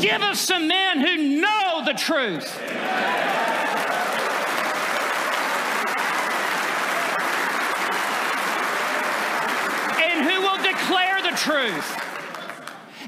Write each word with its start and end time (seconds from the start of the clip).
Give 0.00 0.22
us 0.22 0.40
some 0.40 0.68
men 0.68 1.00
who 1.00 1.40
know 1.40 1.82
the 1.84 1.94
truth. 1.94 2.60
And 10.00 10.24
who 10.24 10.40
will 10.40 10.62
declare 10.62 11.22
the 11.22 11.36
truth 11.36 12.04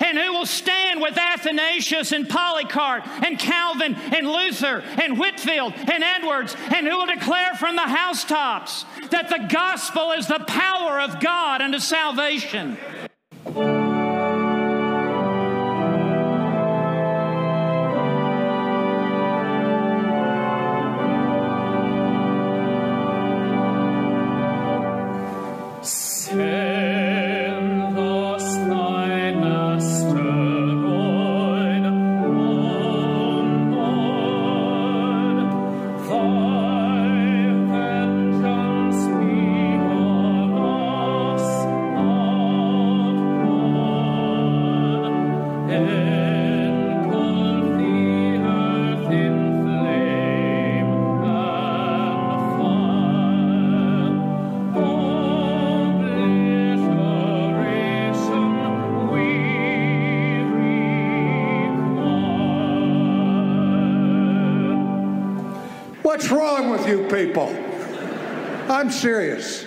and 0.02 0.18
who 0.18 0.32
will 0.32 0.46
stand 0.46 1.00
with 1.00 1.16
Athanasius 1.16 2.12
and 2.12 2.28
Polycarp 2.28 3.06
and 3.22 3.38
Calvin 3.38 3.94
and 3.94 4.26
Luther 4.26 4.82
and 5.00 5.18
Whitefield 5.18 5.74
and 5.76 6.02
Edwards, 6.02 6.56
and 6.74 6.86
who 6.86 6.96
will 6.96 7.06
declare 7.06 7.54
from 7.54 7.76
the 7.76 7.82
housetops 7.82 8.84
that 9.10 9.28
the 9.28 9.46
gospel 9.52 10.12
is 10.12 10.26
the 10.26 10.42
power 10.46 11.00
of 11.00 11.20
God 11.20 11.60
unto 11.60 11.78
salvation. 11.78 12.78
Serious. 69.00 69.59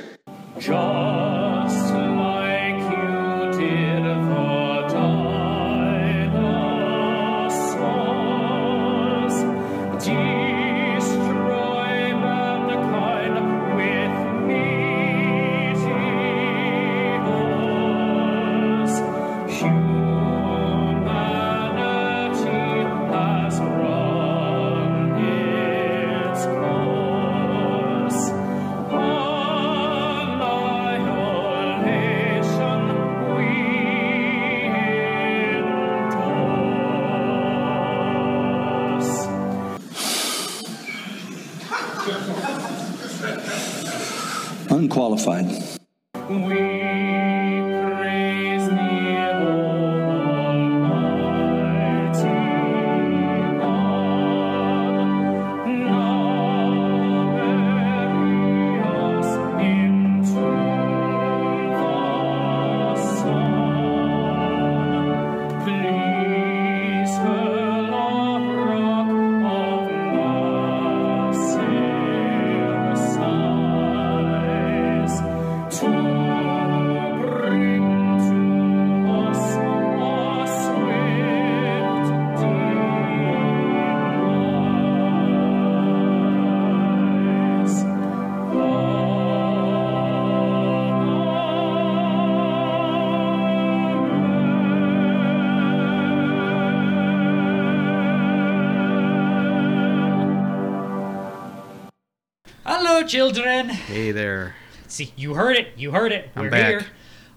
Hello, 102.76 103.04
children. 103.04 103.70
Hey 103.70 104.12
there. 104.12 104.56
See, 104.88 105.14
you 105.16 105.36
heard 105.36 105.58
it. 105.58 105.74
You 105.78 105.92
heard 105.92 106.12
it. 106.12 106.32
I'm 106.36 106.46
We're 106.46 106.50
back. 106.50 106.70
here. 106.70 106.86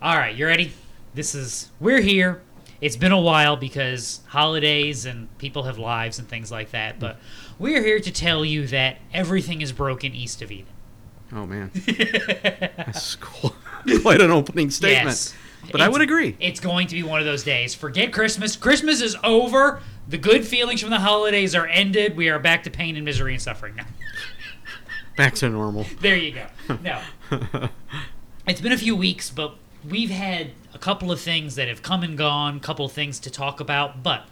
All 0.00 0.16
right, 0.16 0.34
you 0.34 0.47
ready? 0.47 0.72
This 1.12 1.34
is 1.34 1.70
we're 1.78 2.00
here. 2.00 2.41
It's 2.80 2.97
been 2.97 3.12
a 3.12 3.20
while 3.20 3.54
because 3.58 4.20
holidays 4.28 5.04
and 5.04 5.28
people 5.36 5.64
have 5.64 5.76
lives 5.76 6.19
and 6.19 6.26
things 6.26 6.50
like 6.50 6.70
that, 6.70 6.98
but 6.98 7.19
we're 7.58 7.82
here 7.84 8.00
to 8.00 8.10
tell 8.10 8.46
you 8.46 8.66
that 8.69 8.96
everything 9.12 9.60
is 9.60 9.72
broken 9.72 10.14
east 10.14 10.41
of 10.41 10.50
Eden. 10.50 10.72
Oh 11.30 11.44
man, 11.44 11.70
that's 11.86 13.16
cool. 13.16 13.54
quite 14.00 14.22
an 14.22 14.30
opening 14.30 14.70
statement. 14.70 15.04
Yes. 15.04 15.34
But 15.70 15.82
I 15.82 15.88
would 15.91 16.00
agree. 16.00 16.34
It's 16.41 16.60
going 16.60 16.86
to 16.86 16.94
be 16.94 17.02
one 17.02 17.20
of 17.20 17.26
those 17.26 17.44
days. 17.44 17.75
Forget 17.75 18.10
Christmas. 18.10 18.56
Christmas 18.56 19.02
is 19.02 19.16
over. 19.22 19.82
The 20.08 20.19
good 20.19 20.46
feelings 20.46 20.80
from 20.80 20.91
the 20.91 21.00
holidays 21.00 21.54
are 21.54 21.66
ended. 21.66 22.16
We 22.16 22.30
are 22.30 22.38
back 22.38 22.62
to 22.62 22.70
pain 22.70 22.96
and 22.96 23.04
misery 23.04 23.34
and 23.34 23.42
suffering 23.42 23.76
now. 23.76 23.84
Back 25.16 25.34
to 25.37 25.49
normal. 25.49 25.87
There 26.00 26.16
you 26.16 26.32
go. 26.32 26.47
No. 26.82 27.00
it's 28.47 28.60
been 28.60 28.72
a 28.72 28.78
few 28.78 28.94
weeks, 28.94 29.31
but 29.31 29.56
we've 29.88 30.10
had 30.10 30.53
a 30.75 30.78
couple 30.78 31.10
of 31.10 31.21
things 31.21 31.54
that 31.54 31.69
have 31.69 31.82
come 31.82 32.03
and 32.03 32.16
gone, 32.19 32.59
a 32.59 32.60
couple 32.60 32.84
of 32.84 32.93
things 32.93 33.19
to 33.21 33.31
talk 33.31 33.60
about, 33.60 34.03
but 34.03 34.28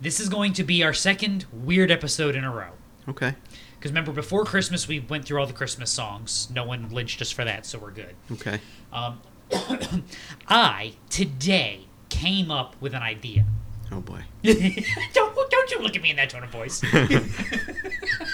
this 0.00 0.20
is 0.20 0.28
going 0.28 0.52
to 0.54 0.64
be 0.64 0.82
our 0.82 0.92
second 0.92 1.46
weird 1.52 1.90
episode 1.90 2.34
in 2.36 2.44
a 2.44 2.52
row. 2.52 2.70
Okay. 3.08 3.34
Because 3.78 3.90
remember, 3.90 4.12
before 4.12 4.44
Christmas, 4.44 4.86
we 4.86 5.00
went 5.00 5.24
through 5.24 5.40
all 5.40 5.46
the 5.46 5.52
Christmas 5.52 5.90
songs. 5.90 6.48
No 6.52 6.64
one 6.64 6.88
lynched 6.90 7.22
us 7.22 7.30
for 7.30 7.44
that, 7.44 7.64
so 7.64 7.78
we're 7.78 7.92
good. 7.92 8.14
Okay. 8.32 8.60
Um, 8.92 9.20
I, 10.48 10.94
today, 11.08 11.86
came 12.08 12.50
up 12.50 12.76
with 12.80 12.94
an 12.94 13.02
idea. 13.02 13.46
Oh 13.90 14.00
boy. 14.00 14.22
don't, 14.42 15.50
don't 15.50 15.70
you 15.70 15.78
look 15.80 15.96
at 15.96 16.02
me 16.02 16.10
in 16.10 16.16
that 16.16 16.30
tone 16.30 16.42
of 16.42 16.50
voice. 16.50 16.82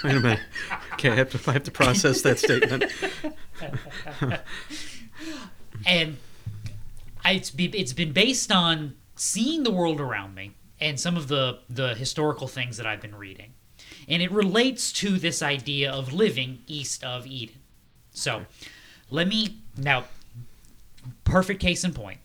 Wait 0.04 0.16
a 0.16 0.20
minute. 0.20 0.40
Okay, 0.92 1.10
I 1.10 1.14
have 1.14 1.30
to 1.30 1.50
I 1.50 1.54
have 1.54 1.64
to 1.64 1.70
process 1.70 2.20
that 2.22 2.38
statement. 2.38 2.84
and 5.86 6.18
it's 7.24 7.50
be, 7.50 7.66
it's 7.66 7.94
been 7.94 8.12
based 8.12 8.52
on 8.52 8.94
seeing 9.16 9.62
the 9.62 9.70
world 9.70 10.00
around 10.00 10.34
me 10.34 10.52
and 10.78 11.00
some 11.00 11.16
of 11.16 11.28
the 11.28 11.60
the 11.70 11.94
historical 11.94 12.46
things 12.46 12.76
that 12.76 12.86
I've 12.86 13.00
been 13.00 13.14
reading, 13.14 13.54
and 14.06 14.22
it 14.22 14.30
relates 14.30 14.92
to 14.94 15.18
this 15.18 15.42
idea 15.42 15.90
of 15.90 16.12
living 16.12 16.60
east 16.66 17.02
of 17.02 17.26
Eden. 17.26 17.56
So, 18.12 18.44
let 19.10 19.26
me 19.26 19.58
now. 19.76 20.04
Perfect 21.24 21.60
case 21.60 21.82
in 21.82 21.92
point. 21.92 22.20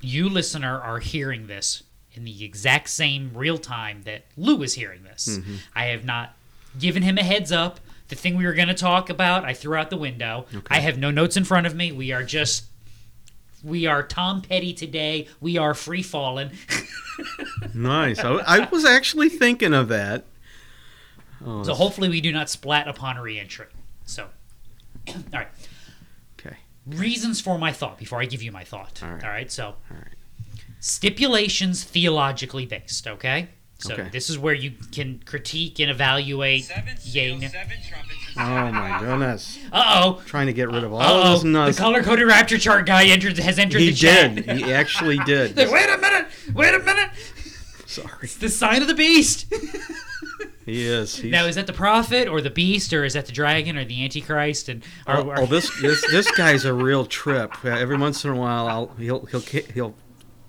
You 0.00 0.28
listener 0.28 0.80
are 0.80 0.98
hearing 1.00 1.46
this 1.46 1.82
in 2.12 2.24
the 2.24 2.44
exact 2.44 2.88
same 2.88 3.30
real 3.34 3.58
time 3.58 4.02
that 4.04 4.24
Lou 4.36 4.62
is 4.62 4.74
hearing 4.74 5.02
this. 5.04 5.38
Mm-hmm. 5.38 5.56
I 5.74 5.86
have 5.86 6.04
not 6.04 6.35
given 6.78 7.02
him 7.02 7.18
a 7.18 7.22
heads 7.22 7.52
up. 7.52 7.80
The 8.08 8.14
thing 8.14 8.36
we 8.36 8.46
were 8.46 8.52
going 8.54 8.68
to 8.68 8.74
talk 8.74 9.10
about, 9.10 9.44
I 9.44 9.52
threw 9.52 9.74
out 9.74 9.90
the 9.90 9.96
window. 9.96 10.46
I 10.70 10.78
have 10.78 10.96
no 10.96 11.10
notes 11.10 11.36
in 11.36 11.44
front 11.44 11.66
of 11.66 11.74
me. 11.74 11.90
We 11.90 12.12
are 12.12 12.22
just 12.22 12.66
we 13.64 13.86
are 13.86 14.02
Tom 14.02 14.42
Petty 14.42 14.72
today. 14.72 15.26
We 15.40 15.58
are 15.58 15.74
free 15.74 16.02
falling. 16.02 16.50
Nice. 17.74 18.18
I, 18.18 18.34
I 18.46 18.68
was 18.68 18.84
actually 18.84 19.28
thinking 19.28 19.72
of 19.72 19.88
that. 19.88 20.24
Oh, 21.44 21.62
so 21.62 21.74
hopefully 21.74 22.08
we 22.08 22.20
do 22.20 22.32
not 22.32 22.50
splat 22.50 22.88
upon 22.88 23.18
reentry. 23.18 23.66
So, 24.04 24.28
all 25.08 25.14
right. 25.32 25.48
okay. 26.38 26.56
Reasons 26.86 27.40
for 27.40 27.58
my 27.58 27.72
thought 27.72 27.98
before 27.98 28.20
I 28.20 28.24
give 28.26 28.42
you 28.42 28.52
my 28.52 28.64
thought. 28.64 29.02
All 29.02 29.10
right. 29.10 29.50
So, 29.50 29.64
All 29.90 29.96
right. 29.96 30.14
stipulations 30.80 31.84
theologically 31.84 32.66
based. 32.66 33.06
Okay. 33.06 33.48
So 33.78 33.92
Okay. 33.92 34.08
this 34.10 34.30
is 34.30 34.38
where 34.38 34.54
you 34.54 34.72
can 34.90 35.20
critique 35.26 35.78
and 35.80 35.90
evaluate. 35.90 36.64
Seven 36.64 36.94
Yay. 37.02 37.38
seals, 37.38 37.52
seven 37.52 37.76
trumpets. 37.86 38.12
Oh 38.38 38.72
my 38.72 38.98
goodness! 39.00 39.58
Uh 39.72 39.84
oh. 40.02 40.22
Trying 40.26 40.46
to 40.46 40.52
get 40.54 40.70
rid 40.70 40.82
of 40.84 40.92
all 40.92 41.00
Uh 41.00 41.04
of 41.34 41.44
oh. 41.44 41.52
those 41.52 41.76
The 41.76 41.82
color 41.82 42.02
coded 42.02 42.26
rapture 42.26 42.58
chart 42.58 42.86
guy 42.86 43.04
entered 43.06 43.36
has 43.38 43.58
entered 43.58 43.80
He 43.80 43.90
the 43.90 43.96
chat. 43.96 44.30
He 44.30 44.40
did. 44.42 44.56
He 44.58 44.72
actually 44.72 45.18
did. 45.20 45.56
Like, 45.56 45.70
wait 45.72 45.88
a 45.90 45.98
minute. 45.98 46.26
Wait 46.54 46.74
a 46.74 46.78
minute. 46.78 47.10
Sorry. 47.86 48.08
It's 48.22 48.36
the 48.36 48.48
sign 48.48 48.82
of 48.82 48.88
the 48.88 48.94
beast. 48.94 49.46
He 50.66 50.84
is. 50.84 51.16
He's, 51.16 51.30
now 51.30 51.44
is 51.46 51.54
that 51.54 51.66
the 51.68 51.72
prophet 51.72 52.26
or 52.28 52.40
the 52.40 52.50
beast 52.50 52.92
or 52.92 53.04
is 53.04 53.12
that 53.14 53.26
the 53.26 53.32
dragon 53.32 53.76
or 53.76 53.84
the 53.84 54.02
antichrist? 54.02 54.68
And 54.68 54.82
are, 55.06 55.18
oh, 55.18 55.30
are- 55.30 55.40
oh, 55.42 55.46
this 55.46 55.70
this 55.80 56.04
this 56.10 56.30
guy's 56.32 56.64
a 56.64 56.74
real 56.74 57.06
trip. 57.06 57.64
Every 57.64 57.96
once 57.96 58.24
in 58.24 58.30
a 58.32 58.36
while, 58.36 58.66
I'll 58.66 58.86
he'll 58.98 59.24
he'll 59.26 59.40
ki- 59.42 59.66
he'll 59.72 59.94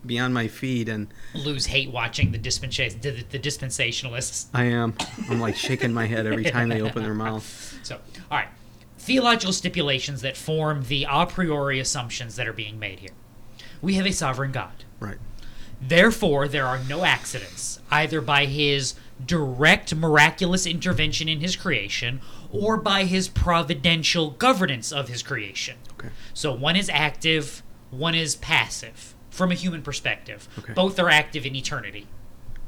be 0.07 0.18
on 0.18 0.33
my 0.33 0.48
feed, 0.48 0.89
and 0.89 1.07
lose 1.36 1.68
hate 1.68 1.92
watching 1.92 2.31
the 2.31 2.39
dispensa- 2.39 3.00
the, 3.01 3.24
the 3.30 3.39
dispensationalists. 3.39 4.48
I 4.54 4.65
am 4.65 4.95
I'm 5.30 5.39
like 5.39 5.56
shaking 5.56 5.94
my 5.94 6.06
head 6.07 6.25
every 6.25 6.45
time 6.45 6.69
they 6.69 6.81
open 6.81 7.04
their 7.04 7.13
mouth. 7.27 7.80
So, 7.83 8.00
all 8.31 8.38
right. 8.38 8.48
Theological 8.98 9.54
stipulations 9.54 10.21
that 10.21 10.36
form 10.36 10.83
the 10.83 11.06
a 11.09 11.25
priori 11.25 11.80
assumptions 11.80 12.36
that 12.36 12.48
are 12.48 12.54
being 12.54 12.80
made 12.80 13.00
here. 13.00 13.12
We 13.81 13.94
have 13.94 14.06
a 14.06 14.12
sovereign 14.12 14.51
God. 14.51 14.83
Right. 15.00 15.18
Therefore, 15.80 16.48
there 16.48 16.65
are 16.65 16.80
no 16.80 17.04
accidents, 17.04 17.80
either 17.92 18.19
by 18.19 18.45
his 18.45 18.95
direct 19.24 19.94
miraculous 19.95 20.65
intervention 20.65 21.30
in 21.30 21.39
his 21.39 21.56
creation 21.56 22.19
or 22.51 22.77
by 22.77 23.04
his 23.04 23.27
providential 23.27 24.31
governance 24.31 24.92
of 24.92 25.07
his 25.07 25.21
creation. 25.21 25.77
Okay. 25.94 26.09
So 26.33 26.51
one 26.51 26.75
is 26.75 26.89
active, 26.89 27.62
one 27.92 28.15
is 28.15 28.36
passive 28.36 29.13
from 29.38 29.51
a 29.51 29.56
human 29.56 29.84
perspective. 29.84 30.48
Okay. 30.57 30.74
Both 30.74 31.00
are 31.00 31.10
active 31.10 31.45
in 31.45 31.56
eternity. 31.56 32.07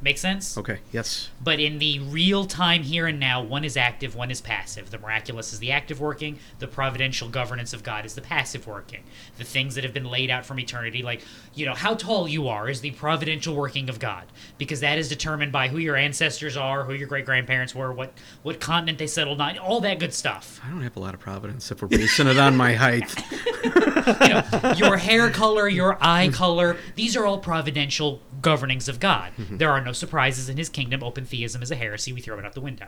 Make 0.02 0.18
sense? 0.18 0.58
Okay. 0.58 0.80
Yes. 0.94 1.30
But 1.42 1.60
in 1.60 1.80
the 1.80 2.00
real 2.00 2.46
time 2.46 2.84
here 2.84 3.06
and 3.06 3.20
now, 3.20 3.44
one 3.44 3.66
is 3.66 3.76
active, 3.76 4.16
one 4.16 4.32
is 4.32 4.40
passive. 4.40 4.92
The 4.92 4.98
miraculous 4.98 5.52
is 5.52 5.60
the 5.60 5.72
active 5.74 6.00
working, 6.00 6.40
the 6.60 6.68
providential 6.68 7.28
governance 7.28 7.74
of 7.74 7.84
God 7.84 8.06
is 8.06 8.14
the 8.14 8.22
passive 8.22 8.66
working. 8.66 9.04
The 9.38 9.44
things 9.44 9.76
that 9.76 9.84
have 9.84 9.94
been 9.94 10.06
laid 10.06 10.30
out 10.30 10.46
from 10.46 10.58
eternity, 10.58 11.04
like, 11.04 11.22
you 11.54 11.66
know, 11.66 11.74
how 11.74 11.96
tall 11.96 12.30
you 12.30 12.48
are 12.48 12.70
is 12.70 12.80
the 12.80 12.92
providential 12.92 13.56
working 13.56 13.90
of 13.90 14.00
God, 14.00 14.24
because 14.58 14.80
that 14.80 14.98
is 14.98 15.10
determined 15.10 15.52
by 15.52 15.68
who 15.68 15.80
your 15.80 15.98
ancestors 15.98 16.56
are, 16.56 16.86
who 16.86 16.94
your 16.94 17.08
great 17.08 17.26
grandparents 17.26 17.76
were, 17.76 17.92
what, 17.92 18.14
what 18.42 18.62
continent 18.62 19.00
they 19.00 19.08
settled 19.08 19.42
on, 19.42 19.58
all 19.58 19.82
that 19.82 20.00
good 20.00 20.14
stuff. 20.14 20.62
I 20.64 20.70
don't 20.70 20.82
have 20.82 20.96
a 20.96 21.02
lot 21.02 21.14
of 21.14 21.20
providence 21.20 21.72
if 21.72 21.82
we're 21.82 21.90
basing 21.90 22.28
it 22.28 22.38
on 22.38 22.56
my 22.56 22.74
height. 22.74 23.14
you 24.22 24.30
know, 24.30 24.74
your 24.76 24.98
hair 24.98 25.30
color, 25.30 25.68
your 25.68 25.98
eye 26.02 26.30
color, 26.30 26.78
these 26.96 27.16
are 27.16 27.26
all 27.26 27.40
providential 27.40 28.22
governings 28.42 28.88
of 28.88 29.00
God. 29.00 29.32
Mm-hmm. 29.38 29.58
There 29.58 29.72
are 29.72 29.82
no 29.82 29.92
surprises 29.92 30.50
in 30.50 30.58
his 30.58 30.70
kingdom. 30.70 31.04
Open 31.04 31.26
theism 31.26 31.62
is 31.62 31.72
a 31.72 31.76
heresy. 31.76 32.14
We 32.14 32.22
throw 32.22 32.38
it 32.40 32.46
out 32.46 32.54
the 32.54 32.62
window. 32.62 32.88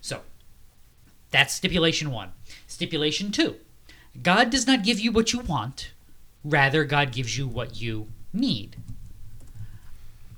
So, 0.00 0.22
that's 1.30 1.54
stipulation 1.54 2.10
one. 2.10 2.32
Stipulation 2.66 3.30
two 3.30 3.56
God 4.22 4.50
does 4.50 4.66
not 4.66 4.84
give 4.84 4.98
you 4.98 5.12
what 5.12 5.32
you 5.32 5.40
want, 5.40 5.92
rather, 6.44 6.84
God 6.84 7.12
gives 7.12 7.38
you 7.38 7.46
what 7.46 7.80
you 7.80 8.08
need. 8.32 8.76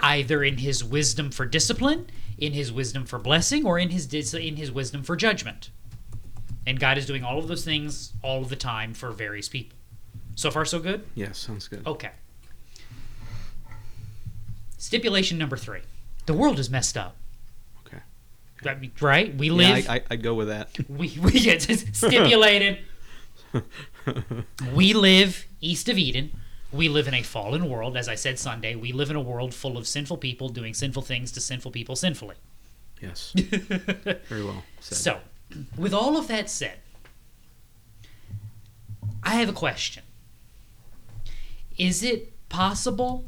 Either 0.00 0.42
in 0.42 0.58
his 0.58 0.82
wisdom 0.82 1.30
for 1.30 1.46
discipline, 1.46 2.08
in 2.36 2.52
his 2.52 2.72
wisdom 2.72 3.06
for 3.06 3.18
blessing, 3.18 3.64
or 3.64 3.78
in 3.78 3.90
his, 3.90 4.06
dis- 4.06 4.34
in 4.34 4.56
his 4.56 4.70
wisdom 4.70 5.02
for 5.02 5.16
judgment. 5.16 5.70
And 6.66 6.78
God 6.78 6.98
is 6.98 7.06
doing 7.06 7.24
all 7.24 7.38
of 7.38 7.48
those 7.48 7.64
things 7.64 8.12
all 8.22 8.42
of 8.42 8.48
the 8.48 8.56
time 8.56 8.94
for 8.94 9.10
various 9.10 9.48
people. 9.48 9.76
So 10.34 10.50
far, 10.50 10.64
so 10.64 10.78
good? 10.78 11.04
Yes, 11.14 11.38
sounds 11.38 11.68
good. 11.68 11.86
Okay. 11.86 12.10
Stipulation 14.78 15.38
number 15.38 15.56
three 15.56 15.82
the 16.26 16.34
world 16.34 16.58
is 16.58 16.70
messed 16.70 16.96
up. 16.96 17.16
Okay. 17.86 17.98
I 18.68 18.74
mean, 18.74 18.92
Right? 19.00 19.34
We 19.34 19.48
Yeah, 19.48 19.52
live. 19.52 19.88
I, 19.88 19.94
I, 19.96 20.02
I'd 20.10 20.22
go 20.22 20.34
with 20.34 20.48
that. 20.48 20.70
we, 20.88 21.18
we 21.20 21.32
get 21.32 21.62
stipulated. 21.62 22.78
we 24.74 24.92
live 24.92 25.46
east 25.60 25.88
of 25.88 25.98
Eden. 25.98 26.32
We 26.72 26.88
live 26.88 27.06
in 27.06 27.14
a 27.14 27.22
fallen 27.22 27.68
world. 27.68 27.96
As 27.96 28.08
I 28.08 28.14
said 28.14 28.38
Sunday, 28.38 28.74
we 28.74 28.92
live 28.92 29.10
in 29.10 29.16
a 29.16 29.20
world 29.20 29.52
full 29.52 29.76
of 29.76 29.86
sinful 29.86 30.16
people 30.18 30.48
doing 30.48 30.74
sinful 30.74 31.02
things 31.02 31.30
to 31.32 31.40
sinful 31.40 31.70
people 31.70 31.96
sinfully. 31.96 32.36
Yes. 33.00 33.32
Very 33.36 34.44
well 34.44 34.62
said. 34.80 34.98
So, 34.98 35.20
with 35.76 35.92
all 35.92 36.16
of 36.16 36.28
that 36.28 36.48
said, 36.48 36.78
I 39.22 39.34
have 39.34 39.48
a 39.48 39.52
question. 39.52 40.04
Is 41.78 42.02
it 42.02 42.48
possible, 42.48 43.24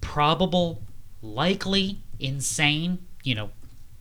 probable, 0.00 0.82
likely, 1.22 2.00
insane, 2.18 3.06
you 3.22 3.34
know, 3.34 3.50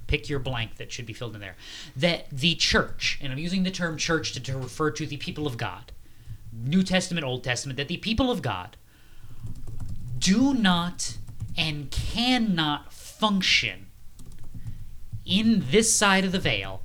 pick 0.07 0.29
your 0.29 0.39
blank 0.39 0.77
that 0.77 0.91
should 0.91 1.05
be 1.05 1.13
filled 1.13 1.35
in 1.35 1.41
there, 1.41 1.55
that 1.95 2.29
the 2.31 2.55
church, 2.55 3.19
and 3.21 3.31
I'm 3.31 3.37
using 3.37 3.63
the 3.63 3.71
term 3.71 3.97
church 3.97 4.33
to, 4.33 4.39
to 4.39 4.57
refer 4.57 4.91
to 4.91 5.05
the 5.05 5.17
people 5.17 5.45
of 5.45 5.57
God, 5.57 5.91
New 6.51 6.83
Testament, 6.83 7.25
Old 7.25 7.43
Testament, 7.43 7.77
that 7.77 7.87
the 7.87 7.97
people 7.97 8.31
of 8.31 8.41
God 8.41 8.77
do 10.17 10.53
not 10.53 11.17
and 11.57 11.91
cannot 11.91 12.93
function 12.93 13.87
in 15.25 15.65
this 15.71 15.93
side 15.93 16.23
of 16.23 16.31
the 16.31 16.39
veil 16.39 16.81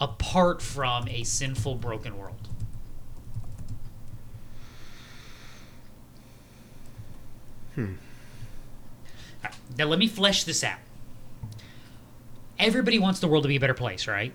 apart 0.00 0.62
from 0.62 1.08
a 1.08 1.24
sinful, 1.24 1.74
broken 1.74 2.16
world. 2.16 2.49
Hmm. 7.74 7.94
Now, 9.78 9.86
let 9.86 9.98
me 9.98 10.08
flesh 10.08 10.44
this 10.44 10.62
out. 10.62 10.78
Everybody 12.58 12.98
wants 12.98 13.20
the 13.20 13.28
world 13.28 13.44
to 13.44 13.48
be 13.48 13.56
a 13.56 13.60
better 13.60 13.74
place, 13.74 14.06
right? 14.06 14.32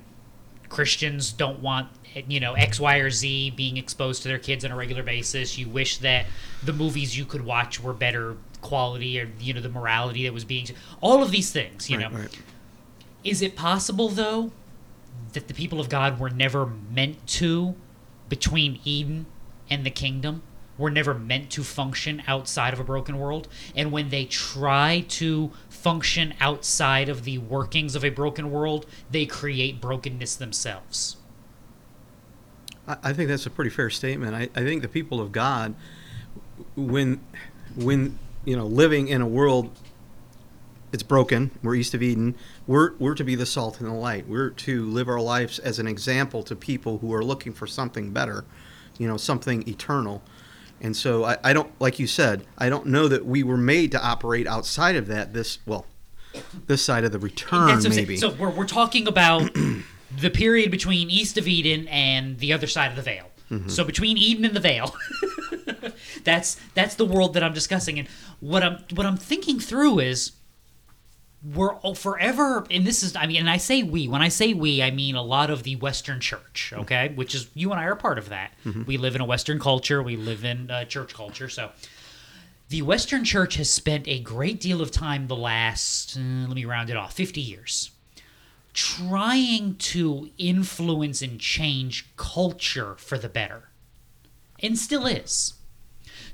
Christians 0.69 1.31
don't 1.31 1.59
want, 1.59 1.89
you 2.27 2.39
know, 2.39 2.53
X, 2.53 2.79
Y, 2.79 2.97
or 2.97 3.11
Z 3.11 3.51
being 3.51 3.77
exposed 3.77 4.23
to 4.23 4.27
their 4.29 4.39
kids 4.39 4.65
on 4.65 4.71
a 4.71 4.75
regular 4.75 5.03
basis. 5.03 5.57
You 5.59 5.69
wish 5.69 5.99
that 5.99 6.25
the 6.63 6.73
movies 6.73 7.15
you 7.17 7.25
could 7.25 7.45
watch 7.45 7.79
were 7.79 7.93
better 7.93 8.35
quality 8.61 9.19
or, 9.21 9.29
you 9.39 9.53
know, 9.53 9.61
the 9.61 9.69
morality 9.69 10.23
that 10.23 10.33
was 10.33 10.43
being. 10.43 10.67
All 11.01 11.21
of 11.21 11.29
these 11.29 11.51
things, 11.51 11.87
you 11.89 11.97
Right, 11.99 12.11
know. 12.11 12.17
right. 12.17 12.39
Is 13.23 13.41
it 13.43 13.55
possible, 13.55 14.09
though, 14.09 14.51
that 15.33 15.47
the 15.47 15.53
people 15.53 15.79
of 15.79 15.87
God 15.89 16.19
were 16.19 16.29
never 16.31 16.65
meant 16.65 17.25
to, 17.27 17.75
between 18.27 18.79
Eden 18.83 19.27
and 19.69 19.85
the 19.85 19.91
kingdom, 19.91 20.41
were 20.77 20.91
never 20.91 21.13
meant 21.13 21.49
to 21.51 21.63
function 21.63 22.21
outside 22.27 22.73
of 22.73 22.79
a 22.79 22.83
broken 22.83 23.17
world? 23.17 23.47
And 23.75 23.91
when 23.91 24.09
they 24.09 24.25
try 24.25 25.05
to 25.09 25.51
function 25.69 26.33
outside 26.39 27.09
of 27.09 27.23
the 27.23 27.37
workings 27.37 27.95
of 27.95 28.03
a 28.03 28.09
broken 28.09 28.51
world, 28.51 28.85
they 29.09 29.25
create 29.25 29.79
brokenness 29.79 30.35
themselves? 30.35 31.17
I, 32.87 33.13
think 33.13 33.29
that's 33.29 33.45
a 33.45 33.49
pretty 33.49 33.71
fair 33.71 33.89
statement. 33.89 34.35
I, 34.35 34.49
I 34.59 34.63
think 34.63 34.81
the 34.81 34.87
people 34.87 35.19
of 35.19 35.31
God, 35.31 35.73
when, 36.75 37.19
when 37.75 38.19
you 38.45 38.55
know, 38.55 38.65
living 38.65 39.07
in 39.07 39.21
a 39.21 39.27
world, 39.27 39.71
it's 40.91 41.03
broken. 41.03 41.51
We're 41.61 41.75
east 41.75 41.93
of 41.93 42.01
Eden. 42.01 42.35
We're 42.67 42.93
we're 42.99 43.15
to 43.15 43.23
be 43.23 43.35
the 43.35 43.45
salt 43.45 43.81
and 43.81 43.89
the 43.89 43.93
light. 43.93 44.27
We're 44.27 44.51
to 44.51 44.85
live 44.85 45.09
our 45.09 45.19
lives 45.19 45.59
as 45.59 45.77
an 45.77 45.87
example 45.87 46.41
to 46.43 46.55
people 46.55 46.99
who 46.99 47.13
are 47.13 47.23
looking 47.23 47.53
for 47.53 47.67
something 47.67 48.11
better, 48.11 48.45
you 48.97 49.07
know, 49.07 49.17
something 49.17 49.67
eternal. 49.67 50.21
And 50.85 50.95
so 50.95 51.25
I, 51.25 51.37
I 51.43 51.51
don't, 51.51 51.71
like 51.81 51.97
you 51.97 52.05
said, 52.05 52.45
I 52.59 52.69
don't 52.69 52.85
know 52.85 53.07
that 53.07 53.25
we 53.25 53.41
were 53.41 53.57
made 53.57 53.91
to 53.93 54.05
operate 54.05 54.45
outside 54.45 54.95
of 54.95 55.07
that. 55.07 55.33
This 55.33 55.57
well, 55.65 55.87
this 56.67 56.85
side 56.85 57.03
of 57.03 57.11
the 57.11 57.17
return 57.17 57.81
maybe. 57.89 58.17
So 58.17 58.29
we're, 58.29 58.51
we're 58.51 58.67
talking 58.67 59.07
about 59.07 59.51
the 60.19 60.29
period 60.29 60.69
between 60.69 61.09
east 61.09 61.39
of 61.39 61.47
Eden 61.47 61.87
and 61.87 62.37
the 62.37 62.53
other 62.53 62.67
side 62.67 62.91
of 62.91 62.95
the 62.97 63.01
veil. 63.01 63.31
Mm-hmm. 63.49 63.67
So 63.69 63.83
between 63.83 64.15
Eden 64.19 64.45
and 64.45 64.55
the 64.55 64.59
veil, 64.59 64.95
that's 66.23 66.57
that's 66.75 66.93
the 66.93 67.05
world 67.05 67.33
that 67.33 67.43
I'm 67.43 67.53
discussing. 67.53 67.97
And 67.97 68.07
what 68.39 68.61
I'm 68.61 68.83
what 68.93 69.07
I'm 69.07 69.17
thinking 69.17 69.59
through 69.59 70.01
is 70.01 70.33
we're 71.53 71.73
all 71.75 71.93
forever 71.93 72.65
and 72.71 72.87
this 72.87 73.03
is 73.03 73.15
i 73.15 73.27
mean 73.27 73.37
and 73.37 73.49
i 73.49 73.57
say 73.57 73.83
we 73.83 74.07
when 74.07 74.21
i 74.21 74.29
say 74.29 74.53
we 74.53 74.81
i 74.81 74.89
mean 74.89 75.15
a 75.15 75.21
lot 75.21 75.49
of 75.49 75.61
the 75.63 75.75
western 75.75 76.19
church 76.19 76.73
okay? 76.75 77.11
Which 77.15 77.35
is 77.35 77.49
you 77.53 77.71
and 77.71 77.79
i 77.79 77.83
are 77.83 77.95
part 77.95 78.17
of 78.17 78.29
that. 78.29 78.51
We 78.87 78.97
live 78.97 79.13
in 79.15 79.21
a 79.21 79.25
western 79.25 79.59
culture 79.59 80.01
we 80.01 80.15
live 80.15 80.43
in 80.43 80.71
uh, 80.71 80.85
church 80.85 81.13
culture 81.13 81.49
so. 81.49 81.71
The 82.69 82.81
western 82.81 83.23
church 83.23 83.57
has 83.57 83.69
spent 83.69 84.07
a 84.07 84.19
great 84.19 84.59
deal 84.59 84.81
of 84.81 84.89
time 84.89 85.27
the 85.27 85.35
last 85.35 86.17
uh, 86.17 86.47
let 86.47 86.55
me 86.55 86.65
round 86.65 86.89
it 86.89 86.97
off 86.97 87.13
50 87.13 87.41
years 87.41 87.91
trying 88.73 89.75
to 89.75 90.29
influence 90.37 91.21
and 91.21 91.39
change 91.39 92.07
culture 92.17 92.95
for 92.97 93.17
the 93.17 93.29
better 93.29 93.69
and 94.61 94.77
still 94.77 95.05
is 95.05 95.53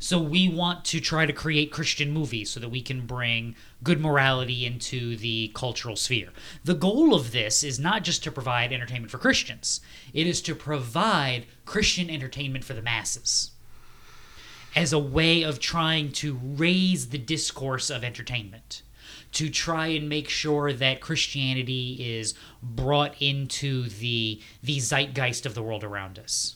so 0.01 0.19
we 0.19 0.49
want 0.49 0.83
to 0.85 0.99
try 0.99 1.27
to 1.27 1.31
create 1.31 1.71
Christian 1.71 2.11
movies 2.11 2.49
so 2.49 2.59
that 2.59 2.69
we 2.69 2.81
can 2.81 3.05
bring 3.05 3.55
good 3.83 4.01
morality 4.01 4.65
into 4.65 5.15
the 5.15 5.51
cultural 5.53 5.95
sphere. 5.95 6.29
The 6.63 6.73
goal 6.73 7.13
of 7.13 7.31
this 7.31 7.63
is 7.63 7.79
not 7.79 8.03
just 8.03 8.23
to 8.23 8.31
provide 8.31 8.73
entertainment 8.73 9.11
for 9.11 9.19
Christians, 9.19 9.79
it 10.11 10.25
is 10.25 10.41
to 10.41 10.55
provide 10.55 11.45
Christian 11.65 12.09
entertainment 12.09 12.65
for 12.65 12.73
the 12.73 12.81
masses 12.81 13.51
as 14.75 14.91
a 14.91 14.97
way 14.97 15.43
of 15.43 15.59
trying 15.59 16.11
to 16.13 16.39
raise 16.41 17.09
the 17.09 17.19
discourse 17.19 17.91
of 17.91 18.03
entertainment, 18.03 18.81
to 19.33 19.51
try 19.51 19.87
and 19.87 20.09
make 20.09 20.29
sure 20.29 20.73
that 20.73 20.99
Christianity 20.99 21.97
is 22.17 22.33
brought 22.63 23.21
into 23.21 23.87
the 23.87 24.41
the 24.63 24.79
zeitgeist 24.79 25.45
of 25.45 25.53
the 25.53 25.61
world 25.61 25.83
around 25.83 26.17
us. 26.17 26.55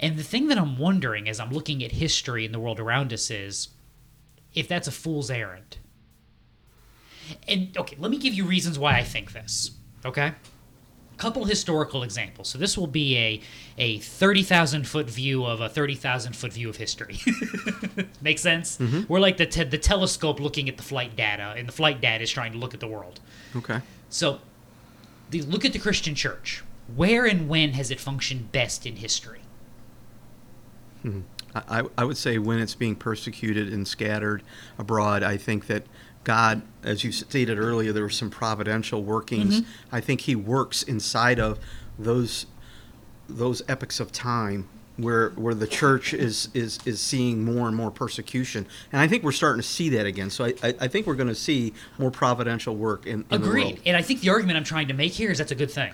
And 0.00 0.18
the 0.18 0.22
thing 0.22 0.48
that 0.48 0.58
I'm 0.58 0.78
wondering 0.78 1.28
as 1.28 1.40
I'm 1.40 1.50
looking 1.50 1.82
at 1.84 1.92
history 1.92 2.44
in 2.44 2.52
the 2.52 2.60
world 2.60 2.80
around 2.80 3.12
us 3.12 3.30
is 3.30 3.68
if 4.54 4.68
that's 4.68 4.88
a 4.88 4.92
fool's 4.92 5.30
errand. 5.30 5.78
And 7.48 7.76
okay, 7.76 7.96
let 7.98 8.10
me 8.10 8.18
give 8.18 8.34
you 8.34 8.44
reasons 8.44 8.78
why 8.78 8.96
I 8.98 9.04
think 9.04 9.32
this. 9.32 9.70
Okay? 10.04 10.32
couple 11.22 11.44
historical 11.44 12.02
examples. 12.02 12.48
So 12.48 12.58
this 12.58 12.76
will 12.76 12.88
be 12.88 13.16
a 13.16 13.40
a 13.78 13.98
30,000 13.98 14.86
foot 14.88 15.08
view 15.08 15.44
of 15.44 15.60
a 15.60 15.68
30,000 15.68 16.34
foot 16.34 16.52
view 16.52 16.68
of 16.68 16.76
history. 16.76 17.20
Make 18.20 18.40
sense? 18.40 18.78
Mm-hmm. 18.78 19.02
We're 19.06 19.20
like 19.20 19.36
the 19.36 19.46
te- 19.46 19.64
the 19.64 19.78
telescope 19.78 20.40
looking 20.40 20.68
at 20.68 20.76
the 20.76 20.82
flight 20.82 21.14
data 21.14 21.54
and 21.56 21.68
the 21.68 21.72
flight 21.72 22.00
data 22.00 22.24
is 22.24 22.30
trying 22.30 22.52
to 22.52 22.58
look 22.58 22.74
at 22.74 22.80
the 22.80 22.88
world. 22.88 23.20
Okay. 23.54 23.80
So 24.08 24.40
the, 25.30 25.42
look 25.42 25.64
at 25.64 25.72
the 25.72 25.78
Christian 25.78 26.16
church. 26.16 26.64
Where 26.94 27.24
and 27.24 27.48
when 27.48 27.72
has 27.74 27.92
it 27.92 28.00
functioned 28.00 28.50
best 28.50 28.84
in 28.84 28.96
history? 28.96 29.42
Mm-hmm. 31.04 31.20
I, 31.54 31.80
I- 31.80 31.88
I 31.98 32.04
would 32.04 32.16
say 32.16 32.38
when 32.38 32.58
it's 32.58 32.74
being 32.74 32.96
persecuted 32.96 33.72
and 33.72 33.86
scattered 33.86 34.42
abroad, 34.78 35.22
I 35.22 35.36
think 35.36 35.66
that 35.66 35.84
God, 36.24 36.62
as 36.84 37.02
you 37.02 37.10
stated 37.12 37.58
earlier, 37.58 37.92
there 37.92 38.04
were 38.04 38.10
some 38.10 38.30
providential 38.30 39.02
workings. 39.02 39.60
Mm-hmm. 39.60 39.94
I 39.94 40.00
think 40.00 40.22
He 40.22 40.34
works 40.36 40.82
inside 40.82 41.38
of 41.40 41.58
those 41.98 42.46
those 43.28 43.62
epochs 43.68 43.98
of 44.00 44.12
time 44.12 44.68
where 44.98 45.30
where 45.30 45.54
the 45.54 45.66
church 45.66 46.12
is 46.14 46.48
is 46.54 46.78
is 46.84 47.00
seeing 47.00 47.44
more 47.44 47.66
and 47.66 47.76
more 47.76 47.90
persecution, 47.90 48.66
and 48.92 49.00
I 49.00 49.08
think 49.08 49.22
we're 49.24 49.32
starting 49.32 49.60
to 49.60 49.66
see 49.66 49.88
that 49.90 50.06
again. 50.06 50.30
So 50.30 50.44
I 50.44 50.54
I, 50.62 50.74
I 50.82 50.88
think 50.88 51.06
we're 51.06 51.14
going 51.16 51.28
to 51.28 51.34
see 51.34 51.72
more 51.98 52.10
providential 52.10 52.76
work 52.76 53.06
in, 53.06 53.24
in 53.30 53.42
the 53.42 53.48
Agreed. 53.48 53.80
And 53.86 53.96
I 53.96 54.02
think 54.02 54.20
the 54.20 54.30
argument 54.30 54.58
I'm 54.58 54.64
trying 54.64 54.88
to 54.88 54.94
make 54.94 55.12
here 55.12 55.30
is 55.30 55.38
that's 55.38 55.52
a 55.52 55.56
good 55.56 55.70
thing. 55.70 55.92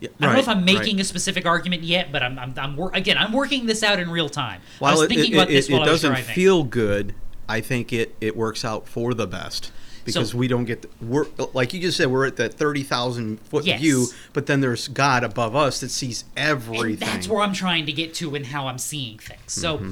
Yeah, 0.00 0.10
I 0.20 0.24
don't 0.26 0.34
know 0.34 0.40
if 0.40 0.48
I'm 0.48 0.64
making 0.64 0.96
right. 0.96 1.00
a 1.02 1.04
specific 1.04 1.44
argument 1.44 1.82
yet, 1.82 2.12
but 2.12 2.22
I'm, 2.22 2.38
I'm, 2.38 2.54
I'm 2.56 2.76
wor- 2.76 2.94
again, 2.94 3.18
I'm 3.18 3.32
working 3.32 3.66
this 3.66 3.82
out 3.82 3.98
in 3.98 4.08
real 4.10 4.28
time. 4.28 4.60
I 4.60 4.78
While 4.78 4.92
was 4.94 5.02
it, 5.02 5.08
thinking 5.08 5.32
it, 5.32 5.34
about 5.36 5.50
it, 5.50 5.54
this 5.54 5.68
it 5.68 5.72
while 5.72 5.82
I 5.82 5.90
was 5.90 6.02
doesn't 6.02 6.10
driving. 6.12 6.34
feel 6.34 6.62
good, 6.64 7.14
I 7.48 7.60
think 7.60 7.92
it, 7.92 8.14
it 8.20 8.36
works 8.36 8.64
out 8.64 8.86
for 8.86 9.12
the 9.14 9.26
best 9.26 9.72
because 10.04 10.30
So- 10.30 10.38
we 10.38 10.46
don't 10.48 10.64
get 10.66 10.82
the, 10.82 10.88
we're 11.04 11.26
like 11.52 11.72
you 11.74 11.80
just 11.80 11.96
said 11.96 12.06
we're 12.08 12.26
at 12.26 12.36
that 12.36 12.54
thirty 12.54 12.82
thousand 12.82 13.40
foot 13.40 13.64
Yes. 13.64 13.80
view, 13.80 14.06
but 14.32 14.46
then 14.46 14.60
there's 14.60 14.86
God 14.88 15.24
above 15.24 15.56
us 15.56 15.80
that 15.80 15.90
sees 15.90 16.24
and 16.36 16.48
everything. 16.48 16.98
that's 17.08 17.26
where 17.28 17.40
I'm 17.42 17.52
trying 17.52 17.84
to 17.86 17.92
get 17.92 18.14
to 18.14 18.34
and 18.36 18.46
how 18.46 18.68
I'm 18.68 18.78
seeing 18.78 19.18
things. 19.18 19.40
So, 19.52 19.78
Mm-hmm. 19.78 19.90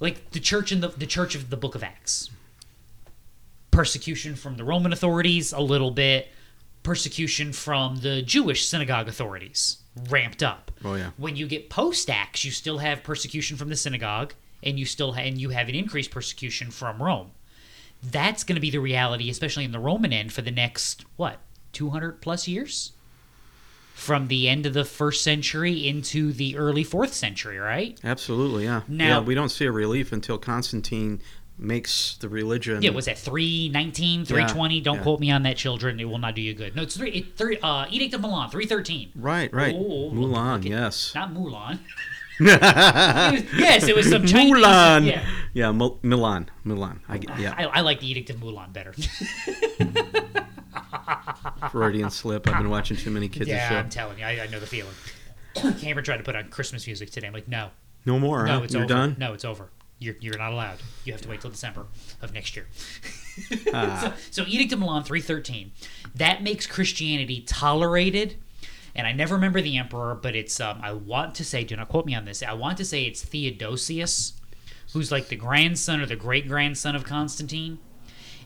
like 0.00 0.30
the 0.30 0.40
church 0.40 0.72
in 0.72 0.80
the 0.80 0.88
the 0.88 1.06
church 1.06 1.34
of 1.34 1.50
the 1.50 1.56
Book 1.58 1.74
of 1.74 1.82
Acts, 1.84 2.30
persecution 3.70 4.34
from 4.34 4.56
the 4.56 4.64
Roman 4.64 4.92
authorities 4.92 5.52
a 5.52 5.60
little 5.60 5.90
bit, 5.90 6.28
persecution 6.82 7.52
from 7.52 7.96
the 7.98 8.22
Jewish 8.22 8.66
synagogue 8.66 9.08
authorities 9.08 9.78
ramped 10.08 10.42
up. 10.42 10.70
Oh, 10.84 10.94
yeah. 10.94 11.10
When 11.16 11.36
you 11.36 11.46
get 11.46 11.70
post 11.70 12.08
Acts, 12.10 12.44
you 12.44 12.50
still 12.50 12.78
have 12.78 13.02
persecution 13.02 13.56
from 13.56 13.68
the 13.68 13.76
synagogue, 13.76 14.34
and 14.62 14.78
you 14.78 14.84
still 14.86 15.12
ha- 15.12 15.20
and 15.20 15.40
you 15.40 15.50
have 15.50 15.68
an 15.68 15.74
increased 15.74 16.10
persecution 16.10 16.70
from 16.70 17.02
Rome. 17.02 17.30
That's 18.02 18.42
going 18.42 18.56
to 18.56 18.60
be 18.60 18.70
the 18.70 18.78
reality, 18.80 19.30
especially 19.30 19.64
in 19.64 19.72
the 19.72 19.78
Roman 19.78 20.12
end, 20.12 20.32
for 20.32 20.42
the 20.42 20.50
next 20.50 21.04
what 21.16 21.38
200 21.72 22.20
plus 22.20 22.48
years 22.48 22.92
from 23.94 24.26
the 24.28 24.48
end 24.48 24.66
of 24.66 24.72
the 24.72 24.84
first 24.84 25.22
century 25.22 25.86
into 25.86 26.32
the 26.32 26.56
early 26.56 26.82
fourth 26.82 27.12
century, 27.14 27.58
right? 27.58 27.98
Absolutely, 28.02 28.64
yeah. 28.64 28.80
Now- 28.88 29.06
yeah, 29.06 29.20
we 29.20 29.34
don't 29.34 29.50
see 29.50 29.66
a 29.66 29.70
relief 29.72 30.10
until 30.12 30.38
Constantine 30.38 31.20
makes 31.62 32.16
the 32.18 32.28
religion. 32.28 32.82
Yeah, 32.82 32.90
was 32.90 33.04
that 33.06 33.18
319, 33.18 34.24
320? 34.24 34.80
Don't 34.80 34.96
yeah. 34.96 35.02
quote 35.02 35.20
me 35.20 35.30
on 35.30 35.42
that, 35.44 35.56
children. 35.56 35.98
It 36.00 36.04
will 36.04 36.18
not 36.18 36.34
do 36.34 36.42
you 36.42 36.54
good. 36.54 36.74
No, 36.76 36.82
it's 36.82 36.96
three, 36.96 37.10
it, 37.10 37.36
three 37.36 37.58
uh, 37.62 37.86
Edict 37.90 38.14
of 38.14 38.20
Milan, 38.20 38.50
313. 38.50 39.12
right, 39.16 39.52
right. 39.52 39.74
Oh, 39.74 40.10
Mulan, 40.10 40.54
look 40.54 40.64
yes. 40.64 41.14
Not 41.14 41.32
Mulan. 41.32 41.78
It 42.40 42.50
was- 42.50 43.44
yes, 43.54 43.86
it 43.88 43.94
was 43.94 44.08
some 44.08 44.26
Chinese. 44.26 44.54
Mulan. 44.54 45.06
Yeah. 45.06 45.24
Yeah, 45.54 45.70
Mil- 45.72 45.98
Milan, 46.02 46.50
Milan. 46.64 47.00
I, 47.08 47.18
get- 47.18 47.38
yeah, 47.38 47.54
I, 47.56 47.64
I 47.64 47.80
like 47.82 48.00
the 48.00 48.10
Edict 48.10 48.30
of 48.30 48.36
Mulan 48.36 48.72
better. 48.72 48.92
Freudian 51.70 52.10
slip. 52.10 52.48
I've 52.48 52.58
been 52.58 52.70
watching 52.70 52.96
too 52.96 53.10
many 53.10 53.28
kids' 53.28 53.48
yeah. 53.48 53.78
I'm 53.78 53.88
telling 53.88 54.18
you, 54.18 54.24
I, 54.24 54.42
I 54.42 54.46
know 54.48 54.60
the 54.60 54.66
feeling. 54.66 54.94
Cameron 55.78 56.04
tried 56.04 56.16
to 56.18 56.22
put 56.24 56.34
on 56.36 56.48
Christmas 56.48 56.86
music 56.86 57.10
today. 57.10 57.26
I'm 57.26 57.32
like, 57.32 57.48
no, 57.48 57.70
No 58.06 58.18
more. 58.18 58.44
no, 58.46 58.58
huh? 58.58 58.64
it's 58.64 58.72
You're 58.74 58.84
over. 58.84 58.88
done. 58.94 59.16
No, 59.18 59.32
it's 59.34 59.44
over. 59.44 59.70
You're, 60.02 60.16
you're 60.20 60.38
not 60.38 60.52
allowed. 60.52 60.78
You 61.04 61.12
have 61.12 61.22
to 61.22 61.28
wait 61.28 61.40
till 61.40 61.50
December 61.50 61.86
of 62.20 62.32
next 62.32 62.56
year. 62.56 62.66
Ah. 63.72 64.14
so, 64.30 64.42
so 64.42 64.48
Edict 64.48 64.72
of 64.72 64.80
Milan 64.80 65.04
313, 65.04 65.70
that 66.14 66.42
makes 66.42 66.66
Christianity 66.66 67.42
tolerated. 67.46 68.36
And 68.94 69.06
I 69.06 69.12
never 69.12 69.36
remember 69.36 69.60
the 69.62 69.78
emperor, 69.78 70.14
but 70.14 70.36
it's 70.36 70.60
um, 70.60 70.80
I 70.82 70.92
want 70.92 71.34
to 71.36 71.44
say, 71.44 71.64
do 71.64 71.76
not 71.76 71.88
quote 71.88 72.04
me 72.04 72.14
on 72.14 72.24
this. 72.24 72.42
I 72.42 72.52
want 72.52 72.76
to 72.78 72.84
say 72.84 73.04
it's 73.04 73.22
Theodosius, 73.22 74.34
who's 74.92 75.10
like 75.10 75.28
the 75.28 75.36
grandson 75.36 76.00
or 76.00 76.06
the 76.06 76.16
great 76.16 76.46
grandson 76.46 76.94
of 76.94 77.04
Constantine. 77.04 77.78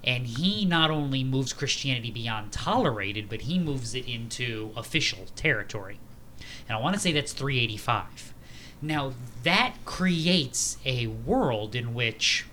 And 0.04 0.26
he 0.26 0.64
not 0.64 0.90
only 0.90 1.24
moves 1.24 1.52
Christianity 1.52 2.12
beyond 2.12 2.52
tolerated, 2.52 3.28
but 3.28 3.42
he 3.42 3.58
moves 3.58 3.94
it 3.94 4.06
into 4.06 4.70
official 4.76 5.26
territory. 5.34 5.98
And 6.68 6.78
I 6.78 6.80
want 6.80 6.94
to 6.94 7.00
say 7.00 7.10
that's 7.10 7.32
385. 7.32 8.34
Now, 8.82 9.14
that 9.42 9.74
creates 9.84 10.78
a 10.84 11.06
world 11.06 11.74
in 11.74 11.94
which 11.94 12.46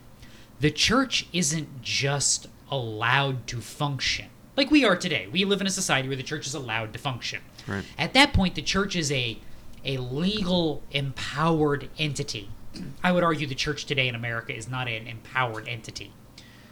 the 0.59 0.71
church 0.71 1.27
isn't 1.33 1.81
just 1.81 2.47
allowed 2.71 3.45
to 3.47 3.61
function 3.61 4.29
like 4.55 4.71
we 4.71 4.85
are 4.85 4.95
today. 4.95 5.27
We 5.31 5.45
live 5.45 5.61
in 5.61 5.67
a 5.67 5.71
society 5.71 6.07
where 6.07 6.17
the 6.17 6.23
church 6.23 6.45
is 6.45 6.53
allowed 6.53 6.93
to 6.93 6.99
function. 6.99 7.41
Right. 7.67 7.83
At 7.97 8.13
that 8.13 8.33
point, 8.33 8.55
the 8.55 8.61
church 8.61 8.95
is 8.95 9.11
a 9.11 9.39
a 9.85 9.97
legal 9.97 10.81
empowered 10.91 11.89
entity. 11.97 12.49
I 13.03 13.11
would 13.11 13.23
argue 13.23 13.45
the 13.47 13.55
church 13.55 13.85
today 13.85 14.07
in 14.07 14.15
America 14.15 14.55
is 14.55 14.69
not 14.69 14.87
an 14.87 15.07
empowered 15.07 15.67
entity. 15.67 16.13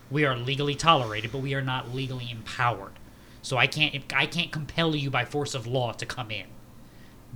We 0.10 0.25
are 0.25 0.36
legally 0.36 0.75
tolerated, 0.75 1.31
but 1.31 1.39
we 1.39 1.53
are 1.53 1.62
not 1.62 1.93
legally 1.93 2.29
empowered. 2.31 2.93
So 3.41 3.58
I 3.58 3.67
can't 3.67 4.03
I 4.13 4.25
can't 4.25 4.51
compel 4.51 4.96
you 4.96 5.10
by 5.10 5.25
force 5.25 5.55
of 5.55 5.67
law 5.67 5.91
to 5.93 6.05
come 6.05 6.31
in. 6.31 6.48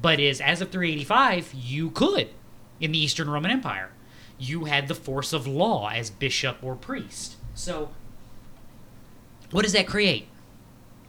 But 0.01 0.19
is 0.19 0.41
as 0.41 0.61
of 0.61 0.71
385, 0.71 1.53
you 1.53 1.89
could 1.89 2.29
in 2.79 2.91
the 2.91 2.99
Eastern 2.99 3.29
Roman 3.29 3.51
Empire. 3.51 3.91
You 4.37 4.65
had 4.65 4.87
the 4.87 4.95
force 4.95 5.31
of 5.33 5.47
law 5.47 5.89
as 5.89 6.09
bishop 6.09 6.57
or 6.61 6.75
priest. 6.75 7.35
So 7.53 7.89
what 9.51 9.63
does 9.63 9.73
that 9.73 9.87
create? 9.87 10.27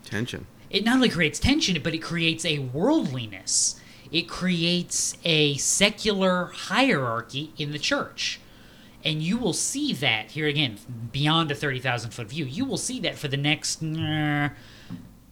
Tension. 0.05 0.47
it 0.71 0.85
not 0.85 0.97
only 0.97 1.09
creates 1.09 1.41
tension, 1.41 1.81
but 1.83 1.95
it 1.95 1.99
creates 1.99 2.45
a 2.45 2.61
worldliness. 2.61 3.81
It 4.13 4.29
creates 4.29 5.17
a 5.25 5.57
secular 5.57 6.47
hierarchy 6.47 7.53
in 7.59 7.73
the 7.73 7.79
church. 7.79 8.41
And 9.05 9.23
you 9.23 9.37
will 9.37 9.53
see 9.53 9.93
that 9.95 10.33
here 10.33 10.47
again, 10.47 10.79
beyond 11.13 11.51
a 11.51 11.55
30,000 11.55 12.11
foot 12.11 12.29
view, 12.29 12.45
you 12.45 12.65
will 12.65 12.77
see 12.77 13.01
that 13.01 13.17
for 13.17 13.29
the 13.29 13.37
next 13.37 13.83
uh, 13.83 14.51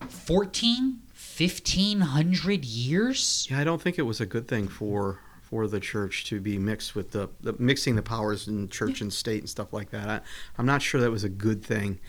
14, 0.09 1.01
1500 1.39 2.65
years. 2.65 3.47
Yeah, 3.51 3.61
I 3.61 3.65
don't 3.65 3.81
think 3.83 3.99
it 3.99 4.03
was 4.03 4.21
a 4.21 4.27
good 4.27 4.49
thing 4.49 4.69
for 4.69 5.21
for 5.43 5.69
the 5.69 5.79
church 5.79 6.25
to 6.25 6.41
be 6.41 6.59
mixed 6.59 6.95
with 6.95 7.11
the, 7.13 7.29
the 7.41 7.55
mixing 7.59 7.97
the 7.97 8.03
powers 8.03 8.49
in 8.49 8.69
church 8.69 9.01
and 9.01 9.13
state 9.13 9.41
and 9.41 9.49
stuff 9.49 9.73
like 9.73 9.91
that. 9.91 10.09
I, 10.09 10.21
I'm 10.59 10.67
not 10.67 10.81
sure 10.83 11.01
that 11.01 11.11
was 11.11 11.23
a 11.23 11.29
good 11.29 11.63
thing. 11.63 12.01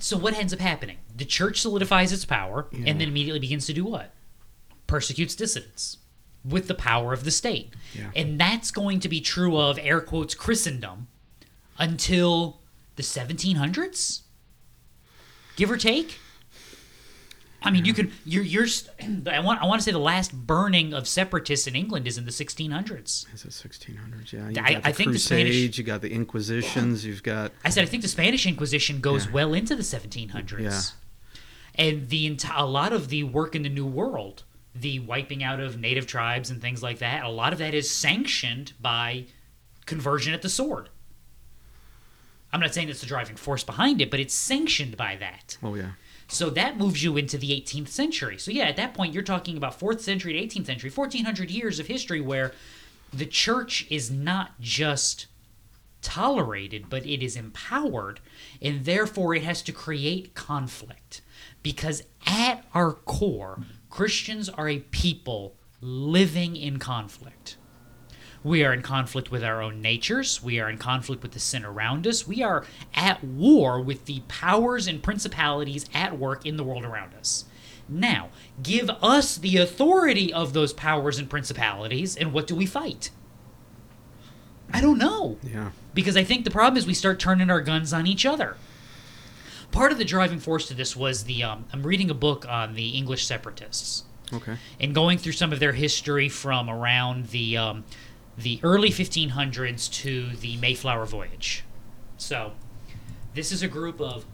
So 0.00 0.16
what 0.16 0.34
ends 0.34 0.52
up 0.54 0.58
happening? 0.60 0.96
The 1.14 1.26
church 1.26 1.60
solidifies 1.60 2.10
its 2.12 2.24
power 2.24 2.66
Yeah. 2.72 2.84
and 2.86 3.00
then 3.00 3.08
immediately 3.08 3.38
begins 3.40 3.66
to 3.66 3.74
do 3.74 3.84
what? 3.84 4.14
Persecutes 4.86 5.34
dissidents 5.36 5.98
with 6.44 6.66
the 6.66 6.74
power 6.74 7.12
of 7.12 7.24
the 7.24 7.30
state. 7.30 7.74
Yeah. 7.94 8.10
And 8.16 8.40
that's 8.40 8.70
going 8.70 9.00
to 9.00 9.08
be 9.08 9.20
true 9.20 9.58
of 9.58 9.78
air 9.78 10.00
quotes 10.00 10.34
Christendom 10.34 11.08
until 11.78 12.60
the 12.96 13.02
1700s? 13.02 14.22
Give 15.56 15.70
or 15.70 15.76
take? 15.76 16.18
I 17.60 17.70
mean, 17.72 17.84
you 17.84 17.92
could 17.92 18.12
you're 18.24 18.44
you're 18.44 18.66
I 19.30 19.40
want 19.40 19.60
I 19.60 19.66
want 19.66 19.80
to 19.80 19.84
say 19.84 19.90
the 19.90 19.98
last 19.98 20.32
burning 20.32 20.94
of 20.94 21.08
separatists 21.08 21.66
in 21.66 21.74
England 21.74 22.06
is 22.06 22.16
in 22.16 22.24
the 22.24 22.30
1600s. 22.30 23.32
Is 23.34 23.44
it 23.44 23.50
1600s? 23.50 24.32
Yeah, 24.32 24.48
you 24.48 24.62
I- 24.62 24.72
got 24.74 24.82
the 24.84 24.88
I 24.88 24.92
think 24.92 25.12
the 25.12 25.18
Spanish- 25.18 25.46
Crusades, 25.48 25.78
you 25.78 25.84
got 25.84 26.00
the 26.00 26.12
Inquisitions, 26.12 27.04
you've 27.04 27.22
got 27.22 27.52
I 27.64 27.70
said 27.70 27.82
I 27.82 27.86
think 27.86 28.02
the 28.02 28.08
Spanish 28.08 28.46
Inquisition 28.46 29.00
goes 29.00 29.26
Yeah. 29.26 29.32
well 29.32 29.54
into 29.54 29.74
the 29.74 29.82
1700s. 29.82 30.60
Yeah. 30.60 30.80
And 31.74 32.08
the 32.08 32.38
a 32.56 32.66
lot 32.66 32.92
of 32.92 33.08
the 33.08 33.24
work 33.24 33.54
in 33.56 33.62
the 33.62 33.68
New 33.68 33.86
World, 33.86 34.44
the 34.74 35.00
wiping 35.00 35.42
out 35.42 35.58
of 35.60 35.78
native 35.78 36.06
tribes 36.06 36.50
and 36.50 36.60
things 36.60 36.82
like 36.82 36.98
that, 36.98 37.24
a 37.24 37.28
lot 37.28 37.52
of 37.52 37.58
that 37.58 37.74
is 37.74 37.90
sanctioned 37.90 38.72
by 38.80 39.26
conversion 39.86 40.32
at 40.32 40.42
the 40.42 40.48
sword. 40.48 40.90
I'm 42.52 42.60
not 42.60 42.72
saying 42.72 42.88
it's 42.88 43.00
the 43.00 43.06
driving 43.06 43.36
force 43.36 43.62
behind 43.62 44.00
it, 44.00 44.10
but 44.10 44.20
it's 44.20 44.34
sanctioned 44.34 44.96
by 44.96 45.16
that. 45.16 45.58
oh 45.62 45.74
yeah, 45.74 45.90
So 46.28 46.50
that 46.50 46.76
moves 46.76 47.02
you 47.02 47.16
into 47.16 47.38
the 47.38 47.50
18th 47.50 47.88
century. 47.88 48.38
So 48.38 48.50
yeah, 48.50 48.64
at 48.64 48.76
that 48.76 48.94
point 48.94 49.14
you're 49.14 49.22
talking 49.22 49.56
about 49.56 49.78
4th 49.78 50.00
century 50.00 50.34
to 50.34 50.38
18th 50.38 50.66
century, 50.66 50.90
1400 50.90 51.50
years 51.50 51.80
of 51.80 51.86
history 51.86 52.20
where 52.20 52.52
the 53.12 53.26
church 53.26 53.86
is 53.90 54.10
not 54.10 54.60
just 54.60 55.26
tolerated, 56.02 56.88
but 56.88 57.04
it 57.04 57.22
is 57.24 57.36
empowered, 57.36 58.20
and 58.62 58.84
therefore 58.84 59.34
it 59.34 59.42
has 59.42 59.62
to 59.62 59.72
create 59.72 60.34
conflict. 60.34 61.22
Because 61.62 62.04
at 62.26 62.64
our 62.74 62.92
core, 62.92 63.60
Christians 63.90 64.48
are 64.48 64.68
a 64.68 64.78
people 64.78 65.56
living 65.80 66.56
in 66.56 66.78
conflict. 66.78 67.56
We 68.44 68.64
are 68.64 68.72
in 68.72 68.82
conflict 68.82 69.30
with 69.30 69.42
our 69.42 69.60
own 69.60 69.82
natures. 69.82 70.42
We 70.42 70.60
are 70.60 70.70
in 70.70 70.78
conflict 70.78 71.22
with 71.22 71.32
the 71.32 71.40
sin 71.40 71.64
around 71.64 72.06
us. 72.06 72.26
We 72.26 72.42
are 72.42 72.64
at 72.94 73.22
war 73.24 73.80
with 73.80 74.04
the 74.06 74.22
powers 74.28 74.86
and 74.86 75.02
principalities 75.02 75.86
at 75.92 76.18
work 76.18 76.46
in 76.46 76.56
the 76.56 76.64
world 76.64 76.84
around 76.84 77.14
us. 77.14 77.44
Now, 77.88 78.28
give 78.62 78.90
us 79.02 79.36
the 79.36 79.56
authority 79.56 80.32
of 80.32 80.52
those 80.52 80.72
powers 80.72 81.18
and 81.18 81.28
principalities, 81.28 82.16
and 82.16 82.32
what 82.32 82.46
do 82.46 82.54
we 82.54 82.66
fight? 82.66 83.10
I 84.72 84.80
don't 84.80 84.98
know. 84.98 85.38
Yeah. 85.42 85.70
Because 85.94 86.16
I 86.16 86.24
think 86.24 86.44
the 86.44 86.50
problem 86.50 86.76
is 86.76 86.86
we 86.86 86.94
start 86.94 87.18
turning 87.18 87.50
our 87.50 87.62
guns 87.62 87.92
on 87.92 88.06
each 88.06 88.26
other. 88.26 88.56
Part 89.72 89.90
of 89.92 89.98
the 89.98 90.04
driving 90.04 90.38
force 90.38 90.68
to 90.68 90.74
this 90.74 90.94
was 90.94 91.24
the 91.24 91.42
um, 91.42 91.64
I'm 91.72 91.82
reading 91.82 92.10
a 92.10 92.14
book 92.14 92.46
on 92.48 92.74
the 92.74 92.90
English 92.90 93.26
separatists 93.26 94.04
Okay. 94.32 94.56
and 94.80 94.94
going 94.94 95.18
through 95.18 95.32
some 95.32 95.52
of 95.52 95.58
their 95.60 95.72
history 95.72 96.28
from 96.28 96.68
around 96.70 97.28
the 97.28 97.56
um, 97.56 97.84
the 98.38 98.60
early 98.62 98.90
1500s 98.90 99.92
to 100.02 100.36
the 100.36 100.56
Mayflower 100.58 101.06
voyage. 101.06 101.64
So, 102.16 102.52
this 103.34 103.52
is 103.52 103.62
a 103.62 103.68
group 103.68 104.00
of 104.00 104.24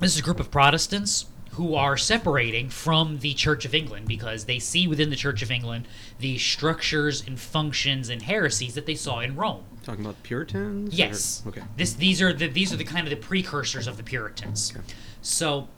this 0.00 0.14
is 0.14 0.18
a 0.20 0.22
group 0.22 0.40
of 0.40 0.50
Protestants 0.50 1.26
who 1.52 1.74
are 1.74 1.96
separating 1.96 2.68
from 2.70 3.18
the 3.18 3.34
Church 3.34 3.64
of 3.64 3.74
England 3.74 4.08
because 4.08 4.46
they 4.46 4.58
see 4.58 4.88
within 4.88 5.10
the 5.10 5.16
Church 5.16 5.42
of 5.42 5.50
England 5.50 5.86
the 6.18 6.38
structures 6.38 7.22
and 7.26 7.38
functions 7.38 8.08
and 8.08 8.22
heresies 8.22 8.74
that 8.74 8.86
they 8.86 8.94
saw 8.94 9.20
in 9.20 9.36
Rome. 9.36 9.62
Talking 9.84 10.04
about 10.04 10.22
Puritans? 10.22 10.94
or- 10.94 10.96
Yes. 10.96 11.42
Okay. 11.46 11.62
This 11.76 11.92
these 11.92 12.20
are 12.22 12.32
the 12.32 12.48
these 12.48 12.72
are 12.72 12.76
the 12.76 12.84
kind 12.84 13.06
of 13.06 13.10
the 13.10 13.16
precursors 13.16 13.86
of 13.86 13.96
the 13.96 14.02
Puritans. 14.02 14.72
Okay. 14.74 14.84
So 15.20 15.68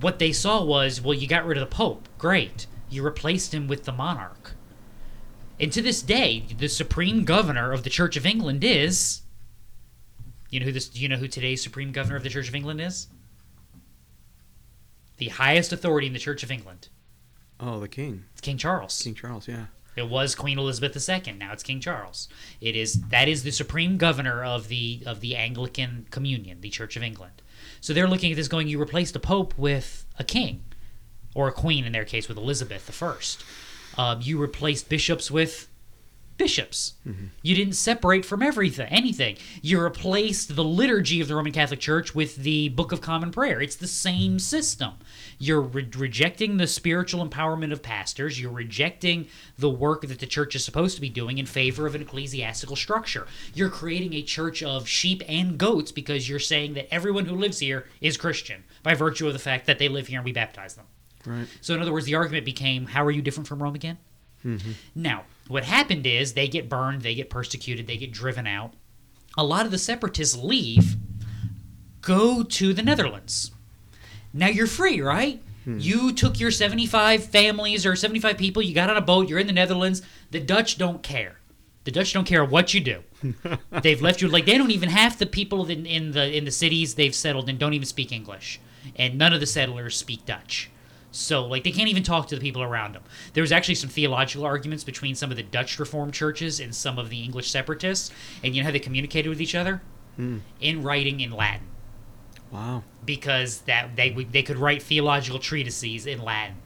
what 0.00 0.18
they 0.18 0.32
saw 0.32 0.62
was, 0.64 1.00
well, 1.00 1.14
you 1.14 1.26
got 1.28 1.46
rid 1.46 1.56
of 1.56 1.68
the 1.70 1.74
Pope. 1.74 2.08
Great. 2.18 2.66
You 2.90 3.02
replaced 3.02 3.54
him 3.54 3.68
with 3.68 3.84
the 3.84 3.92
monarch. 3.92 4.52
And 5.60 5.72
to 5.72 5.82
this 5.82 6.02
day, 6.02 6.44
the 6.58 6.68
supreme 6.68 7.24
governor 7.24 7.72
of 7.72 7.84
the 7.84 7.90
Church 7.90 8.16
of 8.16 8.26
England 8.26 8.64
is 8.64 9.22
you 10.54 10.60
know 10.60 10.66
who 10.66 10.72
this 10.72 10.88
do 10.88 11.00
you 11.00 11.08
know 11.08 11.16
who 11.16 11.26
today's 11.26 11.62
supreme 11.62 11.90
governor 11.90 12.16
of 12.16 12.22
the 12.22 12.30
Church 12.30 12.48
of 12.48 12.54
England 12.54 12.80
is? 12.80 13.08
The 15.16 15.28
highest 15.28 15.72
authority 15.72 16.06
in 16.06 16.12
the 16.12 16.18
Church 16.20 16.44
of 16.44 16.50
England. 16.50 16.88
Oh, 17.58 17.80
the 17.80 17.88
king. 17.88 18.24
It's 18.32 18.40
King 18.40 18.56
Charles. 18.56 19.00
King 19.02 19.14
Charles, 19.14 19.48
yeah. 19.48 19.66
It 19.96 20.08
was 20.08 20.34
Queen 20.36 20.58
Elizabeth 20.58 21.08
II. 21.08 21.32
Now 21.34 21.52
it's 21.52 21.62
King 21.62 21.80
Charles. 21.80 22.28
It 22.60 22.76
is 22.76 23.00
that 23.08 23.26
is 23.26 23.42
the 23.42 23.50
supreme 23.50 23.96
governor 23.96 24.44
of 24.44 24.68
the 24.68 25.02
of 25.06 25.20
the 25.20 25.34
Anglican 25.34 26.06
Communion, 26.10 26.60
the 26.60 26.70
Church 26.70 26.96
of 26.96 27.02
England. 27.02 27.42
So 27.80 27.92
they're 27.92 28.08
looking 28.08 28.30
at 28.30 28.36
this 28.36 28.48
going, 28.48 28.68
you 28.68 28.78
replaced 28.78 29.16
a 29.16 29.20
pope 29.20 29.58
with 29.58 30.06
a 30.18 30.24
king, 30.24 30.62
or 31.34 31.48
a 31.48 31.52
queen 31.52 31.84
in 31.84 31.92
their 31.92 32.04
case 32.04 32.28
with 32.28 32.38
Elizabeth 32.38 32.86
the 32.86 32.92
First. 32.92 33.44
Um, 33.96 34.20
you 34.22 34.38
replaced 34.38 34.88
bishops 34.88 35.30
with 35.30 35.68
bishops. 36.36 36.94
You 37.42 37.54
didn't 37.54 37.74
separate 37.74 38.24
from 38.24 38.42
everything, 38.42 38.88
anything. 38.88 39.36
You 39.62 39.80
replaced 39.80 40.56
the 40.56 40.64
liturgy 40.64 41.20
of 41.20 41.28
the 41.28 41.36
Roman 41.36 41.52
Catholic 41.52 41.78
Church 41.78 42.12
with 42.12 42.36
the 42.36 42.70
Book 42.70 42.90
of 42.90 43.00
Common 43.00 43.30
Prayer. 43.30 43.60
It's 43.60 43.76
the 43.76 43.86
same 43.86 44.40
system. 44.40 44.94
You're 45.38 45.60
re- 45.60 45.88
rejecting 45.96 46.56
the 46.56 46.66
spiritual 46.66 47.24
empowerment 47.26 47.72
of 47.72 47.82
pastors. 47.82 48.40
You're 48.40 48.50
rejecting 48.50 49.28
the 49.58 49.70
work 49.70 50.02
that 50.02 50.18
the 50.18 50.26
church 50.26 50.56
is 50.56 50.64
supposed 50.64 50.96
to 50.96 51.00
be 51.00 51.08
doing 51.08 51.38
in 51.38 51.46
favor 51.46 51.86
of 51.86 51.94
an 51.94 52.02
ecclesiastical 52.02 52.74
structure. 52.76 53.26
You're 53.54 53.70
creating 53.70 54.14
a 54.14 54.22
church 54.22 54.60
of 54.62 54.88
sheep 54.88 55.22
and 55.28 55.56
goats 55.56 55.92
because 55.92 56.28
you're 56.28 56.40
saying 56.40 56.74
that 56.74 56.92
everyone 56.92 57.26
who 57.26 57.36
lives 57.36 57.60
here 57.60 57.86
is 58.00 58.16
Christian 58.16 58.64
by 58.82 58.94
virtue 58.94 59.28
of 59.28 59.34
the 59.34 59.38
fact 59.38 59.66
that 59.66 59.78
they 59.78 59.88
live 59.88 60.08
here 60.08 60.18
and 60.18 60.24
we 60.24 60.32
baptize 60.32 60.74
them. 60.74 60.86
Right. 61.26 61.46
So, 61.60 61.74
in 61.74 61.80
other 61.80 61.92
words, 61.92 62.06
the 62.06 62.14
argument 62.14 62.44
became, 62.44 62.86
how 62.86 63.04
are 63.04 63.10
you 63.10 63.22
different 63.22 63.48
from 63.48 63.62
Rome 63.62 63.74
again? 63.74 63.98
Mm-hmm. 64.44 64.72
Now, 64.94 65.24
what 65.48 65.64
happened 65.64 66.06
is 66.06 66.32
they 66.32 66.48
get 66.48 66.68
burned, 66.68 67.02
they 67.02 67.14
get 67.14 67.30
persecuted, 67.30 67.86
they 67.86 67.96
get 67.96 68.12
driven 68.12 68.46
out. 68.46 68.74
A 69.36 69.44
lot 69.44 69.64
of 69.64 69.72
the 69.72 69.78
separatists 69.78 70.36
leave, 70.36 70.96
go 72.00 72.42
to 72.42 72.72
the 72.72 72.82
Netherlands. 72.82 73.50
Now 74.32 74.48
you're 74.48 74.66
free, 74.66 75.00
right? 75.00 75.42
Hmm. 75.64 75.78
You 75.78 76.12
took 76.12 76.38
your 76.38 76.50
75 76.50 77.24
families 77.24 77.86
or 77.86 77.96
75 77.96 78.36
people, 78.36 78.62
you 78.62 78.74
got 78.74 78.90
on 78.90 78.96
a 78.96 79.00
boat, 79.00 79.28
you're 79.28 79.38
in 79.38 79.46
the 79.46 79.52
Netherlands. 79.52 80.02
The 80.30 80.40
Dutch 80.40 80.76
don't 80.76 81.02
care. 81.02 81.38
The 81.84 81.90
Dutch 81.90 82.12
don't 82.12 82.26
care 82.26 82.44
what 82.44 82.74
you 82.74 82.80
do. 82.80 83.02
they've 83.82 84.02
left 84.02 84.20
you 84.20 84.28
like 84.28 84.44
they 84.46 84.58
don't 84.58 84.70
even 84.70 84.90
half 84.90 85.18
the 85.18 85.26
people 85.26 85.66
in, 85.70 85.86
in 85.86 86.12
the 86.12 86.36
in 86.36 86.44
the 86.44 86.50
cities 86.50 86.94
they've 86.94 87.14
settled 87.14 87.48
in 87.48 87.56
don't 87.56 87.72
even 87.72 87.86
speak 87.86 88.12
English, 88.12 88.60
and 88.96 89.16
none 89.16 89.32
of 89.32 89.40
the 89.40 89.46
settlers 89.46 89.96
speak 89.96 90.26
Dutch. 90.26 90.70
So 91.16 91.46
like 91.46 91.62
they 91.62 91.70
can't 91.70 91.88
even 91.88 92.02
talk 92.02 92.26
to 92.28 92.34
the 92.34 92.40
people 92.40 92.60
around 92.62 92.94
them. 92.94 93.02
There 93.34 93.42
was 93.42 93.52
actually 93.52 93.76
some 93.76 93.88
theological 93.88 94.44
arguments 94.44 94.82
between 94.82 95.14
some 95.14 95.30
of 95.30 95.36
the 95.36 95.44
Dutch 95.44 95.78
Reformed 95.78 96.12
churches 96.12 96.58
and 96.58 96.74
some 96.74 96.98
of 96.98 97.08
the 97.08 97.22
English 97.22 97.50
separatists, 97.50 98.10
and 98.42 98.54
you 98.54 98.62
know 98.62 98.66
how 98.66 98.72
they 98.72 98.80
communicated 98.80 99.28
with 99.28 99.40
each 99.40 99.54
other 99.54 99.80
in 100.18 100.82
writing 100.82 101.20
in 101.20 101.30
Latin 101.32 101.66
Wow. 102.50 102.82
because 103.04 103.60
that 103.62 103.94
they 103.96 104.10
they 104.10 104.42
could 104.42 104.56
write 104.58 104.82
theological 104.82 105.38
treatises 105.38 106.06
in 106.06 106.20
Latin, 106.22 106.56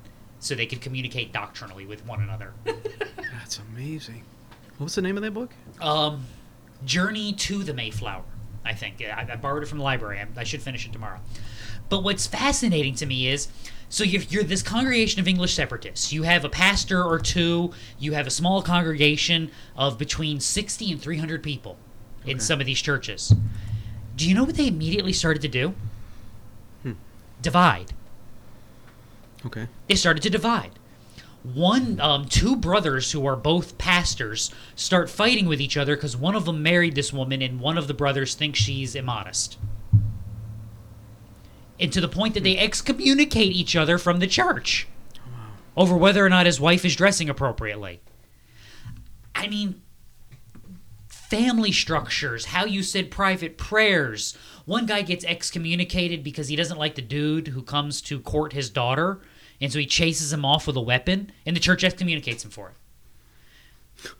so 0.41 0.55
they 0.55 0.67
could 0.67 0.81
communicate 0.81 1.31
doctrinally 1.33 1.85
with 1.87 2.05
one 2.07 2.23
another. 2.23 2.53
That's 2.65 3.59
amazing. 3.59 4.25
What's 4.79 4.95
the 4.95 5.03
name 5.03 5.17
of 5.19 5.23
that 5.25 5.33
book? 5.35 5.51
Um, 5.81 6.25
Journey 6.85 7.33
to 7.35 7.65
the 7.65 7.75
Mayflower. 7.75 8.23
I 8.65 8.73
think 8.75 9.03
I, 9.03 9.29
I 9.33 9.37
borrowed 9.37 9.63
it 9.63 9.67
from 9.67 9.79
the 9.79 9.85
library. 9.85 10.21
I, 10.21 10.27
I 10.41 10.45
should 10.45 10.63
finish 10.63 10.87
it 10.87 10.93
tomorrow. 10.93 11.21
But 11.89 12.03
what's 12.03 12.27
fascinating 12.27 12.95
to 12.97 13.07
me 13.07 13.29
is, 13.29 13.49
so 13.89 14.05
you're, 14.05 14.23
you're 14.23 14.43
this 14.45 14.63
congregation 14.63 15.21
of 15.21 15.29
English 15.29 15.55
separatists. 15.55 16.13
You 16.13 16.25
have 16.25 16.45
a 16.45 16.49
pastor 16.49 17.03
or 17.03 17.19
two. 17.19 17.73
You 17.99 18.13
have 18.13 18.27
a 18.27 18.31
small 18.31 18.63
congregation 18.63 19.51
of 19.77 19.99
between 19.99 20.41
sixty 20.41 20.93
and 20.93 21.01
three 21.01 21.19
hundred 21.19 21.43
people 21.43 21.77
in 22.27 22.41
some 22.41 22.61
of 22.61 22.67
these 22.67 22.81
churches. 22.83 23.35
Do 24.17 24.29
you 24.29 24.35
know 24.35 24.45
what 24.45 24.57
they 24.57 24.67
immediately 24.67 25.13
started 25.13 25.43
to 25.43 25.49
do? 25.49 25.75
Divide. 27.41 27.93
Okay. 29.47 29.69
they 29.87 29.95
started 29.95 30.23
to 30.25 30.31
divide. 30.31 30.73
One, 31.45 32.01
um, 32.01 32.25
two 32.27 32.57
brothers 32.57 33.13
who 33.13 33.25
are 33.27 33.37
both 33.37 33.79
pastors 33.79 34.53
start 34.75 35.09
fighting 35.09 35.47
with 35.47 35.61
each 35.61 35.77
other 35.77 35.95
because 35.95 36.17
one 36.17 36.35
of 36.35 36.45
them 36.45 36.63
married 36.63 36.97
this 36.97 37.13
woman 37.13 37.41
and 37.41 37.61
one 37.61 37.79
of 37.79 37.87
the 37.87 37.95
brothers 37.95 38.35
thinks 38.35 38.59
she's 38.59 38.97
immodest. 38.97 39.57
And 41.81 41.93
to 41.93 42.01
the 42.01 42.09
point 42.09 42.35
that 42.35 42.43
they 42.43 42.59
excommunicate 42.59 43.53
each 43.53 43.77
other 43.77 43.99
from 43.99 44.19
the 44.19 44.27
church 44.27 44.89
over 45.77 45.97
whether 45.97 46.27
or 46.27 46.29
not 46.29 46.47
his 46.47 46.61
wife 46.61 46.85
is 46.85 46.97
dressing 46.97 47.29
appropriately. 47.29 48.01
I 49.35 49.47
mean, 49.47 49.81
family 51.09 51.71
structures, 51.71 52.47
how 52.47 52.65
you 52.65 52.83
said 52.83 53.11
private 53.11 53.57
prayers. 53.57 54.37
One 54.65 54.87
guy 54.87 55.03
gets 55.03 55.25
excommunicated 55.25 56.25
because 56.25 56.49
he 56.49 56.57
doesn't 56.57 56.79
like 56.79 56.97
the 56.97 57.03
dude 57.03 57.49
who 57.49 57.63
comes 57.63 58.01
to 58.03 58.19
court 58.19 58.55
his 58.55 58.71
daughter, 58.71 59.21
and 59.61 59.73
so 59.73 59.79
he 59.79 59.87
chases 59.87 60.33
him 60.33 60.45
off 60.45 60.67
with 60.67 60.77
a 60.77 60.81
weapon, 60.81 61.31
and 61.47 61.55
the 61.55 61.61
church 61.61 61.85
excommunicates 61.85 62.45
him 62.45 62.51
for 62.51 62.71
it. 62.71 64.11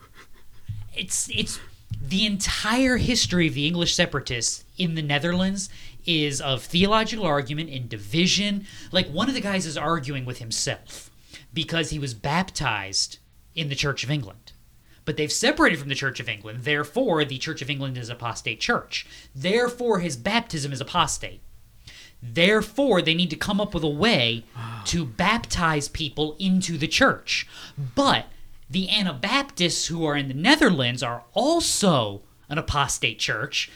It's 0.95 1.31
it's 1.35 1.61
the 2.03 2.27
entire 2.27 2.99
history 2.99 3.47
of 3.49 3.55
the 3.55 3.67
English 3.67 3.95
separatists 3.95 4.65
in 4.77 4.95
the 4.95 5.03
Netherlands 5.03 5.71
is 6.07 6.41
of 6.41 6.63
theological 6.63 7.27
argument 7.27 7.71
and 7.71 7.89
division. 7.89 8.67
Like 8.93 9.09
one 9.09 9.29
of 9.29 9.35
the 9.35 9.41
guys 9.41 9.67
is 9.67 9.77
arguing 9.77 10.25
with 10.25 10.39
himself 10.39 11.11
because 11.53 11.91
he 11.91 11.99
was 11.99 12.15
baptized 12.15 13.19
in 13.55 13.69
the 13.69 13.75
Church 13.75 14.05
of 14.05 14.11
England 14.11 14.53
but 15.09 15.17
they've 15.17 15.33
separated 15.33 15.79
from 15.79 15.89
the 15.89 15.95
Church 15.95 16.21
of 16.21 16.29
England. 16.29 16.65
Therefore, 16.65 17.25
the 17.25 17.39
Church 17.39 17.63
of 17.63 17.71
England 17.71 17.97
is 17.97 18.11
apostate 18.11 18.61
church. 18.61 19.07
Therefore, 19.35 20.01
his 20.01 20.19
baptism 20.19 20.71
is 20.71 20.83
apostate. 20.83 21.41
Therefore, 22.23 23.01
they 23.01 23.15
need 23.15 23.31
to 23.31 23.37
come 23.37 23.59
up 23.59 23.73
with 23.73 23.83
a 23.83 23.89
way 23.89 24.45
to 24.85 25.07
baptize 25.07 25.89
people 25.89 26.37
into 26.39 26.77
the 26.77 26.87
church. 26.87 27.47
But 27.95 28.27
the 28.69 28.91
Anabaptists 28.91 29.87
who 29.87 30.05
are 30.05 30.15
in 30.15 30.29
the 30.29 30.35
Netherlands 30.35 31.03
are 31.03 31.25
also 31.33 32.21
an 32.51 32.59
apostate 32.59 33.19
church. 33.19 33.71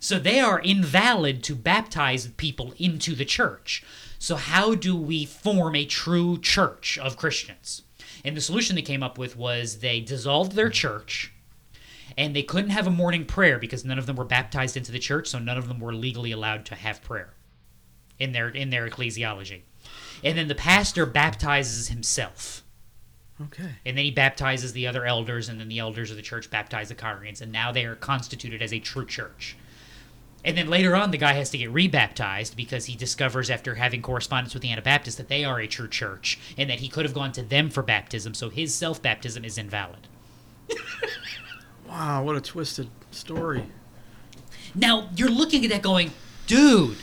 So 0.00 0.18
they 0.18 0.40
are 0.40 0.60
invalid 0.60 1.42
to 1.44 1.54
baptize 1.54 2.26
people 2.28 2.74
into 2.78 3.14
the 3.14 3.24
church. 3.24 3.84
So, 4.18 4.36
how 4.36 4.74
do 4.74 4.96
we 4.96 5.26
form 5.26 5.74
a 5.74 5.84
true 5.84 6.38
church 6.38 6.98
of 6.98 7.16
Christians? 7.16 7.82
And 8.24 8.36
the 8.36 8.40
solution 8.40 8.74
they 8.74 8.82
came 8.82 9.02
up 9.02 9.18
with 9.18 9.36
was 9.36 9.78
they 9.78 10.00
dissolved 10.00 10.52
their 10.52 10.70
church 10.70 11.32
and 12.16 12.34
they 12.34 12.42
couldn't 12.42 12.70
have 12.70 12.86
a 12.86 12.90
morning 12.90 13.24
prayer 13.24 13.58
because 13.58 13.84
none 13.84 13.98
of 13.98 14.06
them 14.06 14.16
were 14.16 14.24
baptized 14.24 14.76
into 14.76 14.92
the 14.92 14.98
church, 14.98 15.28
so 15.28 15.38
none 15.38 15.58
of 15.58 15.68
them 15.68 15.80
were 15.80 15.94
legally 15.94 16.32
allowed 16.32 16.64
to 16.66 16.74
have 16.74 17.02
prayer 17.02 17.34
in 18.18 18.32
their 18.32 18.48
in 18.48 18.70
their 18.70 18.88
ecclesiology. 18.88 19.60
And 20.22 20.38
then 20.38 20.48
the 20.48 20.54
pastor 20.54 21.06
baptizes 21.06 21.88
himself. 21.88 22.63
Okay. 23.42 23.70
And 23.84 23.96
then 23.96 24.04
he 24.04 24.10
baptizes 24.10 24.72
the 24.72 24.86
other 24.86 25.04
elders, 25.04 25.48
and 25.48 25.58
then 25.58 25.68
the 25.68 25.80
elders 25.80 26.10
of 26.10 26.16
the 26.16 26.22
church 26.22 26.50
baptize 26.50 26.88
the 26.88 26.94
congregants, 26.94 27.40
and 27.40 27.50
now 27.50 27.72
they 27.72 27.84
are 27.84 27.96
constituted 27.96 28.62
as 28.62 28.72
a 28.72 28.78
true 28.78 29.06
church. 29.06 29.56
And 30.44 30.56
then 30.58 30.68
later 30.68 30.94
on, 30.94 31.10
the 31.10 31.16
guy 31.16 31.32
has 31.32 31.50
to 31.50 31.58
get 31.58 31.70
rebaptized 31.70 32.54
because 32.54 32.84
he 32.84 32.94
discovers 32.94 33.48
after 33.48 33.76
having 33.76 34.02
correspondence 34.02 34.52
with 34.52 34.62
the 34.62 34.70
Anabaptists 34.70 35.16
that 35.16 35.28
they 35.28 35.42
are 35.44 35.58
a 35.58 35.66
true 35.66 35.88
church 35.88 36.38
and 36.58 36.68
that 36.68 36.80
he 36.80 36.88
could 36.88 37.06
have 37.06 37.14
gone 37.14 37.32
to 37.32 37.42
them 37.42 37.70
for 37.70 37.82
baptism, 37.82 38.34
so 38.34 38.50
his 38.50 38.74
self 38.74 39.00
baptism 39.00 39.44
is 39.44 39.58
invalid. 39.58 40.06
Wow, 41.94 42.24
what 42.24 42.34
a 42.34 42.40
twisted 42.40 42.88
story. 43.12 43.64
Now, 44.74 45.08
you're 45.14 45.30
looking 45.30 45.64
at 45.64 45.70
that 45.70 45.82
going, 45.82 46.10
dude, 46.48 46.96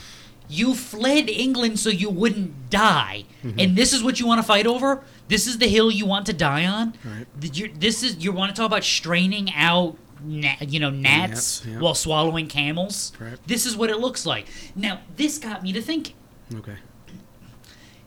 you 0.50 0.74
fled 0.74 1.30
England 1.30 1.80
so 1.80 1.90
you 1.90 2.10
wouldn't 2.10 2.70
die. 2.70 3.24
Mm-hmm. 3.42 3.60
And 3.60 3.76
this 3.78 3.94
is 3.94 4.04
what 4.04 4.20
you 4.20 4.28
want 4.28 4.40
to 4.40 4.44
fight 4.44 4.68
over? 4.68 5.02
This 5.32 5.48
is 5.48 5.60
the 5.60 5.68
hill 5.70 5.90
you 5.90 6.06
want 6.06 6.26
to 6.26 6.34
die 6.34 6.66
on? 6.66 6.94
Right. 7.06 7.26
You're- 7.56 7.74
This 7.74 8.04
is 8.04 8.18
you 8.18 8.34
want 8.34 8.54
to 8.54 8.60
talk 8.60 8.66
about 8.68 8.84
straining 8.84 9.50
out 9.56 9.98
na- 10.22 10.56
you 10.60 10.78
know 10.78 10.90
gnats 10.90 11.66
yeah. 11.66 11.80
while 11.80 11.96
swallowing 11.96 12.48
camels? 12.48 13.14
Right. 13.18 13.38
This 13.48 13.66
is 13.66 13.78
what 13.78 13.90
it 13.90 13.98
looks 14.00 14.26
like. 14.26 14.48
Now, 14.76 15.00
this 15.16 15.38
got 15.38 15.64
me 15.64 15.72
to 15.72 15.82
thinking. 15.82 16.16
Okay. 16.54 16.76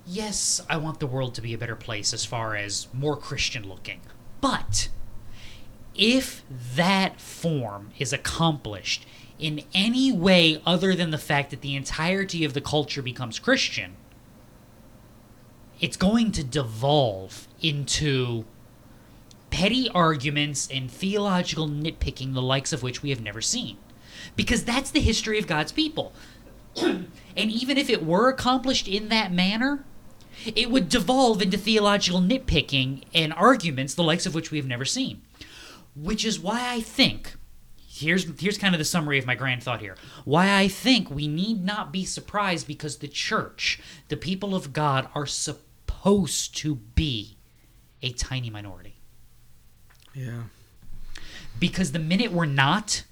Yes, 0.06 0.60
I 0.68 0.76
want 0.76 1.00
the 1.00 1.06
world 1.06 1.34
to 1.36 1.40
be 1.40 1.54
a 1.54 1.58
better 1.58 1.76
place 1.76 2.12
as 2.12 2.26
far 2.26 2.56
as 2.56 2.88
more 2.92 3.16
Christian 3.16 3.66
looking. 3.66 4.02
But 4.42 4.88
if 5.94 6.42
that 6.76 7.22
form 7.22 7.92
is 7.98 8.12
accomplished 8.12 9.06
in 9.38 9.62
any 9.72 10.12
way 10.12 10.60
other 10.66 10.94
than 10.94 11.10
the 11.10 11.16
fact 11.16 11.48
that 11.52 11.62
the 11.62 11.74
entirety 11.74 12.44
of 12.44 12.52
the 12.52 12.60
culture 12.60 13.00
becomes 13.00 13.38
Christian, 13.38 13.96
it's 15.80 15.96
going 15.96 16.32
to 16.32 16.44
devolve 16.44 17.48
into 17.60 18.44
petty 19.50 19.88
arguments 19.90 20.68
and 20.72 20.90
theological 20.90 21.68
nitpicking, 21.68 22.34
the 22.34 22.42
likes 22.42 22.72
of 22.72 22.82
which 22.82 23.02
we 23.02 23.10
have 23.10 23.20
never 23.20 23.40
seen. 23.40 23.76
Because 24.36 24.64
that's 24.64 24.90
the 24.90 25.00
history 25.00 25.38
of 25.38 25.46
God's 25.46 25.72
people. 25.72 26.12
and 26.76 27.08
even 27.36 27.78
if 27.78 27.88
it 27.88 28.04
were 28.04 28.28
accomplished 28.28 28.88
in 28.88 29.08
that 29.10 29.32
manner, 29.32 29.84
it 30.44 30.70
would 30.70 30.88
devolve 30.88 31.40
into 31.40 31.56
theological 31.56 32.20
nitpicking 32.20 33.04
and 33.14 33.32
arguments, 33.32 33.94
the 33.94 34.02
likes 34.02 34.26
of 34.26 34.34
which 34.34 34.50
we 34.50 34.58
have 34.58 34.66
never 34.66 34.84
seen. 34.84 35.22
Which 35.94 36.24
is 36.24 36.40
why 36.40 36.72
I 36.74 36.80
think 36.80 37.34
here's 37.94 38.40
here's 38.40 38.58
kind 38.58 38.74
of 38.74 38.78
the 38.78 38.84
summary 38.84 39.18
of 39.18 39.26
my 39.26 39.34
grand 39.34 39.62
thought 39.62 39.80
here. 39.80 39.96
Why 40.24 40.58
I 40.58 40.68
think 40.68 41.10
we 41.10 41.28
need 41.28 41.64
not 41.64 41.92
be 41.92 42.04
surprised 42.04 42.66
because 42.66 42.98
the 42.98 43.08
church, 43.08 43.80
the 44.08 44.16
people 44.16 44.54
of 44.54 44.72
God, 44.72 45.08
are 45.14 45.26
supposed 45.26 46.56
to 46.58 46.76
be 46.76 47.36
a 48.02 48.12
tiny 48.12 48.50
minority. 48.50 48.96
Yeah. 50.12 50.44
Because 51.58 51.92
the 51.92 51.98
minute 51.98 52.32
we're 52.32 52.46
not, 52.46 53.04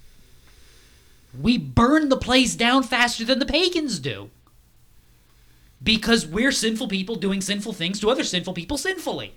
we 1.41 1.57
burn 1.57 2.09
the 2.09 2.17
place 2.17 2.55
down 2.55 2.83
faster 2.83 3.25
than 3.25 3.39
the 3.39 3.47
pagans 3.47 3.99
do. 3.99 4.31
Because 5.83 6.27
we're 6.27 6.53
sinful 6.53 6.89
people 6.89 7.17
doing 7.17 7.41
sinful 7.41 7.73
things 7.73 7.99
to 8.01 8.11
other 8.11 8.25
sinful 8.25 8.53
people 8.53 8.79
sinfully. 8.79 9.35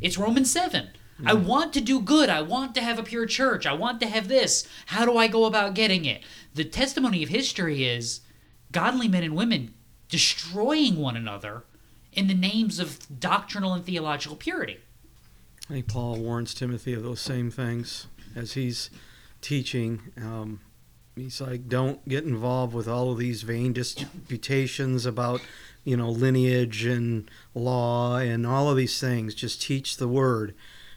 It's 0.00 0.18
Romans 0.18 0.50
7. 0.50 0.90
I 1.26 1.34
want 1.34 1.72
to 1.72 1.80
do 1.80 2.00
good. 2.00 2.28
I 2.28 2.42
want 2.42 2.74
to 2.76 2.80
have 2.80 2.98
a 2.98 3.02
pure 3.02 3.26
church. 3.26 3.66
I 3.66 3.72
want 3.72 4.00
to 4.00 4.06
have 4.06 4.28
this. 4.28 4.68
How 4.86 5.04
do 5.04 5.16
I 5.16 5.26
go 5.26 5.44
about 5.44 5.74
getting 5.74 6.04
it? 6.04 6.22
The 6.54 6.64
testimony 6.64 7.22
of 7.22 7.28
history 7.28 7.84
is 7.84 8.20
godly 8.70 9.08
men 9.08 9.24
and 9.24 9.34
women 9.34 9.74
destroying 10.08 10.96
one 10.96 11.16
another 11.16 11.64
in 12.12 12.26
the 12.26 12.34
names 12.34 12.78
of 12.78 12.98
doctrinal 13.20 13.74
and 13.74 13.84
theological 13.84 14.36
purity. 14.36 14.78
I 15.68 15.74
think 15.74 15.88
Paul 15.88 16.16
warns 16.16 16.54
Timothy 16.54 16.94
of 16.94 17.02
those 17.02 17.20
same 17.20 17.50
things 17.50 18.06
as 18.34 18.54
he's 18.54 18.88
teaching. 19.40 20.00
Um, 20.16 20.60
he's 21.14 21.40
like, 21.40 21.68
don't 21.68 22.06
get 22.08 22.24
involved 22.24 22.74
with 22.74 22.88
all 22.88 23.12
of 23.12 23.18
these 23.18 23.42
vain 23.42 23.72
disputations 23.72 25.04
about, 25.04 25.42
you 25.84 25.96
know, 25.96 26.08
lineage 26.08 26.84
and 26.86 27.30
law 27.54 28.16
and 28.16 28.46
all 28.46 28.70
of 28.70 28.76
these 28.76 28.98
things. 28.98 29.34
Just 29.34 29.60
teach 29.60 29.98
the 29.98 30.08
word, 30.08 30.54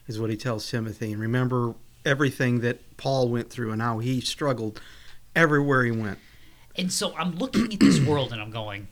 is 0.07 0.19
what 0.19 0.29
he 0.29 0.37
tells 0.37 0.69
Timothy. 0.69 1.11
And 1.11 1.21
remember 1.21 1.75
everything 2.05 2.61
that 2.61 2.97
Paul 2.97 3.29
went 3.29 3.49
through 3.49 3.71
and 3.71 3.81
how 3.81 3.99
he 3.99 4.21
struggled 4.21 4.81
everywhere 5.35 5.83
he 5.83 5.91
went. 5.91 6.19
And 6.75 6.91
so 6.91 7.15
I'm 7.15 7.35
looking 7.35 7.73
at 7.73 7.79
this 7.79 7.99
world 7.99 8.31
and 8.31 8.41
I'm 8.41 8.51
going, 8.51 8.87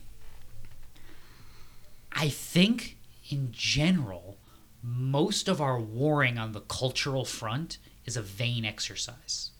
I 2.12 2.28
think 2.28 2.96
in 3.30 3.48
general, 3.52 4.36
most 4.82 5.48
of 5.48 5.60
our 5.60 5.78
warring 5.78 6.38
on 6.38 6.52
the 6.52 6.60
cultural 6.60 7.24
front 7.24 7.78
is 8.04 8.16
a 8.16 8.22
vain 8.22 8.64
exercise. 8.64 9.50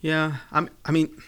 Yeah, 0.00 0.36
I'm, 0.52 0.70
I 0.84 0.92
mean, 0.92 1.20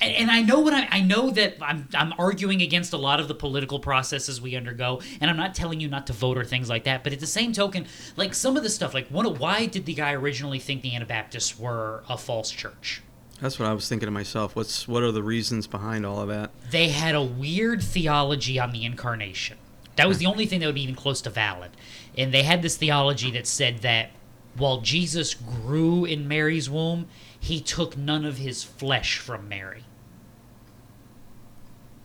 And, 0.00 0.14
and 0.14 0.30
I 0.30 0.42
know 0.42 0.60
what 0.60 0.72
I, 0.72 0.88
I 0.90 1.00
know 1.00 1.30
that 1.30 1.56
I'm, 1.60 1.88
I'm 1.94 2.12
arguing 2.18 2.62
against 2.62 2.92
a 2.92 2.96
lot 2.96 3.20
of 3.20 3.28
the 3.28 3.34
political 3.34 3.78
processes 3.78 4.40
we 4.40 4.56
undergo, 4.56 5.00
and 5.20 5.30
I'm 5.30 5.36
not 5.36 5.54
telling 5.54 5.80
you 5.80 5.88
not 5.88 6.06
to 6.08 6.12
vote 6.12 6.38
or 6.38 6.44
things 6.44 6.68
like 6.68 6.84
that. 6.84 7.04
But 7.04 7.12
at 7.12 7.20
the 7.20 7.26
same 7.26 7.52
token, 7.52 7.86
like 8.16 8.34
some 8.34 8.56
of 8.56 8.62
the 8.62 8.70
stuff, 8.70 8.94
like 8.94 9.08
one, 9.08 9.26
why 9.38 9.66
did 9.66 9.86
the 9.86 9.94
guy 9.94 10.12
originally 10.12 10.58
think 10.58 10.82
the 10.82 10.94
Anabaptists 10.94 11.58
were 11.58 12.02
a 12.08 12.16
false 12.16 12.50
church? 12.50 13.02
that's 13.40 13.58
what 13.58 13.66
I 13.66 13.72
was 13.72 13.88
thinking 13.88 14.06
to 14.06 14.10
myself. 14.10 14.54
What's 14.54 14.86
what 14.86 15.02
are 15.02 15.12
the 15.12 15.22
reasons 15.22 15.66
behind 15.66 16.04
all 16.04 16.20
of 16.20 16.28
that? 16.28 16.50
they 16.70 16.88
had 16.88 17.14
a 17.14 17.22
weird 17.22 17.82
theology 17.82 18.58
on 18.58 18.70
the 18.72 18.84
incarnation. 18.84 19.56
That 19.96 20.08
was 20.08 20.18
the 20.18 20.26
only 20.26 20.46
thing 20.46 20.60
that 20.60 20.66
would 20.66 20.74
be 20.74 20.82
even 20.82 20.94
close 20.94 21.20
to 21.22 21.30
valid. 21.30 21.70
And 22.16 22.32
they 22.32 22.42
had 22.42 22.62
this 22.62 22.76
theology 22.76 23.30
that 23.32 23.46
said 23.46 23.78
that 23.78 24.10
while 24.56 24.80
Jesus 24.80 25.34
grew 25.34 26.04
in 26.04 26.28
Mary's 26.28 26.68
womb, 26.68 27.06
he 27.38 27.60
took 27.60 27.96
none 27.96 28.24
of 28.24 28.38
his 28.38 28.62
flesh 28.62 29.18
from 29.18 29.48
Mary. 29.48 29.84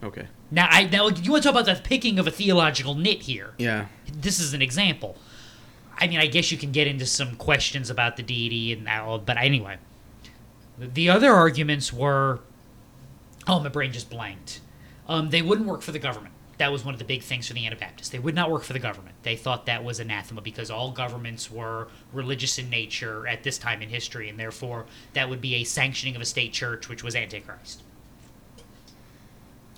Okay. 0.03 0.27
Now, 0.51 0.67
I 0.69 0.85
now 0.85 1.07
you 1.09 1.31
want 1.31 1.43
to 1.43 1.49
talk 1.49 1.61
about 1.61 1.65
the 1.65 1.81
picking 1.81 2.19
of 2.19 2.27
a 2.27 2.31
theological 2.31 2.93
nit 2.95 3.23
here? 3.23 3.53
Yeah. 3.57 3.87
This 4.13 4.39
is 4.39 4.53
an 4.53 4.61
example. 4.61 5.17
I 5.97 6.07
mean, 6.07 6.19
I 6.19 6.27
guess 6.27 6.51
you 6.51 6.57
can 6.57 6.71
get 6.71 6.87
into 6.87 7.05
some 7.05 7.35
questions 7.35 7.89
about 7.89 8.17
the 8.17 8.23
deity 8.23 8.73
and 8.73 8.87
all, 8.87 9.17
but 9.17 9.37
anyway. 9.37 9.77
The 10.77 11.09
other 11.09 11.31
arguments 11.31 11.93
were, 11.93 12.41
oh, 13.47 13.61
my 13.61 13.69
brain 13.69 13.93
just 13.93 14.09
blanked. 14.09 14.59
Um, 15.07 15.29
they 15.29 15.41
wouldn't 15.41 15.67
work 15.67 15.81
for 15.81 15.93
the 15.93 15.99
government. 15.99 16.34
That 16.57 16.71
was 16.71 16.85
one 16.85 16.93
of 16.95 16.99
the 16.99 17.05
big 17.05 17.21
things 17.21 17.47
for 17.47 17.53
the 17.53 17.65
Anabaptists. 17.65 18.09
They 18.09 18.19
would 18.19 18.33
not 18.35 18.49
work 18.49 18.63
for 18.63 18.73
the 18.73 18.79
government. 18.79 19.15
They 19.23 19.35
thought 19.35 19.65
that 19.65 19.83
was 19.83 19.99
anathema 19.99 20.41
because 20.41 20.71
all 20.71 20.91
governments 20.91 21.51
were 21.51 21.89
religious 22.13 22.57
in 22.57 22.69
nature 22.69 23.27
at 23.27 23.43
this 23.43 23.57
time 23.57 23.81
in 23.81 23.89
history, 23.89 24.29
and 24.29 24.39
therefore 24.39 24.85
that 25.13 25.29
would 25.29 25.41
be 25.41 25.55
a 25.55 25.63
sanctioning 25.65 26.15
of 26.15 26.21
a 26.21 26.25
state 26.25 26.53
church, 26.53 26.87
which 26.87 27.03
was 27.03 27.13
Antichrist. 27.15 27.81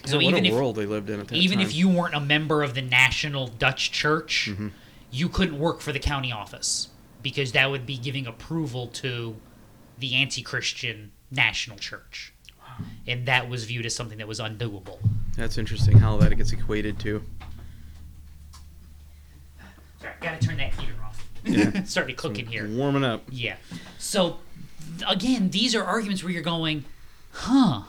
So 0.05 0.17
what 0.17 0.33
a 0.35 0.51
world 0.51 0.75
they 0.75 0.85
lived 0.85 1.09
in 1.09 1.25
even 1.33 1.57
time. 1.57 1.67
if 1.67 1.75
you 1.75 1.89
weren't 1.89 2.13
a 2.15 2.19
member 2.19 2.63
of 2.63 2.75
the 2.75 2.81
national 2.81 3.47
Dutch 3.47 3.91
church, 3.91 4.47
Mm-hmm. 4.51 4.67
you 5.11 5.27
couldn't 5.27 5.57
work 5.59 5.81
for 5.81 5.91
the 5.91 5.99
county 5.99 6.31
office 6.31 6.89
because 7.23 7.51
that 7.53 7.69
would 7.71 7.85
be 7.85 7.97
giving 7.97 8.27
approval 8.27 8.87
to 8.87 9.35
the 9.97 10.13
anti-Christian 10.15 11.11
national 11.31 11.77
church, 11.77 12.31
and 13.07 13.25
that 13.25 13.49
was 13.49 13.65
viewed 13.65 13.85
as 13.85 13.95
something 13.95 14.19
that 14.19 14.27
was 14.27 14.39
undoable. 14.39 14.99
That's 15.37 15.59
interesting 15.59 15.99
how 15.99 16.17
that 16.17 16.35
gets 16.35 16.51
equated 16.51 16.99
to. 16.99 17.23
Sorry, 20.01 20.13
gotta 20.19 20.39
turn 20.39 20.57
that 20.57 20.73
heater 20.73 20.93
off. 21.05 21.29
Yeah. 21.45 21.83
Started 21.85 22.17
cooking 22.17 22.47
here. 22.47 22.67
Warming 22.67 23.03
up. 23.03 23.21
Yeah. 23.29 23.57
So 23.99 24.37
th- 24.97 25.09
again, 25.09 25.51
these 25.51 25.75
are 25.75 25.83
arguments 25.83 26.23
where 26.23 26.33
you're 26.33 26.41
going, 26.41 26.85
huh? 27.31 27.83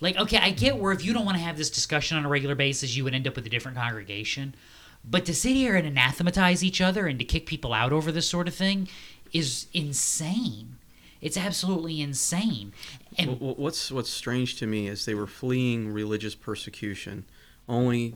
Like, 0.00 0.18
okay, 0.18 0.36
I 0.36 0.50
get 0.50 0.76
where 0.76 0.92
if 0.92 1.02
you 1.02 1.14
don't 1.14 1.24
want 1.24 1.38
to 1.38 1.42
have 1.42 1.56
this 1.56 1.70
discussion 1.70 2.18
on 2.18 2.26
a 2.26 2.28
regular 2.28 2.54
basis, 2.54 2.94
you 2.94 3.04
would 3.04 3.14
end 3.14 3.26
up 3.26 3.36
with 3.36 3.46
a 3.46 3.50
different 3.50 3.78
congregation. 3.78 4.54
But 5.02 5.24
to 5.26 5.34
sit 5.34 5.52
here 5.52 5.76
and 5.76 5.86
anathematize 5.86 6.62
each 6.62 6.80
other 6.82 7.06
and 7.06 7.18
to 7.18 7.24
kick 7.24 7.46
people 7.46 7.72
out 7.72 7.92
over 7.92 8.12
this 8.12 8.28
sort 8.28 8.48
of 8.48 8.54
thing 8.54 8.88
is 9.32 9.66
insane. 9.72 10.76
It's 11.24 11.36
absolutely 11.36 12.00
insane. 12.00 12.72
And 13.18 13.30
Wh- 13.38 13.38
wh- 13.54 13.58
What's 13.58 13.90
what's 13.90 14.10
strange 14.10 14.56
to 14.60 14.66
me 14.66 14.86
is 14.88 15.04
they 15.06 15.14
were 15.14 15.26
fleeing 15.26 15.88
religious 15.92 16.34
persecution, 16.34 17.24
only 17.68 18.14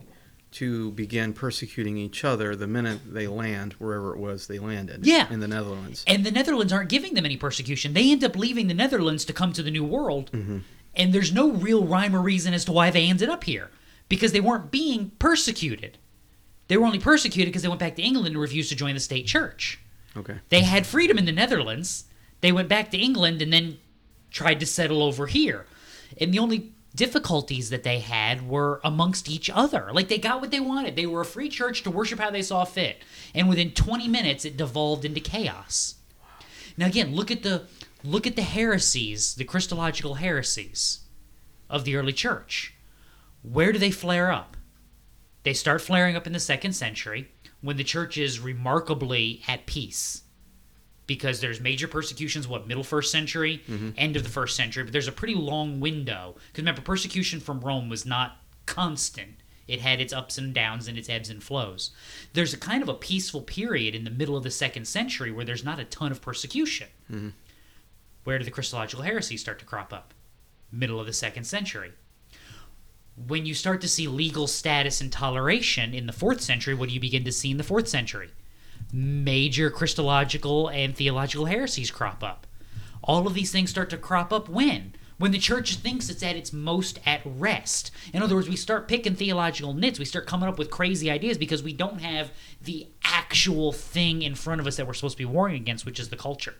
to 0.51 0.91
begin 0.91 1.33
persecuting 1.33 1.97
each 1.97 2.23
other 2.23 2.55
the 2.55 2.65
minute 2.67 2.99
they 3.07 3.27
land 3.27 3.73
wherever 3.73 4.13
it 4.15 4.19
was 4.19 4.47
they 4.47 4.57
landed. 4.59 5.05
Yeah. 5.05 5.31
in 5.31 5.39
the 5.41 5.47
Netherlands. 5.47 6.03
and 6.07 6.25
the 6.25 6.31
Netherlands 6.31 6.71
aren't 6.73 6.89
giving 6.89 7.13
them 7.13 7.25
any 7.25 7.37
persecution. 7.37 7.93
They 7.93 8.11
end 8.11 8.23
up 8.23 8.35
leaving 8.35 8.67
the 8.67 8.73
Netherlands 8.73 9.25
to 9.25 9.33
come 9.33 9.53
to 9.53 9.61
the 9.63 9.71
New 9.71 9.83
World, 9.83 10.31
mm-hmm. 10.31 10.59
and 10.95 11.13
there's 11.13 11.31
no 11.33 11.51
real 11.51 11.85
rhyme 11.85 12.15
or 12.15 12.21
reason 12.21 12.53
as 12.53 12.65
to 12.65 12.71
why 12.71 12.89
they 12.89 13.07
ended 13.07 13.29
up 13.29 13.43
here 13.43 13.69
because 14.07 14.31
they 14.31 14.39
weren't 14.41 14.71
being 14.71 15.11
persecuted. 15.19 15.97
They 16.67 16.77
were 16.77 16.85
only 16.85 16.99
persecuted 16.99 17.51
because 17.51 17.61
they 17.63 17.67
went 17.67 17.79
back 17.79 17.95
to 17.95 18.01
England 18.03 18.33
and 18.35 18.41
refused 18.41 18.69
to 18.69 18.75
join 18.75 18.93
the 18.93 18.99
state 18.99 19.25
church. 19.27 19.79
Okay. 20.17 20.37
They 20.49 20.61
had 20.61 20.85
freedom 20.87 21.17
in 21.17 21.25
the 21.25 21.31
Netherlands. 21.31 22.05
They 22.41 22.51
went 22.51 22.69
back 22.69 22.91
to 22.91 22.97
England 22.97 23.41
and 23.41 23.51
then 23.51 23.79
tried 24.31 24.59
to 24.59 24.65
settle 24.65 25.03
over 25.03 25.27
here. 25.27 25.65
And 26.19 26.33
the 26.33 26.39
only 26.39 26.73
difficulties 26.95 27.69
that 27.69 27.83
they 27.83 27.99
had 27.99 28.47
were 28.47 28.79
amongst 28.83 29.29
each 29.29 29.49
other. 29.49 29.89
Like 29.93 30.07
they 30.07 30.17
got 30.17 30.41
what 30.41 30.51
they 30.51 30.59
wanted. 30.59 30.95
They 30.95 31.05
were 31.05 31.21
a 31.21 31.25
free 31.25 31.49
church 31.49 31.83
to 31.83 31.91
worship 31.91 32.19
how 32.19 32.31
they 32.31 32.41
saw 32.41 32.65
fit. 32.65 33.03
And 33.35 33.47
within 33.47 33.71
20 33.71 34.07
minutes 34.07 34.45
it 34.45 34.57
devolved 34.57 35.05
into 35.05 35.19
chaos. 35.19 35.95
Now 36.77 36.87
again, 36.87 37.15
look 37.15 37.29
at 37.31 37.43
the 37.43 37.63
look 38.03 38.25
at 38.25 38.35
the 38.35 38.41
heresies, 38.41 39.35
the 39.35 39.43
Christological 39.43 40.15
heresies 40.15 41.01
of 41.69 41.83
the 41.83 41.95
early 41.95 42.13
church. 42.13 42.73
Where 43.43 43.71
do 43.71 43.79
they 43.79 43.91
flare 43.91 44.31
up? 44.31 44.57
They 45.43 45.53
start 45.53 45.81
flaring 45.81 46.15
up 46.15 46.27
in 46.27 46.33
the 46.33 46.39
second 46.39 46.73
century 46.73 47.29
when 47.61 47.77
the 47.77 47.83
church 47.83 48.17
is 48.17 48.39
remarkably 48.39 49.41
at 49.47 49.65
peace 49.65 50.23
because 51.09 51.41
there's 51.41 51.59
major 51.59 51.87
persecutions 51.87 52.47
what 52.47 52.67
middle 52.67 52.83
first 52.83 53.11
century? 53.11 53.63
Mm-hmm. 53.67 53.89
End 53.97 54.15
of 54.15 54.21
the 54.21 54.29
first 54.29 54.55
century. 54.55 54.83
But 54.83 54.93
there's 54.93 55.07
a 55.07 55.11
pretty 55.11 55.33
long 55.33 55.79
window. 55.79 56.35
Because 56.35 56.61
remember 56.61 56.81
persecution 56.81 57.39
from 57.39 57.61
rome 57.61 57.89
was 57.89 58.05
not 58.05 58.37
constant. 58.67 59.37
It 59.67 59.81
had 59.81 59.99
its 59.99 60.13
ups 60.13 60.37
and 60.37 60.53
downs 60.53 60.87
and 60.87 60.99
its 60.99 61.09
ebbs 61.09 61.31
and 61.31 61.41
flows. 61.41 61.89
There's 62.33 62.53
a 62.53 62.57
kind 62.57 62.83
of 62.83 62.89
a 62.89 62.93
peaceful 62.93 63.41
period 63.41 63.95
in 63.95 64.03
the 64.03 64.11
middle 64.11 64.37
of 64.37 64.43
the 64.43 64.51
second 64.51 64.87
century 64.87 65.31
where 65.31 65.43
there's 65.43 65.65
not 65.65 65.79
a 65.79 65.83
ton 65.83 66.11
of 66.11 66.21
persecution. 66.21 66.89
Mm-hmm. 67.11 67.29
Where 68.23 68.37
do 68.37 68.45
the 68.45 68.51
christological 68.51 69.03
heresies 69.03 69.41
start 69.41 69.57
to 69.59 69.65
crop 69.65 69.91
up? 69.91 70.13
Middle 70.71 70.99
of 70.99 71.07
the 71.07 71.13
second 71.13 71.45
century. 71.45 71.91
When 73.27 73.47
you 73.47 73.55
start 73.55 73.81
to 73.81 73.87
see 73.87 74.07
legal 74.07 74.45
status 74.45 75.01
and 75.01 75.11
toleration 75.11 75.95
in 75.95 76.05
the 76.05 76.13
fourth 76.13 76.41
century 76.41 76.75
what 76.75 76.89
do 76.89 76.93
you 76.93 77.01
begin 77.01 77.23
to 77.23 77.31
see 77.31 77.49
in 77.49 77.57
the 77.57 77.63
fourth 77.63 77.87
century 77.87 78.29
major 78.91 79.69
Christological 79.69 80.67
and 80.69 80.95
theological 80.95 81.45
heresies 81.45 81.91
crop 81.91 82.23
up. 82.23 82.47
All 83.03 83.27
of 83.27 83.33
these 83.33 83.51
things 83.51 83.69
start 83.69 83.89
to 83.91 83.97
crop 83.97 84.33
up 84.33 84.49
when? 84.49 84.93
When 85.17 85.31
the 85.31 85.37
church 85.37 85.75
thinks 85.75 86.09
it's 86.09 86.23
at 86.23 86.37
its 86.37 86.53
most 86.53 86.99
at 87.05 87.21
rest. 87.25 87.91
In 88.13 88.23
other 88.23 88.35
words, 88.35 88.47
we 88.47 88.55
start 88.55 88.87
picking 88.87 89.15
theological 89.15 89.73
nits. 89.73 89.99
We 89.99 90.05
start 90.05 90.27
coming 90.27 90.47
up 90.47 90.57
with 90.57 90.71
crazy 90.71 91.11
ideas 91.11 91.37
because 91.37 91.61
we 91.61 91.73
don't 91.73 91.99
have 91.99 92.31
the 92.61 92.87
actual 93.03 93.73
thing 93.73 94.21
in 94.21 94.35
front 94.35 94.61
of 94.61 94.67
us 94.67 94.77
that 94.77 94.87
we're 94.87 94.93
supposed 94.93 95.17
to 95.17 95.23
be 95.23 95.25
warring 95.25 95.55
against, 95.55 95.85
which 95.85 95.99
is 95.99 96.09
the 96.09 96.15
culture. 96.15 96.55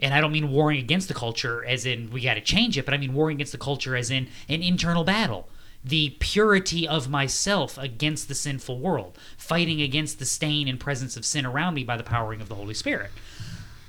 And 0.00 0.14
I 0.14 0.20
don't 0.20 0.32
mean 0.32 0.50
warring 0.50 0.78
against 0.78 1.08
the 1.08 1.14
culture 1.14 1.64
as 1.64 1.86
in 1.86 2.10
we 2.10 2.20
got 2.20 2.34
to 2.34 2.40
change 2.40 2.76
it, 2.78 2.84
but 2.84 2.94
I 2.94 2.98
mean 2.98 3.14
warring 3.14 3.36
against 3.38 3.52
the 3.52 3.58
culture 3.58 3.96
as 3.96 4.10
in 4.10 4.28
an 4.48 4.62
internal 4.62 5.04
battle. 5.04 5.48
The 5.88 6.10
purity 6.20 6.86
of 6.86 7.08
myself 7.08 7.78
against 7.78 8.28
the 8.28 8.34
sinful 8.34 8.78
world, 8.78 9.16
fighting 9.38 9.80
against 9.80 10.18
the 10.18 10.26
stain 10.26 10.68
and 10.68 10.78
presence 10.78 11.16
of 11.16 11.24
sin 11.24 11.46
around 11.46 11.72
me 11.72 11.82
by 11.82 11.96
the 11.96 12.02
powering 12.02 12.42
of 12.42 12.50
the 12.50 12.56
Holy 12.56 12.74
Spirit. 12.74 13.10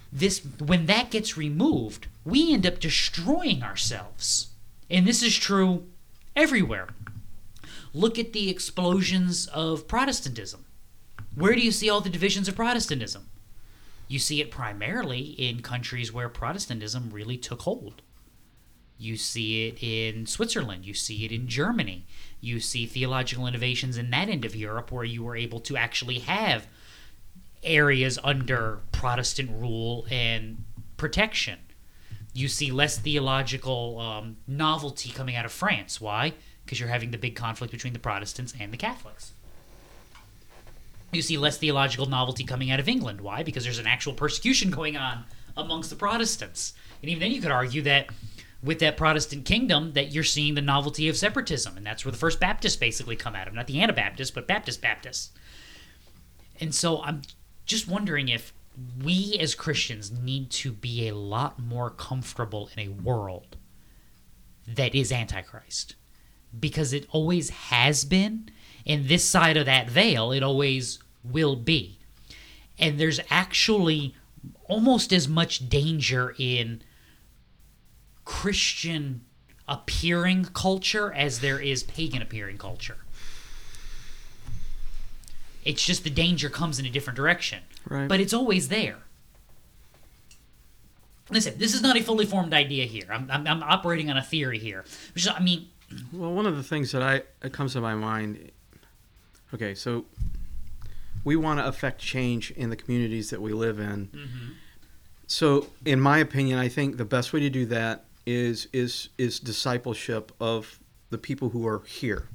This 0.10 0.40
when 0.60 0.86
that 0.86 1.12
gets 1.12 1.36
removed, 1.36 2.08
we 2.24 2.54
end 2.54 2.66
up 2.66 2.80
destroying 2.80 3.64
ourselves. 3.64 4.48
And 4.90 5.06
this 5.06 5.22
is 5.22 5.38
true 5.38 5.88
everywhere. 6.38 6.88
Look 7.94 8.18
at 8.18 8.32
the 8.32 8.50
explosions 8.50 9.48
of 9.48 9.86
Protestantism. 9.90 10.64
Where 11.36 11.54
do 11.54 11.60
you 11.62 11.72
see 11.74 11.90
all 11.90 12.00
the 12.00 12.10
divisions 12.10 12.48
of 12.48 12.56
Protestantism? 12.56 13.28
You 14.08 14.20
see 14.20 14.40
it 14.40 14.52
primarily 14.52 15.20
in 15.20 15.62
countries 15.62 16.14
where 16.14 16.30
Protestantism 16.30 17.10
really 17.12 17.38
took 17.38 17.64
hold. 17.64 18.04
You 19.00 19.16
see 19.16 19.68
it 19.70 19.82
in 19.82 20.26
Switzerland. 20.26 20.86
You 20.86 20.94
see 20.94 21.24
it 21.24 21.32
in 21.32 21.48
Germany. 21.48 22.06
You 22.42 22.60
see 22.60 22.86
theological 22.86 23.48
innovations 23.48 23.98
in 23.98 24.12
that 24.12 24.28
end 24.28 24.44
of 24.44 24.56
Europe 24.56 24.92
where 24.92 25.06
you 25.06 25.24
were 25.24 25.38
able 25.38 25.62
to 25.62 25.78
actually 25.78 26.20
have 26.20 26.68
areas 27.64 28.20
under 28.24 28.80
Protestant 28.92 29.52
rule 29.52 30.06
and 30.12 30.66
protection. 30.98 31.60
You 32.34 32.50
see 32.50 32.72
less 32.72 32.98
theological 32.98 34.00
um, 34.00 34.38
novelty 34.46 35.12
coming 35.12 35.36
out 35.36 35.46
of 35.46 35.52
France. 35.54 36.02
Why? 36.02 36.34
Because 36.66 36.80
you're 36.80 36.90
having 36.90 37.12
the 37.12 37.18
big 37.18 37.38
conflict 37.38 37.72
between 37.72 37.94
the 37.94 38.00
Protestants 38.00 38.54
and 38.60 38.74
the 38.74 38.78
Catholics. 38.78 39.32
You 41.14 41.22
see 41.22 41.38
less 41.38 41.58
theological 41.58 42.06
novelty 42.06 42.44
coming 42.44 42.70
out 42.70 42.82
of 42.82 42.90
England. 42.90 43.22
Why? 43.22 43.44
Because 43.44 43.64
there's 43.64 43.80
an 43.80 43.88
actual 43.88 44.14
persecution 44.14 44.70
going 44.70 44.98
on 44.98 45.24
amongst 45.56 45.90
the 45.90 45.96
Protestants. 45.96 46.74
And 47.02 47.10
even 47.10 47.22
then, 47.22 47.32
you 47.32 47.42
could 47.42 47.52
argue 47.52 47.82
that 47.84 48.08
with 48.62 48.80
that 48.80 48.98
Protestant 48.98 49.46
kingdom, 49.46 49.94
that 49.94 50.12
you're 50.12 50.24
seeing 50.24 50.56
the 50.56 50.62
novelty 50.62 51.08
of 51.08 51.16
separatism, 51.16 51.78
and 51.78 51.86
that's 51.86 52.04
where 52.04 52.12
the 52.12 52.18
first 52.18 52.40
Baptists 52.40 52.76
basically 52.76 53.16
come 53.16 53.36
out 53.36 53.48
of. 53.48 53.54
Not 53.54 53.68
the 53.68 53.82
Anabaptists, 53.82 54.32
but 54.32 54.48
Baptist 54.48 54.82
Baptists. 54.82 55.32
And 56.60 56.76
so 56.76 57.02
I'm 57.04 57.22
just 57.66 57.88
wondering 57.88 58.28
if 58.28 58.54
we 59.02 59.38
as 59.40 59.56
Christians 59.56 60.12
need 60.12 60.50
to 60.52 60.72
be 60.72 61.08
a 61.08 61.16
lot 61.16 61.60
more 61.60 61.90
comfortable 61.90 62.70
in 62.76 62.88
a 62.88 62.92
world 62.92 63.58
that 64.68 64.94
is 64.94 65.12
Antichrist. 65.12 65.96
Because 66.58 66.94
it 66.94 67.06
always 67.12 67.50
has 67.50 68.04
been, 68.04 68.50
and 68.86 69.08
this 69.08 69.24
side 69.24 69.56
of 69.56 69.68
that 69.68 69.90
veil, 69.90 70.32
it 70.32 70.44
always 70.44 71.00
will 71.24 71.56
be. 71.56 72.00
And 72.78 73.00
there's 73.00 73.20
actually 73.30 74.16
almost 74.66 75.14
as 75.14 75.28
much 75.28 75.70
danger 75.70 76.34
in 76.38 76.82
Christian 78.30 79.22
appearing 79.68 80.46
culture 80.54 81.12
as 81.14 81.40
there 81.40 81.60
is 81.60 81.82
pagan 81.82 82.22
appearing 82.22 82.60
culture. 82.60 82.98
It's 85.66 85.84
just 85.84 86.04
the 86.04 86.12
danger 86.12 86.48
comes 86.48 86.78
in 86.78 86.86
a 86.86 86.92
different 86.92 87.18
direction. 87.18 87.64
Right. 87.90 88.08
But 88.08 88.20
it's 88.20 88.32
always 88.32 88.68
there. 88.68 89.00
Listen, 91.32 91.56
this 91.58 91.74
is 91.74 91.82
not 91.82 91.98
a 91.98 92.04
fully 92.04 92.28
formed 92.28 92.54
idea 92.54 92.86
here. 92.86 93.08
I'm, 93.12 93.32
I'm, 93.32 93.48
I'm 93.48 93.64
operating 93.64 94.12
on 94.12 94.18
a 94.18 94.24
theory 94.24 94.60
here. 94.60 94.86
Which 95.16 95.28
I 95.28 95.40
mean, 95.40 95.68
Well, 96.14 96.32
one 96.32 96.46
of 96.46 96.56
the 96.56 96.64
things 96.64 96.92
that 96.92 97.02
I 97.02 97.24
that 97.40 97.52
comes 97.52 97.74
to 97.74 97.82
my 97.82 97.96
mind. 97.96 98.52
Okay, 99.56 99.74
so 99.74 100.06
we 101.24 101.36
want 101.36 101.60
to 101.60 101.66
affect 101.66 102.00
change 102.00 102.52
in 102.52 102.70
the 102.70 102.76
communities 102.76 103.32
that 103.32 103.42
we 103.42 103.54
live 103.54 103.80
in. 103.80 104.08
Mm-hmm. 104.08 104.52
So, 105.26 105.68
in 105.84 106.00
my 106.00 106.20
opinion, 106.20 106.60
I 106.60 106.68
think 106.68 106.98
the 106.98 107.06
best 107.06 107.34
way 107.34 107.40
to 107.40 107.50
do 107.50 107.66
that 107.68 108.06
is 108.30 108.68
is 108.72 109.10
is 109.18 109.40
discipleship 109.40 110.32
of 110.40 110.80
the 111.10 111.18
people 111.18 111.50
who 111.50 111.68
are 111.68 111.82
here. 111.86 112.28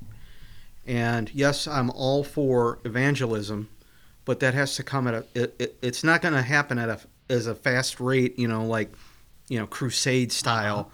And 0.86 1.30
yes, 1.32 1.68
I'm 1.68 1.88
all 1.90 2.24
for 2.24 2.80
evangelism, 2.84 3.68
but 4.24 4.40
that 4.40 4.54
has 4.54 4.74
to 4.76 4.82
come 4.82 5.06
at 5.06 5.14
a. 5.14 5.24
It, 5.34 5.54
it, 5.58 5.78
it's 5.80 6.04
not 6.04 6.20
going 6.20 6.34
to 6.34 6.42
happen 6.42 6.78
at 6.78 6.88
a 6.88 7.00
as 7.30 7.46
a 7.46 7.54
fast 7.54 8.00
rate, 8.00 8.38
you 8.38 8.48
know, 8.48 8.66
like 8.66 8.92
you 9.48 9.58
know 9.58 9.66
crusade 9.66 10.32
style. 10.32 10.90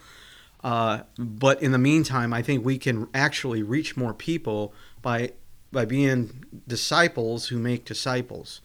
Uh, 0.63 1.01
but 1.19 1.63
in 1.63 1.73
the 1.73 1.79
meantime, 1.79 2.35
I 2.35 2.43
think 2.43 2.65
we 2.65 2.77
can 2.77 3.09
actually 3.15 3.63
reach 3.63 3.97
more 3.97 4.13
people 4.13 4.75
by 5.01 5.33
by 5.73 5.87
being 5.87 6.45
disciples 6.69 7.49
who 7.49 7.59
make 7.59 7.87
disciples. 7.87 8.61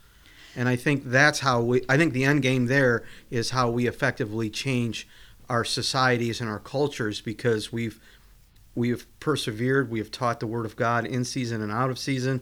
And 0.57 0.67
I 0.69 0.75
think 0.75 1.03
that's 1.05 1.39
how 1.39 1.61
we. 1.61 1.81
I 1.87 1.95
think 1.95 2.13
the 2.13 2.25
end 2.25 2.41
game 2.41 2.65
there 2.65 3.03
is 3.31 3.51
how 3.51 3.69
we 3.69 3.87
effectively 3.87 4.49
change 4.49 5.07
our 5.49 5.63
societies 5.63 6.41
and 6.41 6.49
our 6.49 6.59
cultures 6.59 7.21
because 7.21 7.71
we've 7.71 7.99
we've 8.75 9.07
persevered. 9.19 9.89
We 9.89 9.99
have 9.99 10.11
taught 10.11 10.39
the 10.39 10.47
Word 10.47 10.65
of 10.65 10.75
God 10.75 11.05
in 11.05 11.23
season 11.23 11.61
and 11.61 11.71
out 11.71 11.89
of 11.89 11.97
season, 11.97 12.41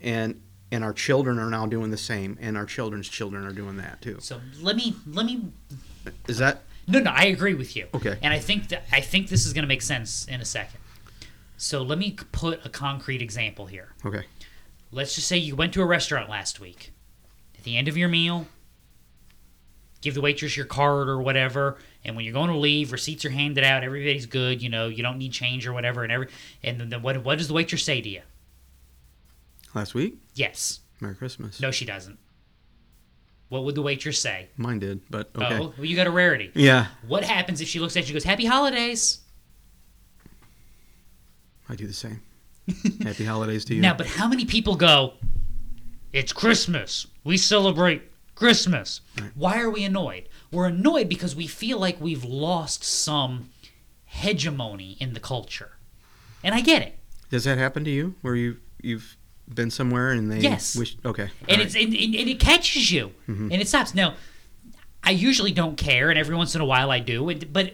and 0.00 0.40
and 0.70 0.82
our 0.82 0.92
children 0.92 1.38
are 1.38 1.50
now 1.50 1.66
doing 1.66 1.90
the 1.90 1.98
same, 1.98 2.38
and 2.40 2.56
our 2.56 2.64
children's 2.64 3.08
children 3.08 3.44
are 3.46 3.52
doing 3.52 3.76
that 3.76 4.00
too. 4.00 4.18
so 4.20 4.40
let 4.60 4.76
me 4.76 4.96
let 5.06 5.26
me 5.26 5.50
Is 6.28 6.38
that 6.38 6.62
No, 6.86 6.98
no, 6.98 7.10
I 7.10 7.24
agree 7.24 7.54
with 7.54 7.76
you. 7.76 7.88
Okay. 7.94 8.16
And 8.22 8.32
I 8.32 8.38
think 8.38 8.68
that 8.68 8.84
I 8.90 9.00
think 9.00 9.28
this 9.28 9.44
is 9.46 9.52
going 9.52 9.64
to 9.64 9.68
make 9.68 9.82
sense 9.82 10.24
in 10.26 10.40
a 10.40 10.44
second. 10.44 10.80
So 11.56 11.82
let 11.82 11.98
me 11.98 12.16
put 12.32 12.64
a 12.66 12.68
concrete 12.68 13.22
example 13.22 13.66
here. 13.66 13.94
okay? 14.04 14.24
Let's 14.90 15.14
just 15.14 15.28
say 15.28 15.36
you 15.36 15.54
went 15.56 15.72
to 15.74 15.82
a 15.82 15.86
restaurant 15.86 16.28
last 16.28 16.58
week. 16.58 16.92
At 17.56 17.64
the 17.64 17.76
end 17.76 17.86
of 17.86 17.96
your 17.96 18.08
meal, 18.08 18.46
give 20.02 20.12
the 20.14 20.20
waitress 20.20 20.54
your 20.56 20.66
card 20.66 21.08
or 21.08 21.22
whatever, 21.22 21.78
and 22.04 22.14
when 22.14 22.24
you're 22.26 22.34
going 22.34 22.50
to 22.50 22.56
leave, 22.58 22.92
receipts 22.92 23.24
are 23.24 23.30
handed 23.30 23.64
out. 23.64 23.82
Everybody's 23.82 24.26
good. 24.26 24.60
You 24.60 24.68
know, 24.68 24.88
you 24.88 25.02
don't 25.02 25.16
need 25.16 25.32
change 25.32 25.66
or 25.66 25.72
whatever, 25.72 26.02
and 26.02 26.12
every 26.12 26.28
and 26.62 26.78
then, 26.78 26.90
then 26.90 27.00
what 27.02 27.24
what 27.24 27.38
does 27.38 27.48
the 27.48 27.54
waitress 27.54 27.82
say 27.84 28.02
to 28.02 28.08
you? 28.08 28.20
Last 29.74 29.94
week, 29.94 30.16
Yes. 30.34 30.80
Merry 31.00 31.14
Christmas. 31.14 31.58
No, 31.60 31.70
she 31.70 31.84
doesn't. 31.86 32.18
What 33.48 33.64
would 33.64 33.74
the 33.74 33.82
waitress 33.82 34.18
say? 34.18 34.48
Mine 34.56 34.78
did, 34.78 35.00
but 35.10 35.30
okay. 35.36 35.58
Oh, 35.58 35.74
well, 35.76 35.84
you 35.86 35.96
got 35.96 36.06
a 36.06 36.10
rarity. 36.10 36.50
Yeah, 36.54 36.86
What 37.06 37.24
happens 37.24 37.60
if 37.60 37.68
she 37.68 37.80
looks 37.80 37.96
at 37.96 38.04
you 38.04 38.08
and 38.08 38.14
goes, 38.14 38.24
Happy 38.24 38.44
holidays? 38.46 39.20
I 41.68 41.74
do 41.74 41.86
the 41.86 41.92
same. 41.92 42.20
Happy 43.02 43.24
holidays 43.24 43.64
to 43.66 43.74
you. 43.74 43.80
Now, 43.88 43.94
but 43.94 44.06
how 44.06 44.28
many 44.28 44.44
people 44.44 44.76
go, 44.76 45.14
It's 46.12 46.32
Christmas. 46.32 47.06
We 47.24 47.36
celebrate 47.36 48.02
Christmas. 48.34 49.00
Why 49.34 49.60
are 49.60 49.70
we 49.70 49.84
annoyed? 49.84 50.28
We're 50.50 50.66
annoyed 50.66 51.08
because 51.08 51.36
we 51.36 51.46
feel 51.46 51.78
like 51.78 52.00
we've 52.00 52.24
lost 52.24 52.82
some 52.84 53.50
hegemony 54.04 54.96
in 55.00 55.14
the 55.14 55.20
culture. 55.20 55.72
And 56.42 56.54
I 56.54 56.60
get 56.60 56.82
it. 56.82 56.98
Does 57.30 57.44
that 57.44 57.58
happen 57.58 57.84
to 57.84 57.90
you, 57.90 58.14
where 58.22 58.34
you 58.34 58.56
you've 58.82 59.16
been 59.52 59.70
somewhere 59.70 60.10
and 60.10 60.30
they 60.30 60.40
Yes. 60.40 60.76
wish? 60.76 60.96
Okay, 61.04 61.30
and 61.48 61.60
it's 61.60 61.74
and, 61.74 61.94
and, 61.94 62.14
and 62.14 62.28
it 62.28 62.40
catches 62.40 62.90
you 62.90 63.12
mm-hmm. 63.28 63.50
and 63.52 63.60
it 63.60 63.68
stops 63.68 63.94
now 63.94 64.14
i 65.04 65.10
usually 65.10 65.50
don't 65.50 65.76
care 65.76 66.10
and 66.10 66.18
every 66.18 66.34
once 66.36 66.54
in 66.54 66.60
a 66.60 66.64
while 66.64 66.90
i 66.92 67.00
do 67.00 67.28
and, 67.28 67.52
but 67.52 67.72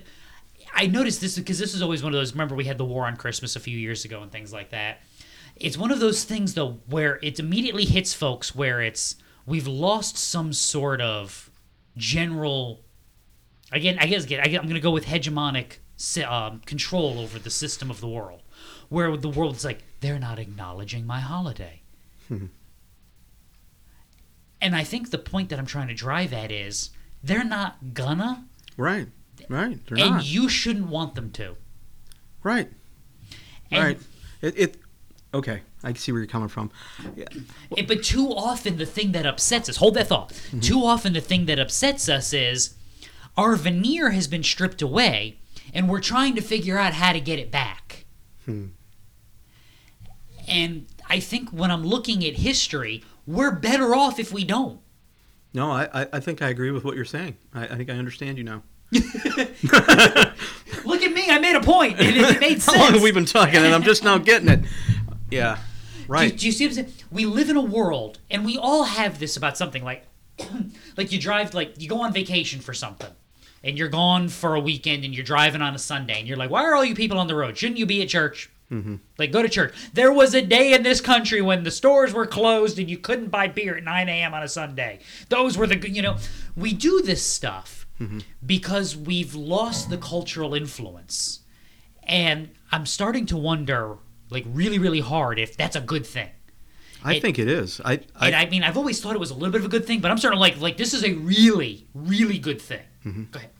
I 0.74 0.86
noticed 0.86 1.20
this 1.20 1.36
because 1.36 1.58
this 1.58 1.74
is 1.74 1.82
always 1.82 2.02
one 2.02 2.12
of 2.14 2.20
those. 2.20 2.32
Remember, 2.32 2.54
we 2.54 2.64
had 2.64 2.78
the 2.78 2.84
war 2.84 3.06
on 3.06 3.16
Christmas 3.16 3.56
a 3.56 3.60
few 3.60 3.76
years 3.76 4.04
ago 4.04 4.22
and 4.22 4.30
things 4.30 4.52
like 4.52 4.70
that. 4.70 5.00
It's 5.56 5.76
one 5.76 5.90
of 5.90 5.98
those 5.98 6.22
things 6.24 6.54
though 6.54 6.78
where 6.88 7.18
it 7.22 7.40
immediately 7.40 7.84
hits 7.84 8.14
folks 8.14 8.54
where 8.54 8.80
it's 8.80 9.16
we've 9.48 9.66
lost 9.66 10.16
some 10.16 10.52
sort 10.52 11.00
of 11.00 11.50
general. 11.96 12.84
Again, 13.72 13.98
I 14.00 14.06
guess 14.06 14.24
again, 14.24 14.40
I- 14.40 14.56
I'm 14.56 14.62
going 14.64 14.74
to 14.74 14.80
go 14.80 14.90
with 14.90 15.06
hegemonic 15.06 15.78
um, 16.28 16.60
control 16.60 17.18
over 17.18 17.38
the 17.38 17.50
system 17.50 17.90
of 17.90 18.00
the 18.00 18.08
world, 18.08 18.42
where 18.88 19.16
the 19.16 19.28
world's 19.28 19.64
like 19.64 19.82
they're 20.00 20.18
not 20.18 20.38
acknowledging 20.38 21.06
my 21.06 21.20
holiday. 21.20 21.82
And 24.60 24.74
I 24.74 24.84
think 24.84 25.10
the 25.10 25.18
point 25.18 25.48
that 25.50 25.58
I'm 25.58 25.66
trying 25.66 25.88
to 25.88 25.94
drive 25.94 26.32
at 26.32 26.50
is 26.50 26.90
they're 27.22 27.44
not 27.44 27.94
gonna, 27.94 28.44
Right. 28.76 29.06
Right. 29.48 29.78
They're 29.86 29.98
and 30.04 30.14
not. 30.16 30.24
you 30.26 30.48
shouldn't 30.48 30.88
want 30.88 31.14
them 31.14 31.30
to. 31.32 31.56
right. 32.42 32.68
And 33.70 33.84
right. 33.84 33.98
It, 34.40 34.58
it. 34.58 34.76
Okay. 35.34 35.62
I 35.84 35.92
see 35.92 36.10
where 36.12 36.20
you're 36.20 36.26
coming 36.28 36.48
from. 36.48 36.70
Yeah. 37.16 37.26
it- 37.76 37.86
but 37.86 38.02
too 38.02 38.28
often, 38.34 38.76
the 38.78 38.86
thing 38.86 39.12
that 39.12 39.26
upsets 39.26 39.68
us, 39.68 39.76
hold 39.76 39.94
that 39.94 40.08
thought. 40.08 40.32
Too 40.60 40.84
often, 40.84 41.12
the 41.12 41.20
thing 41.20 41.46
that 41.46 41.58
upsets 41.58 42.08
us 42.08 42.32
is 42.32 42.74
our 43.36 43.54
veneer 43.56 44.10
has 44.10 44.26
been 44.26 44.42
stripped 44.42 44.82
away, 44.82 45.38
and 45.72 45.88
we're 45.88 46.00
trying 46.00 46.34
to 46.34 46.40
figure 46.40 46.78
out 46.78 46.94
how 46.94 47.12
to 47.12 47.20
get 47.20 47.38
it 47.38 47.50
back. 47.50 48.04
Hmm. 48.44 48.66
And 50.48 50.86
I 51.08 51.20
think 51.20 51.50
when 51.50 51.70
I'm 51.70 51.84
looking 51.84 52.24
at 52.24 52.34
history, 52.36 53.04
we're 53.26 53.52
better 53.52 53.94
off 53.94 54.18
if 54.18 54.32
we 54.32 54.44
don't. 54.44 54.80
No, 55.54 55.70
I, 55.70 55.88
I, 56.02 56.06
I 56.14 56.20
think 56.20 56.42
I 56.42 56.48
agree 56.48 56.70
with 56.70 56.84
what 56.84 56.96
you're 56.96 57.04
saying. 57.04 57.36
I, 57.54 57.64
I 57.64 57.76
think 57.76 57.90
I 57.90 57.94
understand 57.94 58.38
you 58.38 58.44
now. 58.44 58.62
Look 58.92 59.04
at 61.02 61.12
me, 61.12 61.26
I 61.28 61.38
made 61.40 61.54
a 61.56 61.60
point, 61.60 61.98
and 62.00 62.08
it, 62.08 62.16
it 62.36 62.40
made 62.40 62.62
sense. 62.62 62.76
How 62.76 62.84
long 62.84 62.92
have 62.94 63.02
we 63.02 63.12
been 63.12 63.26
talking, 63.26 63.56
and 63.56 63.74
I'm 63.74 63.82
just 63.82 64.02
now 64.04 64.16
getting 64.18 64.48
it? 64.48 64.60
Yeah. 65.30 65.58
Right. 66.08 66.32
Do, 66.32 66.38
do 66.38 66.46
you 66.46 66.52
see 66.52 66.64
what 66.64 66.70
I'm 66.70 66.74
saying? 66.86 66.92
We 67.12 67.26
live 67.26 67.50
in 67.50 67.56
a 67.56 67.62
world, 67.62 68.18
and 68.30 68.44
we 68.44 68.58
all 68.58 68.84
have 68.84 69.18
this 69.18 69.36
about 69.36 69.56
something 69.56 69.84
like, 69.84 70.04
like 70.96 71.12
you 71.12 71.20
drive, 71.20 71.54
like 71.54 71.80
you 71.80 71.88
go 71.88 72.00
on 72.02 72.12
vacation 72.12 72.60
for 72.60 72.74
something, 72.74 73.12
and 73.62 73.78
you're 73.78 73.88
gone 73.88 74.28
for 74.28 74.54
a 74.54 74.60
weekend, 74.60 75.04
and 75.04 75.14
you're 75.14 75.24
driving 75.24 75.62
on 75.62 75.74
a 75.74 75.78
Sunday, 75.78 76.18
and 76.18 76.26
you're 76.26 76.36
like, 76.36 76.50
why 76.50 76.64
are 76.64 76.74
all 76.74 76.84
you 76.84 76.94
people 76.94 77.18
on 77.18 77.26
the 77.26 77.34
road? 77.36 77.56
Shouldn't 77.56 77.78
you 77.78 77.86
be 77.86 78.02
at 78.02 78.08
church? 78.08 78.50
Mm-hmm. 78.70 78.96
Like 79.18 79.32
go 79.32 79.42
to 79.42 79.48
church. 79.48 79.74
There 79.94 80.12
was 80.12 80.34
a 80.34 80.42
day 80.42 80.74
in 80.74 80.82
this 80.82 81.00
country 81.00 81.40
when 81.40 81.62
the 81.62 81.70
stores 81.70 82.12
were 82.12 82.26
closed 82.26 82.78
and 82.78 82.88
you 82.88 82.98
couldn't 82.98 83.28
buy 83.28 83.48
beer 83.48 83.78
at 83.78 83.82
9 83.82 84.08
a.m. 84.10 84.34
on 84.34 84.42
a 84.42 84.48
Sunday. 84.48 84.98
Those 85.30 85.56
were 85.56 85.66
the 85.66 85.88
you 85.88 86.02
know. 86.02 86.16
We 86.56 86.74
do 86.74 87.00
this 87.02 87.22
stuff 87.22 87.86
because 88.44 88.96
we've 88.96 89.34
lost 89.34 89.88
the 89.90 89.96
cultural 89.96 90.54
influence, 90.54 91.40
and 92.02 92.50
I'm 92.70 92.84
starting 92.86 93.26
to 93.26 93.36
wonder, 93.36 93.96
like 94.30 94.44
really, 94.48 94.78
really 94.78 95.00
hard, 95.00 95.38
if 95.38 95.56
that's 95.56 95.76
a 95.76 95.80
good 95.80 96.06
thing. 96.06 96.28
I 97.04 97.14
it- 97.14 97.22
think 97.22 97.38
it 97.38 97.48
is. 97.48 97.80
I, 97.84 97.94
And 98.20 98.34
I, 98.34 98.42
I 98.42 98.50
mean, 98.50 98.62
I've 98.64 98.76
always 98.76 99.00
thought 99.00 99.14
it 99.14 99.20
was 99.20 99.30
a 99.30 99.34
little 99.34 99.52
bit 99.52 99.60
of 99.60 99.66
a 99.66 99.68
good 99.70 99.86
thing, 99.86 100.00
but 100.00 100.10
I'm 100.10 100.18
starting 100.18 100.36
to 100.38 100.40
like 100.40 100.60
like 100.60 100.76
this 100.76 100.94
is 100.94 101.04
a 101.04 101.12
really, 101.14 101.86
really 101.94 102.38
good 102.38 102.60
thing. 102.60 102.82
Go 103.04 103.38
ahead. 103.38 103.50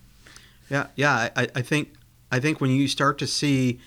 yeah, 0.71 0.87
yeah. 0.97 1.31
I, 1.37 1.49
I 1.55 1.63
think, 1.63 1.93
I 2.31 2.41
think 2.41 2.61
when 2.61 2.71
you 2.71 2.87
start 2.89 3.17
to 3.19 3.27
see, 3.27 3.79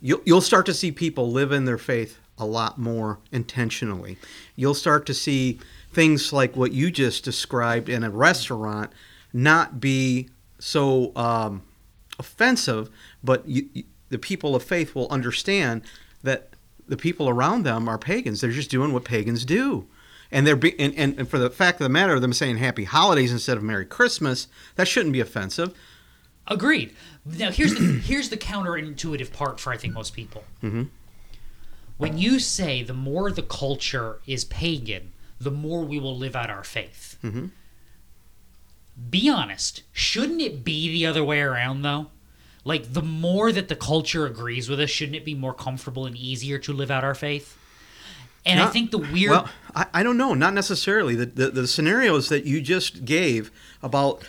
you'll, 0.00 0.20
you'll 0.24 0.40
start 0.40 0.64
to 0.66 0.74
see 0.74 0.92
people 0.92 1.30
live 1.30 1.52
in 1.52 1.64
their 1.64 1.76
faith 1.78 2.18
a 2.38 2.46
lot 2.46 2.78
more 2.78 3.18
intentionally. 3.32 4.16
You'll 4.56 4.74
start 4.74 5.04
to 5.06 5.14
see 5.14 5.58
things 5.92 6.32
like 6.32 6.56
what 6.56 6.72
you 6.72 6.90
just 6.90 7.24
described 7.24 7.88
in 7.88 8.04
a 8.04 8.10
restaurant 8.10 8.92
not 9.32 9.80
be 9.80 10.28
so 10.58 11.12
um, 11.16 11.62
offensive, 12.18 12.88
but 13.22 13.46
you, 13.48 13.68
the 14.08 14.18
people 14.18 14.54
of 14.54 14.62
faith 14.62 14.94
will 14.94 15.08
understand 15.08 15.82
that 16.22 16.50
the 16.86 16.96
people 16.96 17.28
around 17.28 17.64
them 17.64 17.88
are 17.88 17.98
pagans. 17.98 18.40
They're 18.40 18.50
just 18.50 18.70
doing 18.70 18.92
what 18.92 19.04
pagans 19.04 19.44
do. 19.44 19.86
And 20.30 20.46
they're 20.46 20.56
be, 20.56 20.78
and, 20.78 20.94
and, 20.96 21.18
and 21.18 21.28
for 21.28 21.38
the 21.38 21.50
fact 21.50 21.80
of 21.80 21.84
the 21.84 21.90
matter, 21.90 22.14
of 22.14 22.22
them 22.22 22.32
saying 22.32 22.58
Happy 22.58 22.84
Holidays 22.84 23.32
instead 23.32 23.56
of 23.56 23.62
Merry 23.62 23.86
Christmas, 23.86 24.48
that 24.76 24.88
shouldn't 24.88 25.12
be 25.12 25.20
offensive. 25.20 25.74
Agreed. 26.46 26.94
Now 27.24 27.50
here's 27.50 27.74
the 27.74 27.98
here's 28.04 28.30
the 28.30 28.36
counterintuitive 28.36 29.32
part 29.32 29.60
for 29.60 29.72
I 29.72 29.76
think 29.76 29.94
most 29.94 30.14
people. 30.14 30.44
Mm-hmm. 30.62 30.84
When 31.96 32.16
you 32.16 32.38
say 32.38 32.82
the 32.82 32.94
more 32.94 33.30
the 33.30 33.42
culture 33.42 34.20
is 34.26 34.44
pagan, 34.44 35.12
the 35.40 35.50
more 35.50 35.82
we 35.82 35.98
will 35.98 36.16
live 36.16 36.36
out 36.36 36.50
our 36.50 36.64
faith. 36.64 37.18
Mm-hmm. 37.22 37.46
Be 39.10 39.30
honest. 39.30 39.82
Shouldn't 39.92 40.40
it 40.40 40.64
be 40.64 40.90
the 40.90 41.06
other 41.06 41.24
way 41.24 41.40
around 41.40 41.82
though? 41.82 42.08
Like 42.64 42.92
the 42.92 43.02
more 43.02 43.52
that 43.52 43.68
the 43.68 43.76
culture 43.76 44.26
agrees 44.26 44.68
with 44.68 44.80
us, 44.80 44.90
shouldn't 44.90 45.16
it 45.16 45.24
be 45.24 45.34
more 45.34 45.54
comfortable 45.54 46.06
and 46.06 46.16
easier 46.16 46.58
to 46.58 46.72
live 46.72 46.90
out 46.90 47.04
our 47.04 47.14
faith? 47.14 47.56
And 48.44 48.60
I 48.60 48.66
think 48.66 48.90
the 48.90 48.98
weird 48.98 49.30
Well, 49.30 49.48
I, 49.74 49.86
I 49.94 50.02
don't 50.02 50.16
know. 50.16 50.34
Not 50.34 50.54
necessarily. 50.54 51.14
The, 51.14 51.26
the 51.26 51.50
the 51.50 51.66
scenarios 51.66 52.28
that 52.30 52.44
you 52.44 52.60
just 52.60 53.04
gave 53.04 53.50
about 53.82 54.22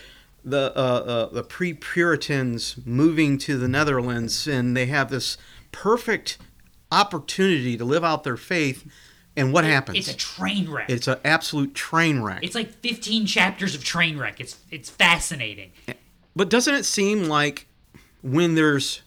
the 0.44 0.72
uh, 0.76 0.80
uh, 0.80 1.26
the 1.32 1.42
pre-Puritans 1.42 2.76
moving 2.84 3.38
to 3.38 3.56
the 3.58 3.68
Netherlands 3.68 4.46
and 4.46 4.76
they 4.76 4.86
have 4.86 5.10
this 5.10 5.38
perfect 5.72 6.38
opportunity 6.92 7.76
to 7.76 7.84
live 7.84 8.04
out 8.04 8.24
their 8.24 8.36
faith, 8.36 8.90
and 9.36 9.52
what 9.52 9.64
happens? 9.64 9.98
it's 9.98 10.08
a 10.08 10.16
train 10.16 10.70
wreck. 10.70 10.90
It's 10.90 11.08
an 11.08 11.18
absolute 11.24 11.74
train 11.74 12.20
wreck. 12.22 12.40
It's 12.42 12.54
like 12.54 12.72
15 12.80 13.26
chapters 13.26 13.74
of 13.74 13.84
train 13.84 14.18
wreck. 14.18 14.40
It's 14.40 14.58
it's 14.70 14.90
fascinating. 14.90 15.72
But 16.36 16.48
doesn't 16.50 16.74
it 16.74 16.84
seem 16.84 17.24
like 17.24 17.66
when 18.22 18.54
there's 18.54 19.02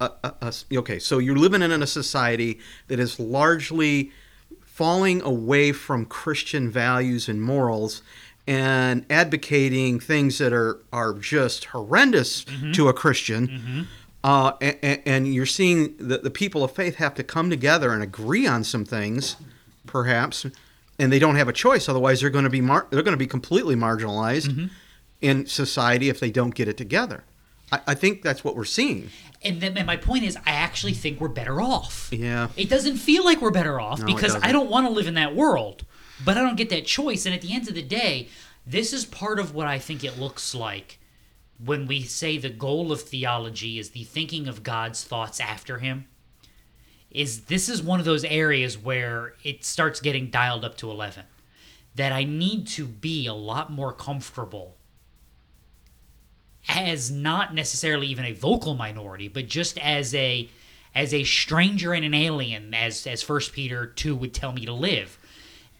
a, 0.00 0.10
a, 0.22 0.34
a- 0.42 0.76
okay, 0.78 0.98
so 0.98 1.18
you're 1.18 1.36
living 1.36 1.62
in 1.62 1.82
a 1.82 1.86
society 1.86 2.58
that 2.88 2.98
is 2.98 3.20
largely 3.20 4.12
falling 4.64 5.22
away 5.22 5.72
from 5.72 6.06
Christian 6.06 6.70
values 6.70 7.28
and 7.28 7.42
morals 7.42 8.02
and 8.46 9.06
advocating 9.10 10.00
things 10.00 10.38
that 10.38 10.52
are 10.52 10.80
are 10.92 11.12
just 11.14 11.66
horrendous 11.66 12.44
mm-hmm. 12.44 12.72
to 12.72 12.88
a 12.88 12.92
Christian. 12.92 13.48
Mm-hmm. 13.48 13.82
Uh, 14.24 14.52
and, 14.60 15.02
and 15.04 15.34
you're 15.34 15.46
seeing 15.46 15.96
that 15.98 16.22
the 16.22 16.30
people 16.30 16.62
of 16.62 16.70
faith 16.70 16.96
have 16.96 17.14
to 17.14 17.24
come 17.24 17.50
together 17.50 17.92
and 17.92 18.02
agree 18.02 18.46
on 18.46 18.62
some 18.62 18.84
things, 18.84 19.36
perhaps, 19.84 20.46
and 20.98 21.12
they 21.12 21.18
don't 21.18 21.34
have 21.34 21.48
a 21.48 21.52
choice. 21.52 21.88
Otherwise, 21.88 22.20
they're 22.20 22.30
going 22.30 22.44
to 22.44 22.50
be 22.50 22.60
mar- 22.60 22.86
they're 22.90 23.02
going 23.02 23.14
to 23.14 23.18
be 23.18 23.26
completely 23.26 23.74
marginalized 23.74 24.48
mm-hmm. 24.48 24.66
in 25.20 25.46
society 25.46 26.08
if 26.08 26.20
they 26.20 26.30
don't 26.30 26.54
get 26.54 26.68
it 26.68 26.76
together. 26.76 27.24
I, 27.72 27.80
I 27.88 27.94
think 27.94 28.22
that's 28.22 28.44
what 28.44 28.54
we're 28.54 28.64
seeing. 28.64 29.10
And 29.42 29.60
then 29.60 29.76
and 29.76 29.86
my 29.86 29.96
point 29.96 30.24
is, 30.24 30.36
I 30.36 30.52
actually 30.52 30.92
think 30.92 31.20
we're 31.20 31.28
better 31.28 31.60
off. 31.60 32.10
Yeah. 32.12 32.48
It 32.56 32.68
doesn't 32.68 32.98
feel 32.98 33.24
like 33.24 33.40
we're 33.40 33.50
better 33.50 33.80
off 33.80 34.00
No, 34.00 34.06
because 34.06 34.36
I 34.36 34.52
don't 34.52 34.70
want 34.70 34.86
to 34.86 34.92
live 34.92 35.08
in 35.08 35.14
that 35.14 35.34
world, 35.34 35.84
but 36.24 36.36
I 36.36 36.42
don't 36.42 36.56
get 36.56 36.70
that 36.70 36.86
choice. 36.86 37.26
And 37.26 37.34
at 37.34 37.40
the 37.40 37.52
end 37.52 37.68
of 37.68 37.74
the 37.74 37.82
day, 37.82 38.28
this 38.64 38.92
is 38.92 39.04
part 39.04 39.40
of 39.40 39.54
what 39.54 39.66
I 39.66 39.78
think 39.78 40.04
it 40.04 40.18
looks 40.18 40.54
like 40.54 41.00
when 41.64 41.86
we 41.86 42.02
say 42.02 42.38
the 42.38 42.50
goal 42.50 42.92
of 42.92 43.02
theology 43.02 43.78
is 43.78 43.90
the 43.90 44.04
thinking 44.04 44.46
of 44.46 44.62
God's 44.62 45.02
thoughts 45.02 45.40
after 45.40 45.78
Him. 45.78 46.06
Is 47.10 47.42
this 47.42 47.68
is 47.68 47.82
one 47.82 47.98
of 47.98 48.06
those 48.06 48.24
areas 48.24 48.78
where 48.78 49.34
it 49.42 49.64
starts 49.64 50.00
getting 50.00 50.30
dialed 50.30 50.64
up 50.64 50.76
to 50.78 50.90
11 50.90 51.24
that 51.94 52.12
I 52.12 52.24
need 52.24 52.66
to 52.68 52.86
be 52.86 53.26
a 53.26 53.34
lot 53.34 53.70
more 53.70 53.92
comfortable 53.92 54.76
as 56.68 57.10
not 57.10 57.54
necessarily 57.54 58.06
even 58.08 58.24
a 58.24 58.32
vocal 58.32 58.74
minority, 58.74 59.28
but 59.28 59.46
just 59.46 59.78
as 59.78 60.14
a 60.14 60.48
as 60.94 61.14
a 61.14 61.24
stranger 61.24 61.94
and 61.94 62.04
an 62.04 62.14
alien, 62.14 62.74
as 62.74 63.06
as 63.06 63.22
First 63.22 63.52
Peter 63.52 63.86
two 63.86 64.14
would 64.14 64.34
tell 64.34 64.52
me 64.52 64.64
to 64.66 64.72
live. 64.72 65.18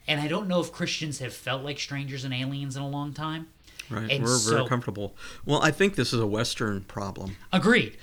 And 0.08 0.20
I 0.20 0.26
don't 0.26 0.48
know 0.48 0.60
if 0.60 0.72
Christians 0.72 1.20
have 1.20 1.32
felt 1.32 1.62
like 1.62 1.78
strangers 1.78 2.24
and 2.24 2.34
aliens 2.34 2.76
in 2.76 2.82
a 2.82 2.88
long 2.88 3.12
time. 3.12 3.48
Right. 3.88 4.10
And 4.10 4.24
we're 4.24 4.36
so- 4.36 4.56
very 4.56 4.68
comfortable. 4.68 5.14
Well, 5.44 5.62
I 5.62 5.70
think 5.70 5.94
this 5.94 6.12
is 6.12 6.20
a 6.20 6.26
Western 6.26 6.82
problem. 6.82 7.36
Agreed. 7.52 7.96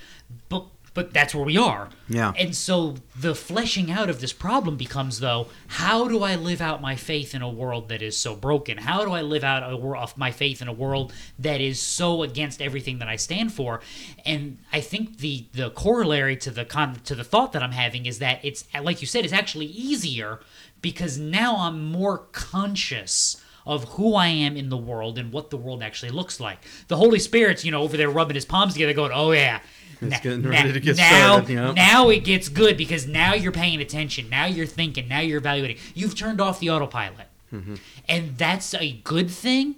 But 0.48 0.66
but 0.92 1.12
that's 1.12 1.34
where 1.34 1.44
we 1.44 1.56
are. 1.56 1.88
Yeah. 2.08 2.32
And 2.36 2.54
so 2.54 2.96
the 3.18 3.34
fleshing 3.34 3.90
out 3.90 4.10
of 4.10 4.20
this 4.20 4.32
problem 4.32 4.76
becomes 4.76 5.20
though, 5.20 5.46
how 5.68 6.08
do 6.08 6.22
I 6.22 6.34
live 6.34 6.60
out 6.60 6.80
my 6.80 6.96
faith 6.96 7.34
in 7.34 7.42
a 7.42 7.48
world 7.48 7.88
that 7.90 8.02
is 8.02 8.16
so 8.16 8.34
broken? 8.34 8.78
How 8.78 9.04
do 9.04 9.12
I 9.12 9.22
live 9.22 9.44
out 9.44 9.70
a 9.70 9.76
wor- 9.76 10.04
my 10.16 10.32
faith 10.32 10.60
in 10.60 10.68
a 10.68 10.72
world 10.72 11.12
that 11.38 11.60
is 11.60 11.80
so 11.80 12.22
against 12.22 12.60
everything 12.60 12.98
that 12.98 13.08
I 13.08 13.16
stand 13.16 13.52
for? 13.52 13.80
And 14.24 14.58
I 14.72 14.80
think 14.80 15.18
the 15.18 15.46
the 15.52 15.70
corollary 15.70 16.36
to 16.38 16.50
the 16.50 16.64
con- 16.64 17.00
to 17.04 17.14
the 17.14 17.24
thought 17.24 17.52
that 17.52 17.62
I'm 17.62 17.72
having 17.72 18.06
is 18.06 18.18
that 18.18 18.44
it's 18.44 18.64
like 18.82 19.00
you 19.00 19.06
said, 19.06 19.24
it's 19.24 19.32
actually 19.32 19.66
easier 19.66 20.40
because 20.82 21.18
now 21.18 21.56
I'm 21.56 21.84
more 21.92 22.18
conscious 22.32 23.40
of 23.66 23.84
who 23.90 24.14
I 24.14 24.28
am 24.28 24.56
in 24.56 24.70
the 24.70 24.76
world 24.76 25.18
and 25.18 25.32
what 25.32 25.50
the 25.50 25.56
world 25.56 25.82
actually 25.82 26.10
looks 26.10 26.40
like. 26.40 26.58
The 26.88 26.96
Holy 26.96 27.18
Spirit's, 27.18 27.64
you 27.64 27.70
know, 27.70 27.82
over 27.82 27.96
there 27.96 28.10
rubbing 28.10 28.34
his 28.34 28.46
palms 28.46 28.72
together, 28.72 28.94
going, 28.94 29.12
"Oh 29.12 29.32
yeah, 29.32 29.60
It's 30.00 30.10
Na- 30.12 30.18
getting 30.20 30.42
ready 30.42 30.72
to 30.72 30.80
get 30.80 30.96
now, 30.96 31.36
started, 31.38 31.52
yeah. 31.52 31.72
now 31.72 32.08
it 32.08 32.24
gets 32.24 32.48
good 32.48 32.76
because 32.76 33.06
now 33.06 33.34
you're 33.34 33.52
paying 33.52 33.80
attention. 33.80 34.28
Now 34.30 34.46
you're 34.46 34.66
thinking. 34.66 35.08
Now 35.08 35.20
you're 35.20 35.38
evaluating. 35.38 35.76
You've 35.94 36.14
turned 36.16 36.40
off 36.40 36.60
the 36.60 36.70
autopilot, 36.70 37.26
Mm-hmm. 37.52 37.74
and 38.08 38.38
that's 38.38 38.74
a 38.74 38.92
good 39.04 39.30
thing. 39.30 39.76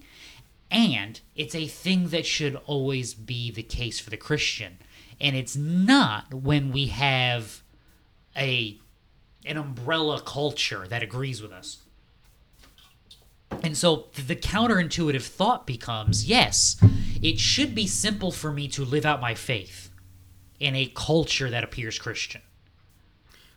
And 0.71 1.21
it's 1.35 1.55
a 1.55 1.67
thing 1.67 2.09
that 2.09 2.25
should 2.27 2.57
always 2.67 3.15
be 3.15 3.51
the 3.51 3.63
case 3.63 3.99
for 3.99 4.11
the 4.11 4.17
Christian. 4.17 4.79
And 5.21 5.37
it's 5.37 5.57
not 5.57 6.33
when 6.33 6.71
we 6.73 6.87
have 6.87 7.63
a 8.37 8.79
an 9.45 9.57
umbrella 9.57 10.21
culture 10.21 10.87
that 10.89 11.03
agrees 11.03 11.43
with 11.43 11.53
us. 11.53 11.79
And 13.63 13.77
so 13.77 14.07
the 14.27 14.37
counterintuitive 14.37 15.23
thought 15.27 15.67
becomes 15.67 16.27
yes, 16.27 16.77
it 17.21 17.39
should 17.39 17.75
be 17.75 17.87
simple 17.87 18.33
for 18.33 18.51
me 18.53 18.67
to 18.69 18.85
live 18.85 19.05
out 19.05 19.21
my 19.21 19.35
faith 19.35 19.82
in 20.63 20.77
a 20.77 20.87
culture 20.95 21.51
that 21.51 21.65
appears 21.65 21.99
Christian. 21.99 22.41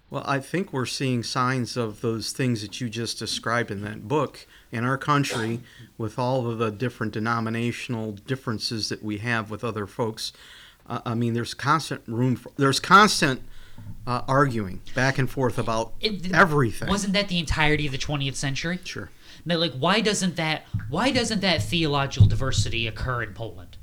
Well, 0.09 0.23
I 0.25 0.39
think 0.39 0.73
we're 0.73 0.85
seeing 0.85 1.23
signs 1.23 1.77
of 1.77 2.01
those 2.01 2.31
things 2.31 2.61
that 2.61 2.79
you 2.81 2.89
just 2.89 3.19
described 3.19 3.69
in 3.71 3.81
that 3.81 4.07
book 4.07 4.45
in 4.71 4.83
our 4.83 4.97
country 4.97 5.61
with 5.97 6.17
all 6.19 6.49
of 6.49 6.57
the 6.57 6.71
different 6.71 7.13
denominational 7.13 8.13
differences 8.13 8.89
that 8.89 9.03
we 9.03 9.19
have 9.19 9.49
with 9.51 9.63
other 9.63 9.87
folks. 9.87 10.31
Uh, 10.87 10.99
I 11.05 11.15
mean, 11.15 11.33
there's 11.33 11.53
constant 11.53 12.01
room 12.07 12.35
for, 12.35 12.51
there's 12.57 12.79
constant 12.79 13.41
uh, 14.07 14.21
arguing 14.27 14.81
back 14.93 15.17
and 15.17 15.29
forth 15.29 15.57
about 15.57 15.93
It- 15.99 16.31
everything. 16.33 16.87
Wasn't 16.87 17.13
that 17.13 17.27
the 17.27 17.39
entirety 17.39 17.85
of 17.87 17.91
the 17.91 17.97
20th 17.97 18.35
century? 18.35 18.79
Sure. 18.83 19.09
Now, 19.43 19.57
like, 19.57 19.73
why 19.73 20.01
doesn't 20.01 20.35
that 20.37 20.65
why 20.89 21.11
doesn't 21.11 21.41
that 21.41 21.61
theological 21.61 22.27
diversity 22.27 22.87
occur 22.87 23.21
in 23.23 23.33
Poland? 23.33 23.74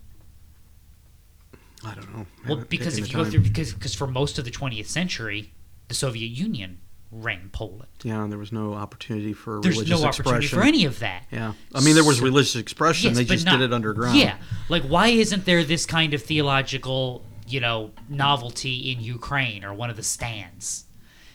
I 1.85 1.95
don't 1.95 2.17
know. 2.17 2.27
I 2.45 2.49
Well, 2.49 2.65
because 2.69 2.99
if 2.99 3.09
you 3.09 3.15
go 3.15 3.25
through 3.25 3.41
because 3.41 3.73
because 3.73 3.95
for 3.95 4.07
most 4.07 4.39
of 4.39 4.45
the 4.45 4.51
20th 4.51 4.87
century, 4.87 5.53
the 5.89 5.95
Soviet 5.95 6.29
Union 6.29 6.79
ran 7.11 7.51
Poland. 7.53 7.89
Yeah, 8.03 8.23
and 8.23 8.33
there 8.33 8.39
was 8.39 8.53
no 8.53 8.73
opportunity 8.75 9.33
for 9.33 9.61
religious 9.61 9.79
expression. 9.79 9.85
There's 9.85 9.91
religious 9.91 10.03
no 10.03 10.09
opportunity 10.09 10.45
expression. 10.47 10.59
for 10.63 10.69
any 10.69 10.85
of 10.87 10.99
that. 11.01 11.25
Yeah, 11.31 11.53
I 11.75 11.81
mean 11.81 11.95
there 11.95 12.05
was 12.05 12.19
So- 12.19 12.25
religious 12.25 12.57
expression. 12.57 13.11
Yes, 13.11 13.19
they 13.19 13.25
just 13.25 13.45
not- 13.45 13.59
did 13.59 13.71
it 13.71 13.73
underground. 13.75 14.19
Yeah, 14.19 14.37
like 14.69 14.85
why 14.85 15.09
isn't 15.09 15.45
there 15.45 15.65
this 15.65 15.85
kind 15.87 16.15
of 16.15 16.23
theological, 16.23 17.25
you 17.47 17.61
know, 17.61 17.91
novelty 18.09 18.91
in 18.93 19.01
Ukraine 19.01 19.65
or 19.65 19.75
one 19.75 19.91
of 19.91 19.97
the 19.97 20.03
stands? 20.03 20.85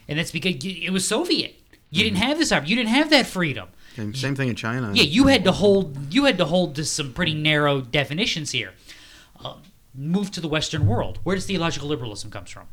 And 0.07 0.17
that's 0.17 0.31
because 0.31 0.55
it 0.63 0.91
was 0.91 1.07
Soviet. 1.07 1.55
You 1.89 2.03
didn't 2.03 2.17
mm-hmm. 2.19 2.27
have 2.27 2.37
this. 2.37 2.51
op- 2.51 2.67
You 2.67 2.75
didn't 2.75 2.89
have 2.89 3.09
that 3.11 3.27
freedom. 3.27 3.69
Same, 3.95 4.13
same 4.13 4.35
thing 4.35 4.49
in 4.49 4.55
China. 4.55 4.91
Yeah, 4.93 5.03
you 5.03 5.27
had 5.27 5.43
to 5.45 5.51
hold. 5.51 6.13
You 6.13 6.25
had 6.25 6.37
to 6.37 6.45
hold 6.45 6.75
to 6.75 6.85
some 6.85 7.13
pretty 7.13 7.33
narrow 7.33 7.81
definitions 7.81 8.51
here. 8.51 8.73
Move 9.97 10.29
to 10.31 10.39
the 10.39 10.47
Western 10.47 10.85
world. 10.85 11.19
Where 11.23 11.35
does 11.35 11.47
theological 11.47 11.89
liberalism 11.89 12.29
comes 12.29 12.51
from? 12.51 12.67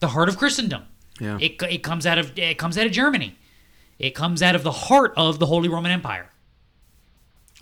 The 0.00 0.08
heart 0.08 0.28
of 0.28 0.38
Christendom. 0.38 0.84
Yeah. 1.20 1.38
It, 1.40 1.62
it 1.62 1.82
comes 1.82 2.06
out 2.06 2.18
of 2.18 2.36
it 2.38 2.58
comes 2.58 2.76
out 2.78 2.86
of 2.86 2.92
Germany. 2.92 3.36
It 3.98 4.14
comes 4.14 4.42
out 4.42 4.54
of 4.54 4.64
the 4.64 4.72
heart 4.72 5.12
of 5.16 5.38
the 5.38 5.46
Holy 5.46 5.68
Roman 5.68 5.92
Empire. 5.92 6.30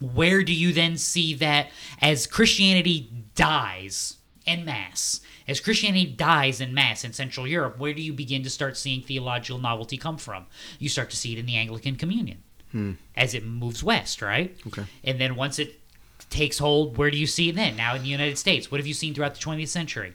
Where 0.01 0.43
do 0.43 0.55
you 0.55 0.73
then 0.73 0.97
see 0.97 1.35
that 1.35 1.71
as 2.01 2.27
Christianity 2.27 3.11
dies 3.35 4.17
en 4.47 4.65
masse? 4.65 5.21
As 5.47 5.61
Christianity 5.61 6.07
dies 6.07 6.61
en 6.61 6.73
masse 6.73 7.05
in 7.05 7.13
Central 7.13 7.47
Europe, 7.47 7.79
where 7.79 7.93
do 7.93 8.01
you 8.01 8.13
begin 8.13 8.43
to 8.45 8.51
start 8.51 8.77
seeing 8.77 9.03
theological 9.03 9.59
novelty 9.59 9.97
come 9.97 10.17
from? 10.17 10.47
You 10.79 10.89
start 10.89 11.11
to 11.11 11.17
see 11.17 11.33
it 11.33 11.39
in 11.39 11.47
the 11.47 11.57
Anglican 11.57 11.97
Communion 11.97 12.43
hmm. 12.71 12.93
as 13.17 13.35
it 13.35 13.45
moves 13.45 13.85
west, 13.85 14.23
right? 14.23 14.57
Okay. 14.67 14.85
And 15.05 15.21
then 15.21 15.37
once 15.37 15.59
it 15.59 15.81
takes 16.33 16.59
hold, 16.59 16.97
where 16.99 17.11
do 17.11 17.17
you 17.17 17.27
see 17.27 17.49
it 17.51 17.55
then? 17.55 17.77
Now 17.77 17.95
in 17.95 18.03
the 18.03 18.09
United 18.09 18.39
States, 18.39 18.71
what 18.71 18.81
have 18.81 18.87
you 18.87 18.95
seen 18.95 19.15
throughout 19.15 19.35
the 19.35 19.41
20th 19.41 19.69
century? 19.69 20.15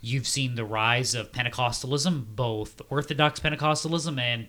You've 0.00 0.26
seen 0.26 0.56
the 0.56 0.64
rise 0.64 1.14
of 1.14 1.30
Pentecostalism, 1.30 2.34
both 2.34 2.80
Orthodox 2.90 3.38
Pentecostalism 3.38 4.18
and 4.18 4.48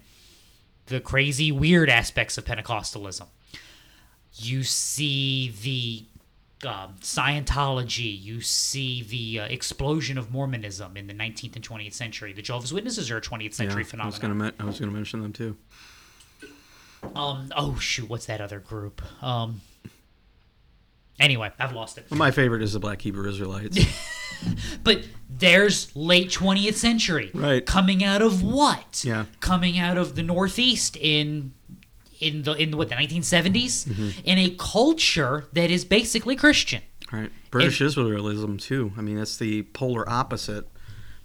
the 0.87 0.99
crazy, 0.99 1.51
weird 1.51 1.89
aspects 1.89 2.37
of 2.37 2.45
Pentecostalism. 2.45 3.27
You 4.35 4.63
see 4.63 5.53
the 5.61 6.05
um, 6.67 6.95
Scientology. 7.01 8.19
You 8.21 8.41
see 8.41 9.03
the 9.03 9.41
uh, 9.41 9.45
explosion 9.45 10.17
of 10.17 10.31
Mormonism 10.31 10.97
in 10.97 11.07
the 11.07 11.13
19th 11.13 11.55
and 11.55 11.67
20th 11.67 11.93
century. 11.93 12.33
The 12.33 12.41
Jehovah's 12.41 12.73
Witnesses 12.73 13.11
are 13.11 13.17
a 13.17 13.21
20th 13.21 13.53
century 13.53 13.83
was 13.83 13.91
phenomenon. 13.91 14.53
I 14.59 14.65
was 14.65 14.79
gonna 14.79 14.91
mention 14.91 15.21
them 15.21 15.33
too. 15.33 15.57
Um. 17.15 17.51
Oh 17.55 17.75
shoot, 17.77 18.09
what's 18.09 18.25
that 18.25 18.41
other 18.41 18.59
group? 18.59 19.01
Um. 19.21 19.61
Anyway, 21.19 21.51
I've 21.59 21.73
lost 21.73 21.97
it. 21.97 22.05
Well, 22.09 22.17
my 22.17 22.31
favorite 22.31 22.61
is 22.63 22.73
the 22.73 22.79
Black 22.79 23.01
Hebrew 23.01 23.27
Israelites. 23.29 23.77
But 24.83 25.05
there's 25.29 25.95
late 25.95 26.29
20th 26.29 26.73
century. 26.73 27.31
Right. 27.33 27.65
Coming 27.65 28.03
out 28.03 28.21
of 28.21 28.43
what? 28.43 29.01
Yeah. 29.05 29.25
Coming 29.39 29.79
out 29.79 29.97
of 29.97 30.15
the 30.15 30.23
Northeast 30.23 30.97
in 30.97 31.53
in 32.19 32.43
the 32.43 32.51
in 32.53 32.75
what 32.75 32.89
the 32.89 32.95
1970s 32.95 33.85
Mm-hmm. 33.87 34.09
in 34.25 34.37
a 34.39 34.49
culture 34.59 35.45
that 35.53 35.71
is 35.71 35.85
basically 35.85 36.35
Christian. 36.35 36.81
right. 37.13 37.31
British 37.51 37.79
Israelism 37.79 38.59
too. 38.59 38.91
I 38.97 39.01
mean 39.01 39.15
that's 39.17 39.37
the 39.37 39.63
polar 39.63 40.07
opposite, 40.09 40.67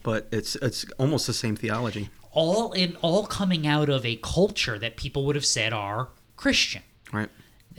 but 0.05 0.29
it's 0.31 0.55
it's 0.57 0.85
almost 0.99 1.27
the 1.27 1.33
same 1.33 1.57
theology. 1.57 2.11
All 2.31 2.71
in 2.73 2.95
all 3.03 3.27
coming 3.27 3.67
out 3.67 3.89
of 3.89 4.07
a 4.07 4.15
culture 4.23 4.79
that 4.79 4.97
people 4.97 5.25
would 5.27 5.35
have 5.35 5.47
said 5.47 5.73
are 5.73 6.11
Christian. 6.37 6.83
Right. 7.13 7.31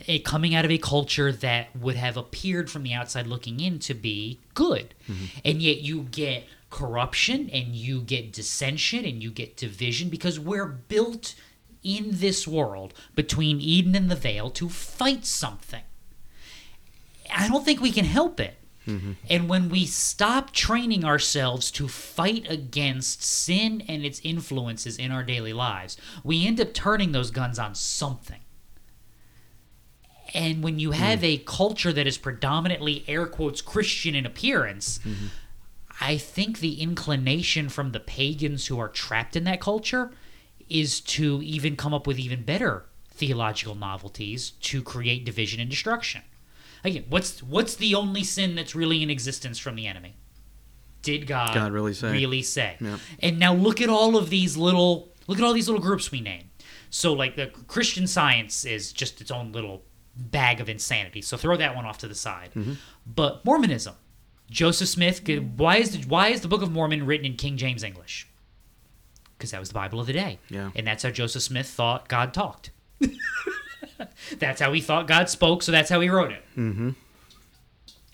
It 0.08 0.26
coming 0.26 0.56
out 0.56 0.66
of 0.66 0.72
a 0.72 0.78
culture 0.78 1.32
that 1.32 1.76
would 1.76 1.95
have 1.95 2.18
appeared 2.18 2.70
from 2.70 2.84
the 2.84 2.93
outside 2.93 3.28
looking 3.28 3.60
in 3.60 3.80
to 3.80 3.93
be 3.93 4.39
good. 4.54 4.93
Mm-hmm. 5.08 5.26
And 5.45 5.62
yet 5.62 5.82
you 5.82 6.04
get 6.04 6.45
corruption 6.70 7.50
and 7.52 7.76
you 7.76 8.02
get 8.02 8.32
dissension 8.32 9.06
and 9.06 9.24
you 9.24 9.32
get 9.32 9.58
division 9.58 10.10
because 10.10 10.39
we're 10.39 10.66
built 10.66 11.36
in 11.84 12.08
this 12.12 12.47
world 12.47 12.93
between 13.16 13.60
Eden 13.60 13.95
and 13.95 14.12
the 14.12 14.16
veil 14.16 14.50
to 14.52 14.70
fight 14.70 15.26
something. 15.26 15.84
I 17.34 17.47
don't 17.47 17.64
think 17.64 17.82
we 17.82 17.91
can 17.91 18.06
help 18.06 18.39
it. 18.39 18.56
Mm-hmm. 18.88 19.12
And 19.30 19.50
when 19.50 19.70
we 19.70 19.86
stop 19.86 20.52
training 20.52 21.06
ourselves 21.06 21.70
to 21.72 21.88
fight 21.88 22.47
against 22.50 23.24
sin 23.24 23.84
and 23.88 24.04
its 24.04 24.20
influences 24.24 24.97
in 24.97 25.12
our 25.12 25.24
daily 25.24 25.54
lives, 25.54 25.97
we 26.24 26.45
end 26.45 26.60
up 26.60 26.74
turning 26.74 27.12
those 27.12 27.30
guns 27.32 27.60
on 27.60 27.76
something. 27.76 28.39
And 30.34 30.64
when 30.64 30.80
you 30.80 30.92
mm. 30.92 30.94
have 30.94 31.24
a 31.24 31.38
culture 31.38 31.92
that 31.92 32.08
is 32.08 32.18
predominantly 32.18 33.04
air 33.08 33.26
quotes 33.26 33.62
Christian 33.62 34.16
in 34.16 34.26
appearance, 34.26 35.00
mm-hmm. 35.00 35.28
I 36.02 36.18
think 36.18 36.60
the 36.60 36.82
inclination 36.82 37.70
from 37.70 37.92
the 37.92 38.00
pagans 38.00 38.68
who 38.68 38.80
are 38.80 38.90
trapped 38.90 39.36
in 39.36 39.44
that 39.46 39.60
culture 39.60 40.12
is 40.70 41.02
to 41.02 41.42
even 41.44 41.76
come 41.76 41.94
up 41.94 42.08
with 42.08 42.20
even 42.20 42.44
better 42.44 42.86
theological 43.10 43.76
novelties 43.76 44.52
to 44.52 44.82
create 44.82 45.26
division 45.26 45.60
and 45.60 45.70
destruction. 45.70 46.22
Again, 46.84 47.06
what's 47.10 47.44
what's 47.44 47.76
the 47.76 47.94
only 47.96 48.24
sin 48.24 48.56
that's 48.56 48.74
really 48.74 49.04
in 49.04 49.10
existence 49.10 49.60
from 49.60 49.76
the 49.76 49.88
enemy? 49.88 50.16
Did 51.02 51.28
God, 51.28 51.54
God 51.54 51.72
really 51.72 51.94
say? 51.94 52.12
Really 52.12 52.42
say? 52.42 52.78
Yeah. 52.80 52.98
And 53.20 53.40
now 53.40 53.54
look 53.54 53.82
at 53.82 53.90
all 53.90 54.16
of 54.16 54.30
these 54.30 54.56
little 54.56 55.10
look 55.28 55.38
at 55.38 55.44
all 55.44 55.54
these 55.54 55.68
little 55.68 55.82
groups 55.82 56.12
we 56.12 56.22
name. 56.22 56.50
So 56.90 57.14
like 57.14 57.36
the 57.36 57.48
Christian 57.68 58.08
Science 58.08 58.64
is 58.64 58.94
just 58.94 59.20
its 59.20 59.32
own 59.32 59.52
little 59.52 59.84
bag 60.20 60.59
of 60.59 60.70
insanity. 60.70 61.22
So 61.22 61.38
throw 61.38 61.57
that 61.57 61.76
one 61.76 61.86
off 61.86 61.97
to 61.99 62.07
the 62.07 62.15
side. 62.15 62.51
Mm-hmm. 62.55 62.74
But 63.05 63.43
Mormonism, 63.45 63.95
Joseph 64.49 64.88
Smith. 64.88 65.28
Why 65.55 65.78
is 65.78 65.91
the 65.91 66.07
why 66.07 66.30
is 66.30 66.41
the 66.41 66.47
Book 66.47 66.61
of 66.61 66.72
Mormon 66.72 67.05
written 67.05 67.26
in 67.26 67.36
King 67.36 67.57
James 67.57 67.84
English? 67.84 68.28
Because 69.38 69.51
that 69.51 69.59
was 69.59 69.70
the 69.70 69.76
Bible 69.76 69.99
of 69.99 70.07
the 70.07 70.13
day. 70.13 70.39
Yeah. 70.49 70.72
And 70.76 70.86
that's 70.86 71.03
how 71.03 71.11
Joseph 71.11 71.43
Smith 71.43 71.67
thought 71.67 72.09
God 72.09 72.34
talked. 72.34 72.72
that's 74.38 74.59
how 74.59 74.74
he 74.74 74.82
thought 74.82 75.07
God 75.07 75.30
spoke. 75.30 75.63
So 75.63 75.72
that's 75.72 75.89
how 75.89 76.01
he 76.01 76.09
wrote 76.09 76.32
it. 76.32 76.43
Mm-hmm. 76.57 76.89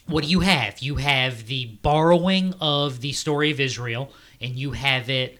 What 0.08 0.24
do 0.24 0.30
you 0.30 0.42
have? 0.42 0.80
You 0.80 0.96
have 0.98 1.48
the 1.48 1.66
borrowing 1.82 2.54
of 2.62 3.02
the 3.02 3.12
story 3.12 3.50
of 3.50 3.60
Israel, 3.60 4.12
and 4.40 4.56
you 4.56 4.72
have 4.72 5.10
it 5.10 5.40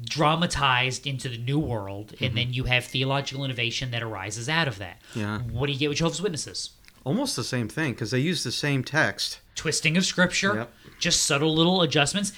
dramatized 0.00 1.06
into 1.06 1.28
the 1.28 1.38
new 1.38 1.58
world, 1.58 2.10
and 2.12 2.20
mm-hmm. 2.20 2.36
then 2.36 2.52
you 2.52 2.64
have 2.64 2.84
theological 2.84 3.44
innovation 3.44 3.90
that 3.90 4.02
arises 4.02 4.48
out 4.48 4.68
of 4.68 4.78
that. 4.78 5.00
Yeah. 5.14 5.38
What 5.40 5.66
do 5.66 5.72
you 5.72 5.78
get 5.78 5.88
with 5.88 5.98
Jehovah's 5.98 6.22
Witnesses? 6.22 6.70
Almost 7.04 7.36
the 7.36 7.44
same 7.44 7.68
thing 7.68 7.92
because 7.92 8.10
they 8.10 8.20
use 8.20 8.44
the 8.44 8.52
same 8.52 8.84
text. 8.84 9.40
Twisting 9.54 9.96
of 9.96 10.04
scripture, 10.04 10.54
Yep. 10.54 10.72
just 10.98 11.24
subtle 11.24 11.54
little 11.54 11.82
adjustments. 11.82 12.32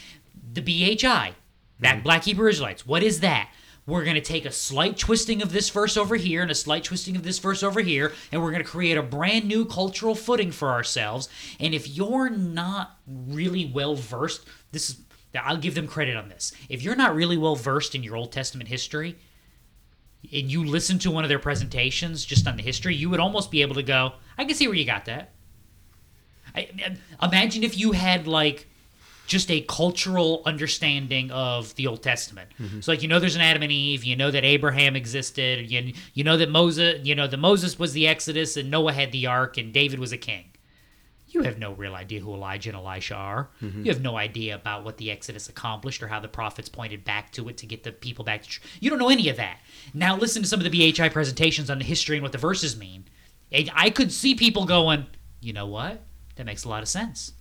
The 0.52 0.62
BHI, 0.62 1.34
back 1.78 1.96
mm-hmm. 1.96 2.02
Black 2.02 2.24
Hebrew 2.24 2.48
Israelites, 2.48 2.86
what 2.86 3.02
is 3.02 3.20
that? 3.20 3.50
We're 3.86 4.04
going 4.04 4.14
to 4.14 4.22
take 4.22 4.46
a 4.46 4.50
slight 4.50 4.96
twisting 4.96 5.42
of 5.42 5.52
this 5.52 5.68
verse 5.68 5.98
over 5.98 6.16
here 6.16 6.40
and 6.40 6.50
a 6.50 6.54
slight 6.54 6.84
twisting 6.84 7.16
of 7.16 7.22
this 7.22 7.38
verse 7.38 7.62
over 7.62 7.82
here, 7.82 8.12
and 8.32 8.42
we're 8.42 8.50
going 8.50 8.62
to 8.62 8.68
create 8.68 8.96
a 8.96 9.02
brand 9.02 9.44
new 9.44 9.66
cultural 9.66 10.14
footing 10.14 10.50
for 10.50 10.70
ourselves. 10.70 11.28
And 11.60 11.74
if 11.74 11.86
you're 11.86 12.30
not 12.30 12.96
really 13.06 13.66
well 13.66 13.94
versed, 13.94 14.46
this 14.72 14.88
is 14.88 14.96
I'll 15.42 15.56
give 15.56 15.74
them 15.74 15.86
credit 15.86 16.16
on 16.16 16.28
this. 16.28 16.52
If 16.68 16.82
you're 16.82 16.96
not 16.96 17.14
really 17.14 17.36
well 17.36 17.56
versed 17.56 17.94
in 17.94 18.02
your 18.02 18.16
Old 18.16 18.32
Testament 18.32 18.68
history, 18.68 19.16
and 20.32 20.50
you 20.50 20.64
listen 20.64 20.98
to 21.00 21.10
one 21.10 21.24
of 21.24 21.28
their 21.28 21.38
presentations 21.38 22.24
just 22.24 22.46
on 22.46 22.56
the 22.56 22.62
history, 22.62 22.94
you 22.94 23.10
would 23.10 23.20
almost 23.20 23.50
be 23.50 23.62
able 23.62 23.74
to 23.74 23.82
go, 23.82 24.12
I 24.38 24.44
can 24.44 24.54
see 24.54 24.66
where 24.66 24.76
you 24.76 24.84
got 24.84 25.04
that. 25.06 25.32
I, 26.54 26.96
imagine 27.22 27.64
if 27.64 27.76
you 27.76 27.92
had 27.92 28.26
like 28.26 28.66
just 29.26 29.50
a 29.50 29.62
cultural 29.62 30.42
understanding 30.44 31.30
of 31.30 31.74
the 31.76 31.86
Old 31.86 32.02
Testament. 32.02 32.50
Mm-hmm. 32.60 32.80
So 32.80 32.92
like 32.92 33.02
you 33.02 33.08
know 33.08 33.18
there's 33.18 33.36
an 33.36 33.42
Adam 33.42 33.62
and 33.62 33.72
Eve, 33.72 34.04
you 34.04 34.16
know 34.16 34.30
that 34.30 34.44
Abraham 34.44 34.96
existed, 34.96 35.70
you, 35.70 35.94
you 36.12 36.24
know 36.24 36.36
that 36.36 36.50
Moses, 36.50 37.04
you 37.04 37.14
know 37.14 37.26
that 37.26 37.36
Moses 37.36 37.78
was 37.78 37.92
the 37.92 38.06
Exodus 38.06 38.56
and 38.56 38.70
Noah 38.70 38.92
had 38.92 39.12
the 39.12 39.26
ark 39.26 39.56
and 39.56 39.72
David 39.72 39.98
was 39.98 40.12
a 40.12 40.18
king. 40.18 40.44
You 41.34 41.42
have 41.42 41.58
no 41.58 41.72
real 41.72 41.96
idea 41.96 42.20
who 42.20 42.32
Elijah 42.32 42.70
and 42.70 42.76
Elisha 42.76 43.16
are. 43.16 43.50
Mm-hmm. 43.60 43.84
You 43.84 43.92
have 43.92 44.00
no 44.00 44.16
idea 44.16 44.54
about 44.54 44.84
what 44.84 44.98
the 44.98 45.10
Exodus 45.10 45.48
accomplished 45.48 46.00
or 46.02 46.06
how 46.06 46.20
the 46.20 46.28
prophets 46.28 46.68
pointed 46.68 47.04
back 47.04 47.32
to 47.32 47.48
it 47.48 47.56
to 47.58 47.66
get 47.66 47.82
the 47.82 47.90
people 47.90 48.24
back 48.24 48.42
to 48.42 48.48
tr- 48.48 48.60
You 48.80 48.88
don't 48.88 49.00
know 49.00 49.08
any 49.08 49.28
of 49.28 49.36
that. 49.36 49.58
Now 49.92 50.16
listen 50.16 50.42
to 50.42 50.48
some 50.48 50.60
of 50.60 50.70
the 50.70 50.92
BHI 50.92 51.12
presentations 51.12 51.70
on 51.70 51.78
the 51.78 51.84
history 51.84 52.16
and 52.16 52.22
what 52.22 52.32
the 52.32 52.38
verses 52.38 52.76
mean. 52.78 53.06
And 53.50 53.70
I 53.74 53.90
could 53.90 54.12
see 54.12 54.34
people 54.34 54.64
going, 54.64 55.06
you 55.40 55.52
know 55.52 55.66
what? 55.66 56.02
That 56.36 56.46
makes 56.46 56.64
a 56.64 56.68
lot 56.68 56.82
of 56.82 56.88
sense. 56.88 57.32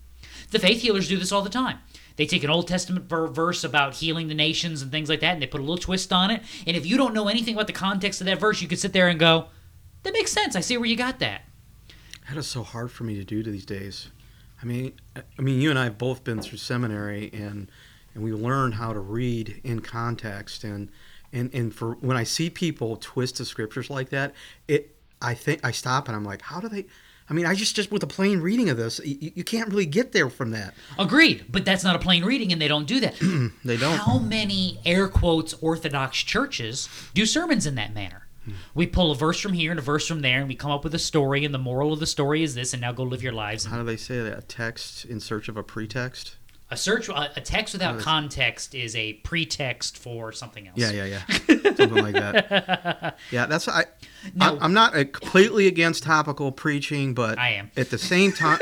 The 0.49 0.59
faith 0.59 0.81
healers 0.81 1.07
do 1.07 1.17
this 1.17 1.31
all 1.31 1.41
the 1.43 1.49
time. 1.49 1.79
They 2.15 2.25
take 2.25 2.43
an 2.43 2.49
Old 2.49 2.67
Testament 2.67 3.05
ver- 3.05 3.27
verse 3.27 3.63
about 3.63 3.95
healing 3.95 4.27
the 4.27 4.35
nations 4.35 4.81
and 4.81 4.91
things 4.91 5.09
like 5.09 5.19
that, 5.21 5.33
and 5.33 5.41
they 5.41 5.47
put 5.47 5.61
a 5.61 5.63
little 5.63 5.77
twist 5.77 6.13
on 6.13 6.31
it. 6.31 6.43
And 6.67 6.75
if 6.77 6.85
you 6.85 6.97
don't 6.97 7.13
know 7.13 7.27
anything 7.27 7.55
about 7.55 7.67
the 7.67 7.73
context 7.73 8.21
of 8.21 8.25
that 8.25 8.39
verse, 8.39 8.61
you 8.61 8.67
could 8.67 8.79
sit 8.79 8.93
there 8.93 9.07
and 9.07 9.19
go, 9.19 9.47
that 10.03 10.13
makes 10.13 10.31
sense. 10.31 10.55
I 10.55 10.59
see 10.59 10.77
where 10.77 10.85
you 10.87 10.95
got 10.95 11.19
that. 11.19 11.43
That 12.29 12.37
is 12.37 12.47
so 12.47 12.63
hard 12.63 12.91
for 12.91 13.03
me 13.03 13.15
to 13.15 13.23
do 13.23 13.43
to 13.43 13.51
these 13.51 13.65
days. 13.65 14.09
I 14.61 14.65
mean, 14.65 14.93
I 15.15 15.41
mean, 15.41 15.59
you 15.59 15.69
and 15.69 15.77
I 15.77 15.85
have 15.85 15.97
both 15.97 16.23
been 16.23 16.41
through 16.41 16.57
seminary, 16.57 17.29
and 17.33 17.69
and 18.15 18.23
we 18.23 18.31
learned 18.31 18.75
how 18.75 18.93
to 18.93 18.99
read 18.99 19.59
in 19.63 19.81
context, 19.81 20.63
and 20.63 20.89
and 21.33 21.53
and 21.53 21.75
for 21.75 21.95
when 21.95 22.15
I 22.15 22.23
see 22.23 22.49
people 22.49 22.97
twist 22.97 23.37
the 23.37 23.45
scriptures 23.45 23.89
like 23.89 24.09
that, 24.09 24.33
it 24.67 24.95
I 25.21 25.33
think 25.33 25.65
I 25.65 25.71
stop 25.71 26.07
and 26.07 26.15
I'm 26.15 26.23
like, 26.23 26.41
how 26.43 26.59
do 26.59 26.69
they? 26.69 26.85
I 27.29 27.33
mean, 27.33 27.45
I 27.45 27.55
just 27.55 27.75
just 27.75 27.91
with 27.91 28.03
a 28.03 28.07
plain 28.07 28.41
reading 28.41 28.69
of 28.69 28.77
this, 28.77 28.99
you, 29.03 29.31
you 29.35 29.43
can't 29.43 29.69
really 29.69 29.85
get 29.85 30.11
there 30.11 30.29
from 30.29 30.51
that. 30.51 30.73
Agreed, 30.99 31.45
but 31.49 31.65
that's 31.65 31.83
not 31.83 31.95
a 31.95 31.99
plain 31.99 32.23
reading, 32.23 32.51
and 32.51 32.61
they 32.61 32.67
don't 32.67 32.85
do 32.85 32.99
that. 33.01 33.15
They 33.65 33.77
don't. 33.77 33.97
How 33.97 34.19
many 34.19 34.79
air 34.85 35.07
quotes 35.07 35.53
Orthodox 35.55 36.17
churches 36.17 36.89
do 37.13 37.25
sermons 37.25 37.65
in 37.65 37.75
that 37.75 37.93
manner? 37.93 38.22
We 38.73 38.87
pull 38.87 39.11
a 39.11 39.15
verse 39.15 39.39
from 39.39 39.53
here 39.53 39.71
and 39.71 39.79
a 39.79 39.83
verse 39.83 40.07
from 40.07 40.21
there, 40.21 40.39
and 40.39 40.47
we 40.47 40.55
come 40.55 40.71
up 40.71 40.83
with 40.83 40.93
a 40.95 40.99
story, 40.99 41.45
and 41.45 41.53
the 41.53 41.59
moral 41.59 41.93
of 41.93 41.99
the 41.99 42.05
story 42.07 42.43
is 42.43 42.55
this, 42.55 42.73
and 42.73 42.81
now 42.81 42.91
go 42.91 43.03
live 43.03 43.23
your 43.23 43.33
lives. 43.33 43.65
How 43.65 43.77
do 43.77 43.83
they 43.83 43.97
say 43.97 44.21
that? 44.21 44.37
A 44.37 44.41
text 44.41 45.05
in 45.05 45.19
search 45.19 45.47
of 45.47 45.55
a 45.57 45.63
pretext? 45.63 46.37
A 46.71 46.77
search, 46.77 47.07
a 47.07 47.31
a 47.37 47.41
text 47.41 47.73
without 47.73 47.99
context 47.99 48.73
is 48.73 48.95
a 48.95 49.13
pretext 49.13 49.97
for 49.97 50.31
something 50.31 50.67
else. 50.67 50.77
Yeah, 50.77 50.91
yeah, 50.91 51.05
yeah. 51.05 51.21
Something 51.75 51.93
like 51.95 52.13
that. 52.15 53.17
Yeah, 53.31 53.45
that's 53.45 53.67
I. 53.67 53.85
No. 54.33 54.57
I 54.57 54.63
I'm 54.63 54.73
not 54.73 54.93
completely 54.93 55.67
against 55.67 56.03
topical 56.03 56.51
preaching, 56.51 57.13
but 57.13 57.37
I 57.37 57.49
am. 57.51 57.69
at 57.77 57.91
the 57.91 57.97
same 57.99 58.31
time. 58.31 58.59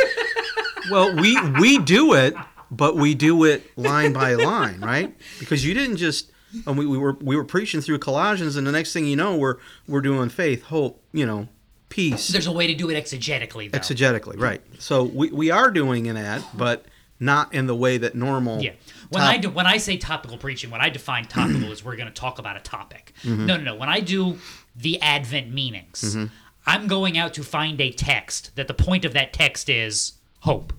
well, 0.91 1.15
we 1.15 1.39
we 1.59 1.77
do 1.77 2.13
it, 2.13 2.33
but 2.69 2.97
we 2.97 3.15
do 3.15 3.45
it 3.45 3.77
line 3.77 4.11
by 4.13 4.33
line, 4.33 4.81
right? 4.81 5.15
Because 5.39 5.65
you 5.65 5.73
didn't 5.73 5.97
just. 5.97 6.31
And 6.67 6.77
we, 6.77 6.85
we 6.85 6.97
were 6.97 7.13
we 7.21 7.35
were 7.35 7.43
preaching 7.45 7.81
through 7.81 7.99
Colossians, 7.99 8.55
and 8.55 8.65
the 8.67 8.71
next 8.71 8.93
thing 8.93 9.05
you 9.05 9.15
know, 9.15 9.35
we're 9.37 9.57
we're 9.87 10.01
doing 10.01 10.29
faith, 10.29 10.63
hope, 10.63 11.01
you 11.13 11.25
know, 11.25 11.47
peace, 11.89 12.27
There's 12.29 12.47
a 12.47 12.51
way 12.51 12.67
to 12.67 12.73
do 12.75 12.89
it 12.89 12.95
exegetically, 13.01 13.71
though. 13.71 13.77
exegetically, 13.79 14.39
right? 14.39 14.61
So 14.79 15.03
we, 15.03 15.31
we 15.31 15.51
are 15.51 15.71
doing 15.71 16.03
that, 16.13 16.43
but 16.53 16.85
not 17.19 17.53
in 17.53 17.67
the 17.67 17.75
way 17.75 17.97
that 17.97 18.15
normal. 18.15 18.61
Yeah. 18.61 18.71
When 19.09 19.21
top- 19.21 19.33
I 19.33 19.37
do, 19.37 19.49
when 19.49 19.65
I 19.67 19.77
say 19.77 19.97
topical 19.97 20.37
preaching, 20.37 20.69
when 20.71 20.81
I 20.81 20.89
define 20.89 21.25
topical 21.25 21.71
is 21.71 21.83
we're 21.83 21.95
going 21.97 22.07
to 22.07 22.13
talk 22.13 22.39
about 22.39 22.55
a 22.57 22.61
topic. 22.61 23.13
Mm-hmm. 23.23 23.45
No, 23.45 23.57
no, 23.57 23.63
no. 23.63 23.75
When 23.75 23.89
I 23.89 23.99
do 23.99 24.37
the 24.75 25.01
Advent 25.01 25.53
meanings, 25.53 26.17
I'm 26.65 26.87
going 26.87 27.17
out 27.17 27.33
to 27.35 27.43
find 27.43 27.79
a 27.81 27.91
text 27.91 28.55
that 28.55 28.67
the 28.67 28.73
point 28.73 29.03
of 29.05 29.13
that 29.13 29.33
text 29.33 29.69
is 29.69 30.13
hope. 30.39 30.73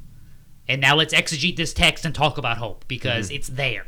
And 0.69 0.81
now 0.81 0.95
let's 0.97 1.13
exegete 1.13 1.57
this 1.57 1.75
text 1.75 2.05
and 2.05 2.15
talk 2.15 2.39
about 2.39 2.57
hope 2.59 2.85
because 2.89 3.27
Mm-hmm. 3.29 3.37
it's 3.37 3.49
there. 3.49 3.87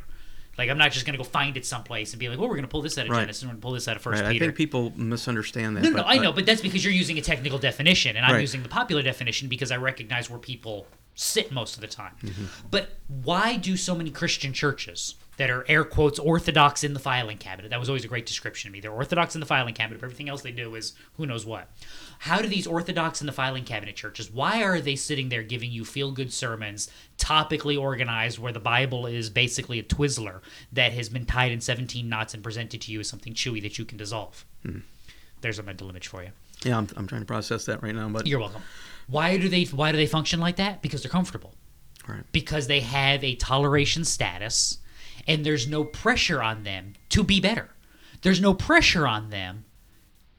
Like 0.57 0.71
I'm 0.71 0.79
not 0.79 0.93
just 0.93 1.05
going 1.07 1.15
to 1.15 1.19
go 1.19 1.25
find 1.29 1.57
it 1.57 1.67
someplace 1.67 2.13
and 2.13 2.21
be 2.21 2.29
like, 2.29 2.39
"Well, 2.39 2.49
we're 2.49 2.55
going 2.57 2.63
to 2.65 2.69
pull 2.71 2.83
this 2.83 2.97
out 2.99 3.07
of 3.07 3.11
Right. 3.11 3.21
Genesis 3.21 3.43
and 3.43 3.49
we're 3.51 3.55
going 3.55 3.61
to 3.61 3.65
pull 3.65 3.73
this 3.73 3.89
out 3.89 3.97
of 3.97 4.03
First 4.03 4.23
Right, 4.23 4.35
I 4.37 4.39
think 4.39 4.55
people 4.55 4.93
misunderstand 4.97 5.77
that. 5.77 5.83
No, 5.83 5.91
no, 5.91 5.97
but- 5.99 6.07
I 6.07 6.17
but- 6.17 6.23
know, 6.23 6.33
but 6.33 6.47
that's 6.47 6.61
because 6.61 6.85
you're 6.85 6.93
using 6.95 7.19
a 7.19 7.23
technical 7.23 7.59
definition, 7.59 8.17
and 8.17 8.25
I'm 8.25 8.33
Right. 8.35 8.41
using 8.41 8.63
the 8.63 8.69
popular 8.69 9.03
definition 9.03 9.49
because 9.49 9.71
I 9.73 9.77
recognize 9.77 10.31
where 10.31 10.39
people 10.39 10.87
sit 11.17 11.51
most 11.53 11.75
of 11.77 11.81
the 11.81 11.87
time. 11.87 12.13
Mm-hmm. 12.23 12.45
But 12.71 12.91
why 13.09 13.57
do 13.57 13.77
so 13.77 13.95
many 13.95 14.11
Christian 14.11 14.53
churches 14.53 15.15
that 15.37 15.51
are 15.51 15.65
air 15.69 15.85
quotes 15.85 16.19
orthodox 16.19 16.85
in 16.85 16.95
the 16.95 17.01
filing 17.01 17.39
cabinet? 17.39 17.71
That 17.71 17.81
was 17.81 17.89
always 17.89 18.05
a 18.05 18.09
great 18.09 18.27
description 18.27 18.71
to 18.71 18.73
me. 18.73 18.81
They're 18.81 18.93
orthodox 18.93 19.35
in 19.35 19.41
the 19.41 19.47
filing 19.47 19.75
cabinet, 19.75 20.01
but 20.01 20.07
everything 20.07 20.29
else 20.29 20.43
they 20.43 20.53
do 20.53 20.75
is 20.75 20.93
who 21.17 21.27
knows 21.27 21.45
what. 21.47 21.69
How 22.21 22.41
do 22.41 22.49
these 22.49 22.67
orthodox 22.67 23.21
in 23.21 23.27
the 23.27 23.33
filing 23.33 23.65
cabinet 23.65 23.97
churches? 23.97 24.31
Why 24.31 24.63
are 24.63 24.81
they 24.81 24.97
sitting 24.97 25.29
there 25.29 25.43
giving 25.43 25.71
you 25.71 25.85
feel 25.85 26.13
good 26.13 26.33
sermons, 26.33 26.91
topically 27.19 27.81
organized, 27.81 28.39
where 28.39 28.53
the 28.53 28.61
Bible 28.61 29.07
is 29.07 29.31
basically 29.31 29.79
a 29.79 29.83
Twizzler 29.83 30.41
that 30.73 30.93
has 30.93 31.09
been 31.09 31.27
tied 31.27 31.53
in 31.53 31.61
17 31.61 32.09
knots 32.09 32.35
and 32.35 32.43
presented 32.43 32.81
to 32.83 32.93
you 32.93 33.01
as 33.01 33.09
something 33.09 33.35
chewy 33.35 33.61
that 33.63 33.79
you 33.79 33.85
can 33.85 33.99
dissolve? 33.99 34.45
Hmm. 34.65 34.79
There's 35.41 35.59
a 35.59 35.63
mental 35.63 35.91
image 35.91 36.09
for 36.09 36.23
you. 36.23 36.31
Yeah, 36.65 36.79
I'm, 36.79 36.89
I'm 36.97 37.07
trying 37.07 37.21
to 37.21 37.27
process 37.27 37.67
that 37.67 37.83
right 37.83 37.95
now, 37.95 38.09
but 38.09 38.27
You're 38.27 38.41
welcome. 38.41 38.63
Why 39.07 39.37
do 39.37 39.49
they 39.49 39.65
why 39.65 39.93
do 39.93 39.99
they 39.99 40.07
function 40.07 40.41
like 40.41 40.57
that? 40.57 40.81
Because 40.81 41.03
they're 41.03 41.11
comfortable. 41.11 41.55
Right. 42.09 42.23
Because 42.33 42.67
they 42.67 42.81
have 42.81 43.23
a 43.23 43.35
toleration 43.35 44.05
status 44.05 44.79
and 45.27 45.45
there's 45.45 45.67
no 45.69 45.85
pressure 45.85 46.43
on 46.43 46.65
them 46.65 46.95
to 47.11 47.23
be 47.23 47.41
better. 47.41 47.71
There's 48.23 48.41
no 48.41 48.55
pressure 48.55 49.07
on 49.07 49.31
them 49.31 49.65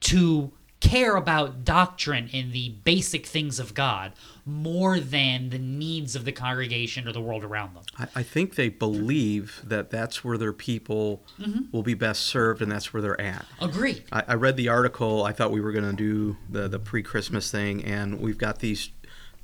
to 0.02 0.52
care 0.82 1.16
about 1.16 1.64
doctrine 1.66 2.30
and 2.32 2.52
the 2.52 2.70
basic 2.84 3.26
things 3.26 3.60
of 3.60 3.74
God 3.74 4.12
more 4.46 5.00
than 5.00 5.50
the 5.50 5.58
needs 5.58 6.16
of 6.16 6.26
the 6.26 6.32
congregation 6.32 7.08
or 7.08 7.12
the 7.12 7.22
world 7.22 7.44
around 7.44 7.74
them. 7.76 7.84
I, 7.98 8.20
I 8.20 8.24
think 8.24 8.54
they 8.54 8.70
believe 8.70 9.62
that 9.64 9.90
that's 9.90 10.24
where 10.24 10.38
their 10.38 10.54
people 10.54 11.24
Mm-hmm. 11.40 11.62
will 11.72 11.84
be 11.84 11.96
best 11.96 12.22
served 12.22 12.62
and 12.62 12.72
that's 12.72 12.94
where 12.94 13.02
they're 13.02 13.20
at. 13.20 13.46
Agreed. 13.60 14.04
I, 14.12 14.24
I 14.28 14.34
read 14.36 14.58
the 14.58 14.70
article. 14.70 15.24
I 15.24 15.32
thought 15.32 15.52
we 15.52 15.60
were 15.62 15.72
going 15.72 15.90
to 15.90 15.96
do 15.96 16.38
the, 16.50 16.68
the 16.68 16.80
pre 16.80 17.02
Christmas 17.04 17.50
thing, 17.52 17.84
and 17.84 18.20
we've 18.20 18.38
got 18.38 18.60
these 18.60 18.90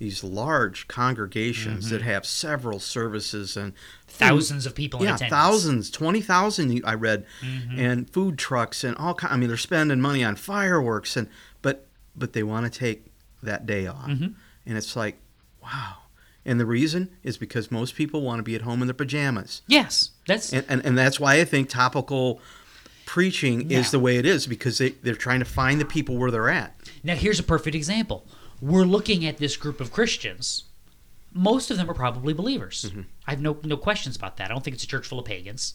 these 0.02 0.24
large 0.24 0.88
congregations 0.88 1.86
Mm-hmm. 1.86 1.94
that 1.96 2.02
have 2.02 2.26
several 2.26 2.80
services 2.80 3.56
and 3.56 3.74
Thousands 4.08 4.66
of 4.66 4.76
people 4.76 5.00
in 5.00 5.06
yeah, 5.06 5.16
attendance. 5.16 5.32
Mm-hmm. 5.34 5.42
thousands, 5.52 5.92
twenty 5.92 6.22
thousand. 6.22 6.82
I 6.86 6.96
read, 6.96 7.26
and 7.78 8.10
food 8.10 8.38
trucks 8.38 8.84
and 8.84 8.98
all. 8.98 9.14
kind 9.14 9.34
I 9.34 9.38
mean, 9.38 9.48
they're 9.48 9.58
spending 9.58 10.02
money 10.02 10.24
on 10.24 10.36
fireworks 10.36 11.16
and 11.16 11.28
but 11.62 11.86
but 12.16 12.34
they 12.34 12.44
want 12.44 12.72
to 12.72 12.80
take 12.80 13.06
that 13.44 13.66
day 13.66 13.88
off, 13.88 14.08
Mm-hmm. 14.10 14.34
and 14.66 14.78
it's 14.78 14.96
like, 14.96 15.16
wow. 15.64 15.94
And 16.46 16.60
the 16.60 16.66
reason 16.66 17.10
is 17.24 17.38
because 17.38 17.70
most 17.72 17.96
people 17.96 18.22
want 18.24 18.40
to 18.40 18.44
be 18.44 18.56
at 18.56 18.64
home 18.64 18.82
in 18.82 18.88
their 18.88 18.94
pajamas, 18.96 19.62
Yes. 19.68 20.12
That's 20.28 20.52
and 20.52 20.66
and, 20.68 20.84
and 20.86 20.98
that's 20.98 21.20
why 21.20 21.40
I 21.40 21.46
think 21.46 21.70
topical 21.70 22.42
preaching 23.06 23.68
Now- 23.68 23.80
is 23.80 23.92
the 23.92 24.00
way 24.00 24.18
it 24.18 24.26
is 24.26 24.48
because 24.48 24.78
they 24.78 24.90
they're 25.04 25.16
trying 25.16 25.40
to 25.40 25.46
find 25.46 25.80
the 25.80 25.86
people 25.86 26.18
where 26.18 26.32
they're 26.32 26.50
at. 26.50 26.76
Now, 27.04 27.16
here's 27.16 27.40
a 27.40 27.44
perfect 27.44 27.76
example. 27.76 28.26
We're 28.62 28.86
looking 28.86 29.26
at 29.26 29.38
this 29.38 29.58
group 29.58 29.82
of 29.82 29.92
Christians. 29.92 30.66
Most 31.34 31.72
of 31.72 31.78
them 31.78 31.90
are 31.90 31.94
probably 31.96 32.34
believers. 32.34 32.86
Mm-hmm. 32.88 33.02
I 33.26 33.32
have 33.32 33.42
no 33.42 33.58
no 33.64 33.78
questions 33.78 34.16
about 34.16 34.38
that. 34.38 34.46
I 34.52 34.54
don't 34.54 34.64
think 34.64 34.76
it's 34.76 34.84
a 34.84 34.88
church 34.88 35.08
full 35.08 35.20
of 35.20 35.26
pagans. 35.26 35.74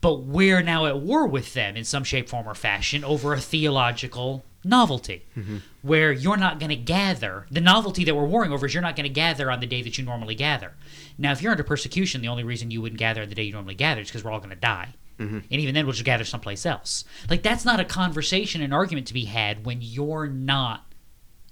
But 0.00 0.22
we're 0.22 0.62
now 0.62 0.86
at 0.86 1.00
war 1.00 1.26
with 1.26 1.52
them 1.52 1.76
in 1.76 1.84
some 1.84 2.04
shape, 2.04 2.28
form, 2.28 2.48
or 2.48 2.54
fashion 2.54 3.04
over 3.04 3.34
a 3.34 3.40
theological 3.40 4.44
novelty, 4.64 5.26
Mm-hmm. 5.36 5.58
where 5.82 6.10
you're 6.12 6.36
not 6.38 6.58
going 6.58 6.70
to 6.70 6.76
gather. 6.76 7.46
The 7.50 7.60
novelty 7.60 8.04
that 8.04 8.14
we're 8.14 8.24
warring 8.24 8.52
over 8.52 8.64
is 8.66 8.72
you're 8.72 8.82
not 8.82 8.96
going 8.96 9.04
to 9.04 9.12
gather 9.12 9.50
on 9.50 9.60
the 9.60 9.66
day 9.66 9.82
that 9.82 9.98
you 9.98 10.04
normally 10.04 10.34
gather. 10.34 10.72
Now, 11.18 11.32
if 11.32 11.42
you're 11.42 11.50
under 11.52 11.64
persecution, 11.64 12.22
the 12.22 12.28
only 12.28 12.44
reason 12.44 12.70
you 12.70 12.80
wouldn't 12.80 12.98
gather 12.98 13.22
on 13.22 13.28
the 13.28 13.34
day 13.34 13.42
you 13.42 13.52
normally 13.52 13.74
gather 13.74 14.00
is 14.00 14.08
because 14.08 14.24
we're 14.24 14.30
all 14.30 14.38
going 14.38 14.50
to 14.50 14.56
die. 14.56 14.94
Mm-hmm. 15.18 15.36
And 15.50 15.60
even 15.60 15.74
then, 15.74 15.84
we'll 15.84 15.92
just 15.92 16.04
gather 16.04 16.24
someplace 16.24 16.64
else. 16.64 17.04
Like, 17.28 17.42
that's 17.42 17.66
not 17.66 17.78
a 17.80 17.84
conversation, 17.84 18.62
an 18.62 18.72
argument 18.72 19.06
to 19.08 19.14
be 19.14 19.26
had 19.26 19.66
when 19.66 19.78
you're 19.82 20.26
not 20.28 20.86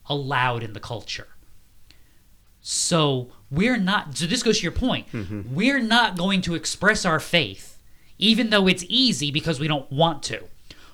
allowed 0.09 0.63
in 0.63 0.73
the 0.73 0.81
culture. 0.81 1.29
So, 2.61 3.31
we're 3.51 3.79
not, 3.79 4.17
so 4.17 4.27
this 4.27 4.43
goes 4.43 4.59
to 4.59 4.63
your 4.63 4.73
point. 4.73 5.11
Mm-hmm. 5.13 5.55
We're 5.55 5.81
not 5.81 6.19
going 6.19 6.43
to 6.43 6.55
express 6.55 7.05
our 7.07 7.21
faith, 7.21 7.79
even 8.19 8.51
though 8.51 8.67
it's 8.67 8.85
easy 8.89 9.31
because 9.31 9.59
we 9.59 9.69
don't 9.69 9.91
want 9.91 10.23
to. 10.25 10.45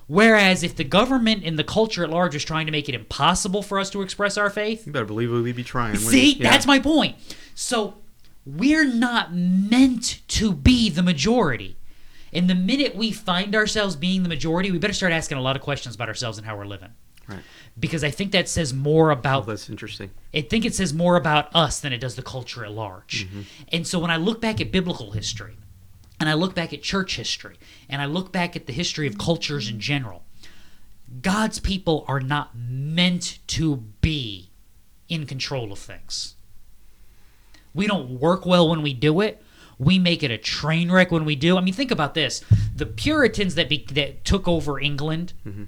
Whereas, 0.07 0.61
if 0.63 0.75
the 0.75 0.83
government 0.83 1.43
and 1.43 1.57
the 1.57 1.63
culture 1.63 2.03
at 2.03 2.09
large 2.11 2.35
is 2.35 2.45
trying 2.45 2.67
to 2.67 2.71
make 2.71 2.87
it 2.87 2.93
impossible 2.95 3.63
for 3.63 3.79
us 3.79 3.89
to 3.89 4.03
express 4.03 4.37
our 4.37 4.49
faith, 4.51 4.85
You 4.85 4.93
better 4.93 5.05
believe 5.05 5.31
we'd 5.31 5.55
be 5.55 5.63
trying. 5.63 5.95
See. 5.97 6.33
Yeah. 6.33 6.51
that's 6.51 6.67
my 6.67 6.79
point. 6.79 7.15
So 7.55 7.95
we're 8.45 8.85
not 8.85 9.33
meant 9.33 10.21
to 10.29 10.53
be 10.53 10.89
the 10.89 11.01
majority. 11.01 11.75
And 12.31 12.49
the 12.49 12.55
minute 12.55 12.95
we 12.95 13.11
find 13.11 13.55
ourselves 13.55 13.95
being 13.95 14.21
the 14.23 14.29
majority, 14.29 14.71
we 14.71 14.77
better 14.77 14.93
start 14.93 15.11
asking 15.11 15.37
a 15.39 15.41
lot 15.41 15.55
of 15.55 15.61
questions 15.63 15.95
about 15.95 16.07
ourselves 16.07 16.37
and 16.37 16.45
how 16.45 16.55
we're 16.55 16.65
living. 16.65 16.91
Right. 17.27 17.39
Because 17.77 18.03
I 18.03 18.11
think 18.11 18.31
that 18.31 18.47
says 18.47 18.73
more 18.73 19.09
Oh, 19.09 19.13
about 19.13 19.47
that's 19.47 19.69
interesting. 19.69 20.11
I 20.33 20.41
think 20.41 20.65
it 20.65 20.73
says 20.73 20.93
more 20.93 21.17
about 21.17 21.53
us 21.53 21.79
than 21.79 21.91
it 21.91 21.99
does 21.99 22.15
the 22.15 22.21
culture 22.21 22.63
at 22.63 22.71
large. 22.71 23.27
Mm-hmm. 23.27 23.41
And 23.71 23.85
so 23.87 23.99
when 23.99 24.11
I 24.11 24.17
look 24.17 24.39
back 24.39 24.61
at 24.61 24.71
biblical 24.71 25.11
history, 25.11 25.57
and 26.19 26.29
I 26.29 26.33
look 26.33 26.55
back 26.55 26.73
at 26.73 26.81
church 26.81 27.17
history, 27.17 27.57
and 27.89 28.01
I 28.01 28.05
look 28.05 28.31
back 28.31 28.55
at 28.55 28.65
the 28.65 28.73
history 28.73 29.07
of 29.07 29.17
cultures 29.17 29.69
in 29.69 29.79
general, 29.79 30.23
God's 31.21 31.59
people 31.59 32.05
are 32.07 32.19
not 32.19 32.51
meant 32.55 33.39
to 33.47 33.77
be 34.01 34.51
in 35.09 35.25
control 35.25 35.71
of 35.71 35.79
things. 35.79 36.35
We 37.73 37.87
don't 37.87 38.19
work 38.19 38.45
well 38.45 38.69
when 38.69 38.81
we 38.81 38.93
do 38.93 39.21
it. 39.21 39.43
We 39.77 39.99
make 39.99 40.23
it 40.23 40.31
a 40.31 40.37
train 40.37 40.89
wreck 40.89 41.11
when 41.11 41.25
we 41.25 41.35
do. 41.35 41.57
I 41.57 41.61
mean, 41.61 41.73
think 41.73 41.91
about 41.91 42.13
this: 42.13 42.41
the 42.73 42.85
Puritans 42.85 43.55
that 43.55 43.67
be, 43.67 43.85
that 43.91 44.23
took 44.23 44.47
over 44.47 44.79
England 44.79 45.33
mm-hmm. 45.45 45.65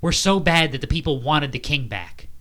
Were 0.00 0.12
so 0.12 0.38
bad 0.40 0.72
that 0.72 0.80
the 0.80 0.86
people 0.86 1.20
wanted 1.20 1.52
the 1.52 1.58
king 1.58 1.88
back. 1.88 2.28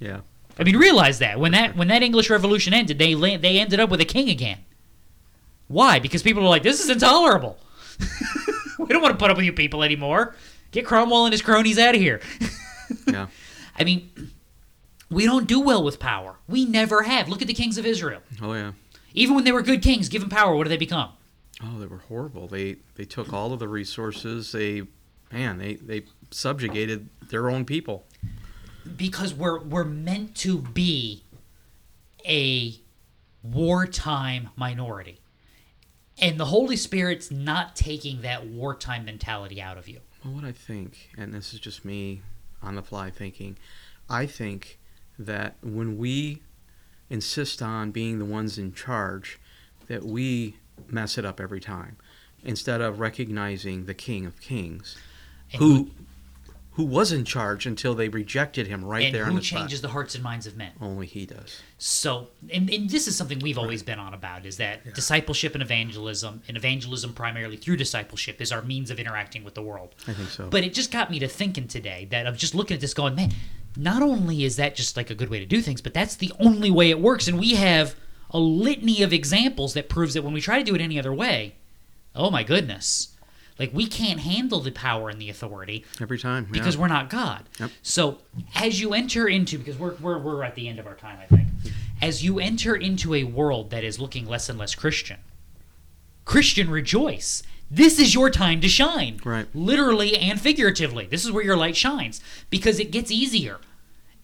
Yeah. 0.00 0.20
I 0.58 0.62
mean, 0.62 0.76
realize 0.76 1.18
that 1.18 1.40
when 1.40 1.52
that 1.52 1.76
when 1.76 1.88
that 1.88 2.02
English 2.02 2.30
Revolution 2.30 2.72
ended, 2.72 2.98
they 2.98 3.14
they 3.14 3.58
ended 3.58 3.80
up 3.80 3.90
with 3.90 4.00
a 4.00 4.04
king 4.04 4.28
again. 4.28 4.58
Why? 5.68 5.98
Because 5.98 6.22
people 6.22 6.42
were 6.42 6.48
like, 6.48 6.62
"This 6.62 6.80
is 6.80 6.88
intolerable. 6.88 7.58
we 8.78 8.86
don't 8.86 9.02
want 9.02 9.12
to 9.14 9.18
put 9.18 9.30
up 9.30 9.36
with 9.36 9.46
you 9.46 9.52
people 9.52 9.82
anymore. 9.82 10.34
Get 10.70 10.86
Cromwell 10.86 11.26
and 11.26 11.32
his 11.32 11.42
cronies 11.42 11.78
out 11.78 11.94
of 11.94 12.00
here." 12.00 12.20
Yeah. 13.06 13.26
I 13.78 13.84
mean, 13.84 14.10
we 15.10 15.26
don't 15.26 15.46
do 15.46 15.60
well 15.60 15.82
with 15.84 15.98
power. 15.98 16.36
We 16.46 16.64
never 16.64 17.02
have. 17.02 17.28
Look 17.28 17.42
at 17.42 17.48
the 17.48 17.54
kings 17.54 17.76
of 17.76 17.84
Israel. 17.84 18.22
Oh 18.40 18.54
yeah. 18.54 18.72
Even 19.14 19.34
when 19.34 19.44
they 19.44 19.52
were 19.52 19.62
good 19.62 19.82
kings, 19.82 20.08
given 20.08 20.28
power, 20.28 20.54
what 20.54 20.64
do 20.64 20.70
they 20.70 20.76
become? 20.78 21.10
Oh, 21.62 21.78
they 21.78 21.86
were 21.86 21.98
horrible. 22.08 22.46
They 22.48 22.76
they 22.94 23.04
took 23.04 23.32
all 23.32 23.52
of 23.52 23.58
the 23.58 23.68
resources. 23.68 24.52
They, 24.52 24.82
man, 25.32 25.58
they 25.58 25.74
they 25.74 26.04
subjugated 26.30 27.08
their 27.30 27.48
own 27.50 27.64
people. 27.64 28.06
because 28.96 29.34
we're 29.34 29.60
we're 29.62 29.84
meant 29.84 30.34
to 30.36 30.58
be 30.58 31.24
a 32.26 32.80
wartime 33.42 34.50
minority. 34.56 35.20
And 36.20 36.38
the 36.38 36.46
Holy 36.46 36.76
Spirit's 36.76 37.30
not 37.30 37.76
taking 37.76 38.22
that 38.22 38.46
wartime 38.46 39.04
mentality 39.04 39.62
out 39.62 39.78
of 39.78 39.88
you. 39.88 40.00
Well, 40.24 40.34
what 40.34 40.44
I 40.44 40.50
think, 40.52 41.10
and 41.16 41.32
this 41.32 41.54
is 41.54 41.60
just 41.60 41.84
me 41.84 42.22
on 42.60 42.74
the 42.74 42.82
fly 42.82 43.08
thinking, 43.10 43.56
I 44.10 44.26
think 44.26 44.80
that 45.16 45.56
when 45.62 45.96
we 45.96 46.42
insist 47.08 47.62
on 47.62 47.92
being 47.92 48.18
the 48.18 48.24
ones 48.24 48.58
in 48.58 48.72
charge, 48.72 49.38
that 49.86 50.04
we 50.04 50.56
mess 50.88 51.18
it 51.18 51.24
up 51.24 51.40
every 51.40 51.60
time, 51.60 51.96
instead 52.42 52.80
of 52.80 52.98
recognizing 52.98 53.86
the 53.86 53.94
King 53.94 54.26
of 54.26 54.40
Kings, 54.40 54.96
And 55.52 55.60
who 55.60 55.90
who 56.78 56.84
was 56.84 57.10
in 57.10 57.24
charge 57.24 57.66
until 57.66 57.92
they 57.92 58.08
rejected 58.08 58.68
him 58.68 58.84
right 58.84 59.06
and 59.06 59.14
there 59.14 59.24
who 59.24 59.34
the 59.34 59.44
spot. 59.44 59.58
changes 59.62 59.80
the 59.80 59.88
hearts 59.88 60.14
and 60.14 60.22
minds 60.22 60.46
of 60.46 60.56
men. 60.56 60.70
Only 60.80 61.06
he 61.06 61.26
does. 61.26 61.60
So, 61.76 62.28
and, 62.52 62.70
and 62.70 62.88
this 62.88 63.08
is 63.08 63.16
something 63.16 63.40
we've 63.40 63.58
always 63.58 63.82
been 63.82 63.98
on 63.98 64.14
about 64.14 64.46
is 64.46 64.58
that 64.58 64.94
discipleship 64.94 65.54
and 65.54 65.62
evangelism, 65.62 66.40
and 66.46 66.56
evangelism 66.56 67.14
primarily 67.14 67.56
through 67.56 67.78
discipleship, 67.78 68.40
is 68.40 68.52
our 68.52 68.62
means 68.62 68.92
of 68.92 69.00
interacting 69.00 69.42
with 69.42 69.54
the 69.54 69.62
world. 69.62 69.96
I 70.06 70.12
think 70.12 70.28
so. 70.28 70.48
But 70.48 70.62
it 70.62 70.72
just 70.72 70.92
got 70.92 71.10
me 71.10 71.18
to 71.18 71.26
thinking 71.26 71.66
today 71.66 72.06
that 72.12 72.28
I'm 72.28 72.36
just 72.36 72.54
looking 72.54 72.76
at 72.76 72.80
this 72.80 72.94
going, 72.94 73.16
man, 73.16 73.32
not 73.76 74.00
only 74.00 74.44
is 74.44 74.54
that 74.54 74.76
just 74.76 74.96
like 74.96 75.10
a 75.10 75.16
good 75.16 75.30
way 75.30 75.40
to 75.40 75.46
do 75.46 75.60
things, 75.60 75.80
but 75.80 75.94
that's 75.94 76.14
the 76.14 76.32
only 76.38 76.70
way 76.70 76.90
it 76.90 77.00
works. 77.00 77.26
And 77.26 77.40
we 77.40 77.56
have 77.56 77.96
a 78.30 78.38
litany 78.38 79.02
of 79.02 79.12
examples 79.12 79.74
that 79.74 79.88
proves 79.88 80.14
that 80.14 80.22
when 80.22 80.32
we 80.32 80.40
try 80.40 80.58
to 80.60 80.64
do 80.64 80.76
it 80.76 80.80
any 80.80 80.96
other 80.96 81.12
way, 81.12 81.56
oh 82.14 82.30
my 82.30 82.44
goodness. 82.44 83.16
Like 83.58 83.72
we 83.72 83.86
can't 83.86 84.20
handle 84.20 84.60
the 84.60 84.70
power 84.70 85.08
and 85.08 85.20
the 85.20 85.30
authority 85.30 85.84
every 86.00 86.18
time 86.18 86.44
yeah. 86.46 86.52
because 86.52 86.76
we're 86.76 86.88
not 86.88 87.10
God. 87.10 87.48
Yep. 87.58 87.70
So 87.82 88.18
as 88.54 88.80
you 88.80 88.94
enter 88.94 89.26
into 89.26 89.58
because 89.58 89.78
we're, 89.78 89.94
we're 89.94 90.18
we're 90.18 90.44
at 90.44 90.54
the 90.54 90.68
end 90.68 90.78
of 90.78 90.86
our 90.86 90.94
time, 90.94 91.18
I 91.20 91.26
think. 91.26 91.48
As 92.00 92.24
you 92.24 92.38
enter 92.38 92.76
into 92.76 93.14
a 93.14 93.24
world 93.24 93.70
that 93.70 93.82
is 93.82 93.98
looking 93.98 94.26
less 94.26 94.48
and 94.48 94.58
less 94.58 94.74
Christian, 94.74 95.18
Christian 96.24 96.70
rejoice. 96.70 97.42
This 97.70 97.98
is 97.98 98.14
your 98.14 98.30
time 98.30 98.60
to 98.62 98.68
shine. 98.68 99.20
Right. 99.24 99.46
Literally 99.54 100.16
and 100.16 100.40
figuratively. 100.40 101.06
This 101.06 101.24
is 101.24 101.32
where 101.32 101.44
your 101.44 101.56
light 101.56 101.76
shines 101.76 102.20
because 102.48 102.78
it 102.78 102.90
gets 102.90 103.10
easier. 103.10 103.58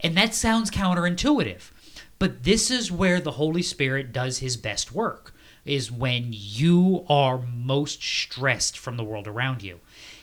And 0.01 0.16
that 0.16 0.35
sounds 0.35 0.70
counterintuitive. 0.70 1.70
But 2.18 2.45
this 2.45 2.70
is 2.70 2.93
where 2.93 3.20
the 3.20 3.32
Holy 3.32 3.62
Spirit 3.62 4.12
does 4.12 4.39
his 4.39 4.57
best 4.57 4.93
work 4.93 5.34
is 5.65 5.91
when 5.91 6.29
you 6.31 7.05
are 7.09 7.39
most 7.39 8.03
stressed 8.03 8.79
from 8.79 8.97
the 8.97 9.05
world 9.05 9.27
around 9.27 9.62
you. 9.62 9.81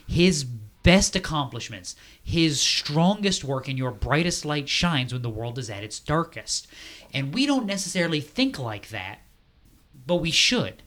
His 0.08 0.44
best 0.84 1.16
accomplishments, 1.16 1.96
his 2.24 2.60
strongest 2.60 3.44
work 3.44 3.68
and 3.68 3.78
your 3.78 3.92
brightest 3.92 4.46
light 4.46 4.68
shines 4.68 5.14
when 5.14 5.22
the 5.22 5.30
world 5.30 5.58
is 5.58 5.70
at 5.70 5.84
its 5.84 6.00
darkest. 6.00 6.68
And 7.14 7.34
we 7.34 7.46
don't 7.46 7.66
necessarily 7.66 8.22
think 8.22 8.58
like 8.58 8.89
that, 8.89 9.20
but 10.06 10.18
we 10.18 10.32
should. 10.32 10.84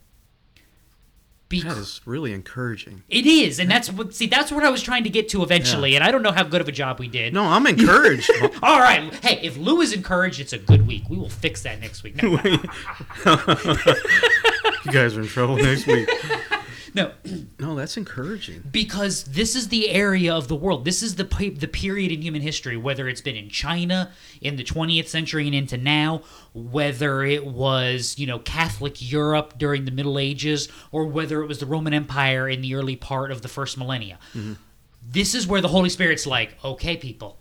That 1.51 1.57
Because 1.57 1.79
is 1.79 2.01
really 2.05 2.33
encouraging. 2.33 3.03
it 3.09 3.27
is, 3.27 3.59
and 3.59 3.71
that's 3.71 3.91
what 3.93 4.15
see 4.15 4.27
that's 4.27 4.51
what 4.51 4.65
I 4.65 4.71
was 4.71 4.83
trying 4.83 5.05
to 5.05 5.11
get 5.11 5.29
to 5.31 5.43
eventually, 5.43 5.95
and 5.95 6.03
I 6.03 6.11
don't 6.11 6.23
know 6.23 6.33
how 6.33 6.43
good 6.43 6.61
of 6.61 6.69
a 6.69 6.73
job 6.73 6.99
we 6.99 7.07
did. 7.09 7.33
No, 7.33 7.45
I'm 7.45 7.67
encouraged. 7.67 8.31
All 8.63 8.81
right, 8.81 9.13
hey, 9.23 9.41
if 9.43 9.57
Lou 9.57 9.81
is 9.81 9.93
encouraged, 9.93 10.41
it's 10.41 10.53
a 10.53 10.59
good 10.59 10.87
week. 10.87 11.05
We 11.09 11.17
will 11.17 11.29
fix 11.29 11.63
that 11.63 11.81
next 11.81 12.03
week. 12.03 12.21
No, 12.23 12.31
you 14.85 14.93
guys 14.93 15.17
are 15.17 15.21
in 15.21 15.27
trouble 15.29 15.57
next 15.57 15.87
week. 15.87 16.09
no, 16.95 17.13
No, 17.59 17.75
that's 17.75 17.97
encouraging. 17.97 18.63
because 18.71 19.25
this 19.25 19.55
is 19.57 19.69
the 19.69 19.91
area 19.91 20.33
of 20.35 20.49
the 20.49 20.55
world. 20.55 20.85
This 20.85 21.03
is 21.03 21.17
the 21.17 21.25
pe- 21.25 21.51
the 21.51 21.67
period 21.69 22.13
in 22.13 22.23
human 22.23 22.41
history, 22.43 22.77
whether 22.77 23.09
it's 23.09 23.21
been 23.21 23.37
in 23.37 23.49
China 23.49 24.13
in 24.41 24.57
the 24.57 24.65
20th 24.65 25.09
century 25.09 25.47
and 25.47 25.55
into 25.55 25.77
now, 25.77 26.23
whether 26.55 27.25
it 27.25 27.45
was 27.47 28.15
you 28.19 28.27
know 28.27 28.39
Catholic 28.39 28.97
Europe 29.11 29.55
during 29.59 29.85
the 29.85 29.91
Middle 29.91 30.19
Ages, 30.19 30.69
or 30.93 31.07
whether 31.07 31.43
it 31.43 31.47
was 31.47 31.59
the 31.59 31.67
Roman 31.67 31.93
Empire 31.95 32.49
in 32.49 32.61
the 32.61 32.75
early 32.75 32.97
part 32.97 33.31
of 33.31 33.43
the 33.43 33.49
first 33.49 33.77
millennia. 33.77 34.19
Mm-hmm. 34.35 34.55
This 35.07 35.35
is 35.35 35.47
where 35.47 35.61
the 35.61 35.69
Holy 35.69 35.91
Spirit's 35.91 36.27
like, 36.27 36.57
okay, 36.65 36.97
people, 36.97 37.39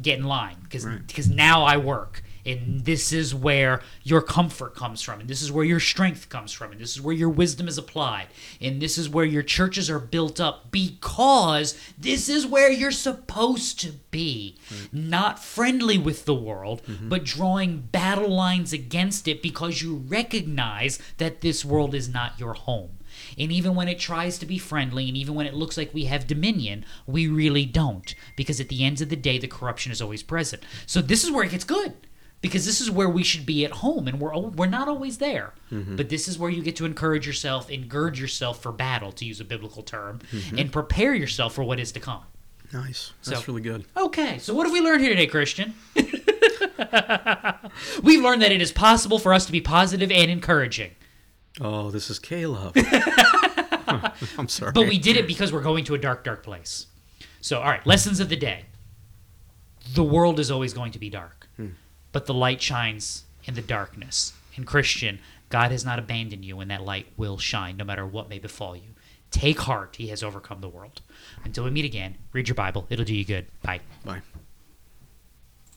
get 0.00 0.18
in 0.18 0.24
line 0.24 0.56
because 0.62 0.86
Right. 0.86 1.06
because 1.06 1.28
now 1.28 1.64
I 1.64 1.76
work. 1.76 2.22
And 2.44 2.84
this 2.84 3.12
is 3.12 3.34
where 3.34 3.82
your 4.02 4.20
comfort 4.20 4.74
comes 4.74 5.00
from, 5.00 5.20
and 5.20 5.28
this 5.28 5.42
is 5.42 5.52
where 5.52 5.64
your 5.64 5.78
strength 5.78 6.28
comes 6.28 6.52
from, 6.52 6.72
and 6.72 6.80
this 6.80 6.90
is 6.90 7.00
where 7.00 7.14
your 7.14 7.28
wisdom 7.28 7.68
is 7.68 7.78
applied, 7.78 8.28
and 8.60 8.82
this 8.82 8.98
is 8.98 9.08
where 9.08 9.24
your 9.24 9.44
churches 9.44 9.88
are 9.88 10.00
built 10.00 10.40
up 10.40 10.72
because 10.72 11.78
this 11.96 12.28
is 12.28 12.46
where 12.46 12.70
you're 12.70 12.90
supposed 12.90 13.78
to 13.80 13.92
be. 14.10 14.56
Mm-hmm. 14.68 15.10
Not 15.10 15.38
friendly 15.38 15.98
with 15.98 16.24
the 16.24 16.34
world, 16.34 16.82
mm-hmm. 16.84 17.08
but 17.08 17.24
drawing 17.24 17.80
battle 17.92 18.28
lines 18.28 18.72
against 18.72 19.28
it 19.28 19.42
because 19.42 19.82
you 19.82 19.96
recognize 20.08 20.98
that 21.18 21.42
this 21.42 21.64
world 21.64 21.94
is 21.94 22.08
not 22.08 22.40
your 22.40 22.54
home. 22.54 22.98
And 23.38 23.52
even 23.52 23.74
when 23.74 23.88
it 23.88 23.98
tries 23.98 24.38
to 24.38 24.46
be 24.46 24.58
friendly, 24.58 25.08
and 25.08 25.16
even 25.16 25.34
when 25.34 25.46
it 25.46 25.54
looks 25.54 25.76
like 25.76 25.94
we 25.94 26.06
have 26.06 26.26
dominion, 26.26 26.84
we 27.06 27.28
really 27.28 27.64
don't. 27.64 28.14
Because 28.36 28.60
at 28.60 28.68
the 28.68 28.84
end 28.84 29.00
of 29.00 29.08
the 29.08 29.16
day, 29.16 29.38
the 29.38 29.48
corruption 29.48 29.92
is 29.92 30.02
always 30.02 30.22
present. 30.22 30.62
So 30.86 31.00
this 31.00 31.24
is 31.24 31.30
where 31.30 31.44
it 31.44 31.50
gets 31.50 31.64
good. 31.64 31.94
Because 32.42 32.66
this 32.66 32.80
is 32.80 32.90
where 32.90 33.08
we 33.08 33.22
should 33.22 33.46
be 33.46 33.64
at 33.64 33.70
home, 33.70 34.06
and 34.08 34.20
we're 34.20 34.36
we're 34.36 34.66
not 34.66 34.88
always 34.88 35.18
there. 35.18 35.54
Mm-hmm. 35.70 35.96
But 35.96 36.10
this 36.10 36.28
is 36.28 36.38
where 36.38 36.50
you 36.50 36.60
get 36.62 36.76
to 36.76 36.84
encourage 36.84 37.26
yourself 37.26 37.70
and 37.70 37.88
gird 37.88 38.18
yourself 38.18 38.60
for 38.60 38.72
battle, 38.72 39.12
to 39.12 39.24
use 39.24 39.40
a 39.40 39.44
biblical 39.44 39.82
term, 39.82 40.20
mm-hmm. 40.30 40.58
and 40.58 40.70
prepare 40.70 41.14
yourself 41.14 41.54
for 41.54 41.62
what 41.64 41.80
is 41.80 41.92
to 41.92 42.00
come. 42.00 42.24
Nice. 42.72 43.12
That's 43.24 43.40
So- 43.40 43.46
really 43.46 43.62
good. 43.62 43.84
Okay, 43.96 44.38
so 44.38 44.54
what 44.54 44.66
have 44.66 44.72
we 44.72 44.80
learned 44.80 45.02
here 45.02 45.10
today, 45.10 45.26
Christian? 45.26 45.74
We've 48.02 48.22
learned 48.22 48.42
that 48.42 48.50
it 48.50 48.60
is 48.60 48.72
possible 48.72 49.18
for 49.18 49.32
us 49.32 49.46
to 49.46 49.52
be 49.52 49.60
positive 49.60 50.10
and 50.10 50.30
encouraging. 50.30 50.92
Oh, 51.60 51.90
this 51.90 52.10
is 52.10 52.18
Caleb. 52.18 52.76
I'm 54.38 54.48
sorry. 54.48 54.72
But 54.72 54.88
we 54.88 54.98
did 54.98 55.16
it 55.16 55.26
because 55.26 55.52
we're 55.52 55.62
going 55.62 55.84
to 55.84 55.94
a 55.94 55.98
dark, 55.98 56.24
dark 56.24 56.42
place. 56.42 56.86
So, 57.40 57.58
all 57.60 57.68
right, 57.68 57.86
lessons 57.86 58.20
of 58.20 58.28
the 58.28 58.36
day. 58.36 58.64
The 59.94 60.04
world 60.04 60.38
is 60.38 60.50
always 60.50 60.72
going 60.72 60.92
to 60.92 60.98
be 60.98 61.10
dark, 61.10 61.48
hmm. 61.56 61.70
But 62.12 62.26
the 62.26 62.34
light 62.34 62.60
shines 62.60 63.24
in 63.44 63.54
the 63.54 63.62
darkness. 63.62 64.32
And, 64.56 64.66
Christian, 64.66 65.18
God 65.48 65.70
has 65.70 65.84
not 65.84 65.98
abandoned 65.98 66.44
you, 66.44 66.60
and 66.60 66.70
that 66.70 66.84
light 66.84 67.06
will 67.16 67.38
shine 67.38 67.76
no 67.76 67.84
matter 67.84 68.06
what 68.06 68.28
may 68.28 68.38
befall 68.38 68.76
you. 68.76 68.94
Take 69.30 69.60
heart, 69.60 69.96
He 69.96 70.08
has 70.08 70.22
overcome 70.22 70.60
the 70.60 70.68
world. 70.68 71.00
Until 71.44 71.64
we 71.64 71.70
meet 71.70 71.86
again, 71.86 72.16
read 72.32 72.48
your 72.48 72.54
Bible. 72.54 72.86
It'll 72.90 73.04
do 73.04 73.14
you 73.14 73.24
good. 73.24 73.46
Bye. 73.62 73.80
Bye. 74.04 74.22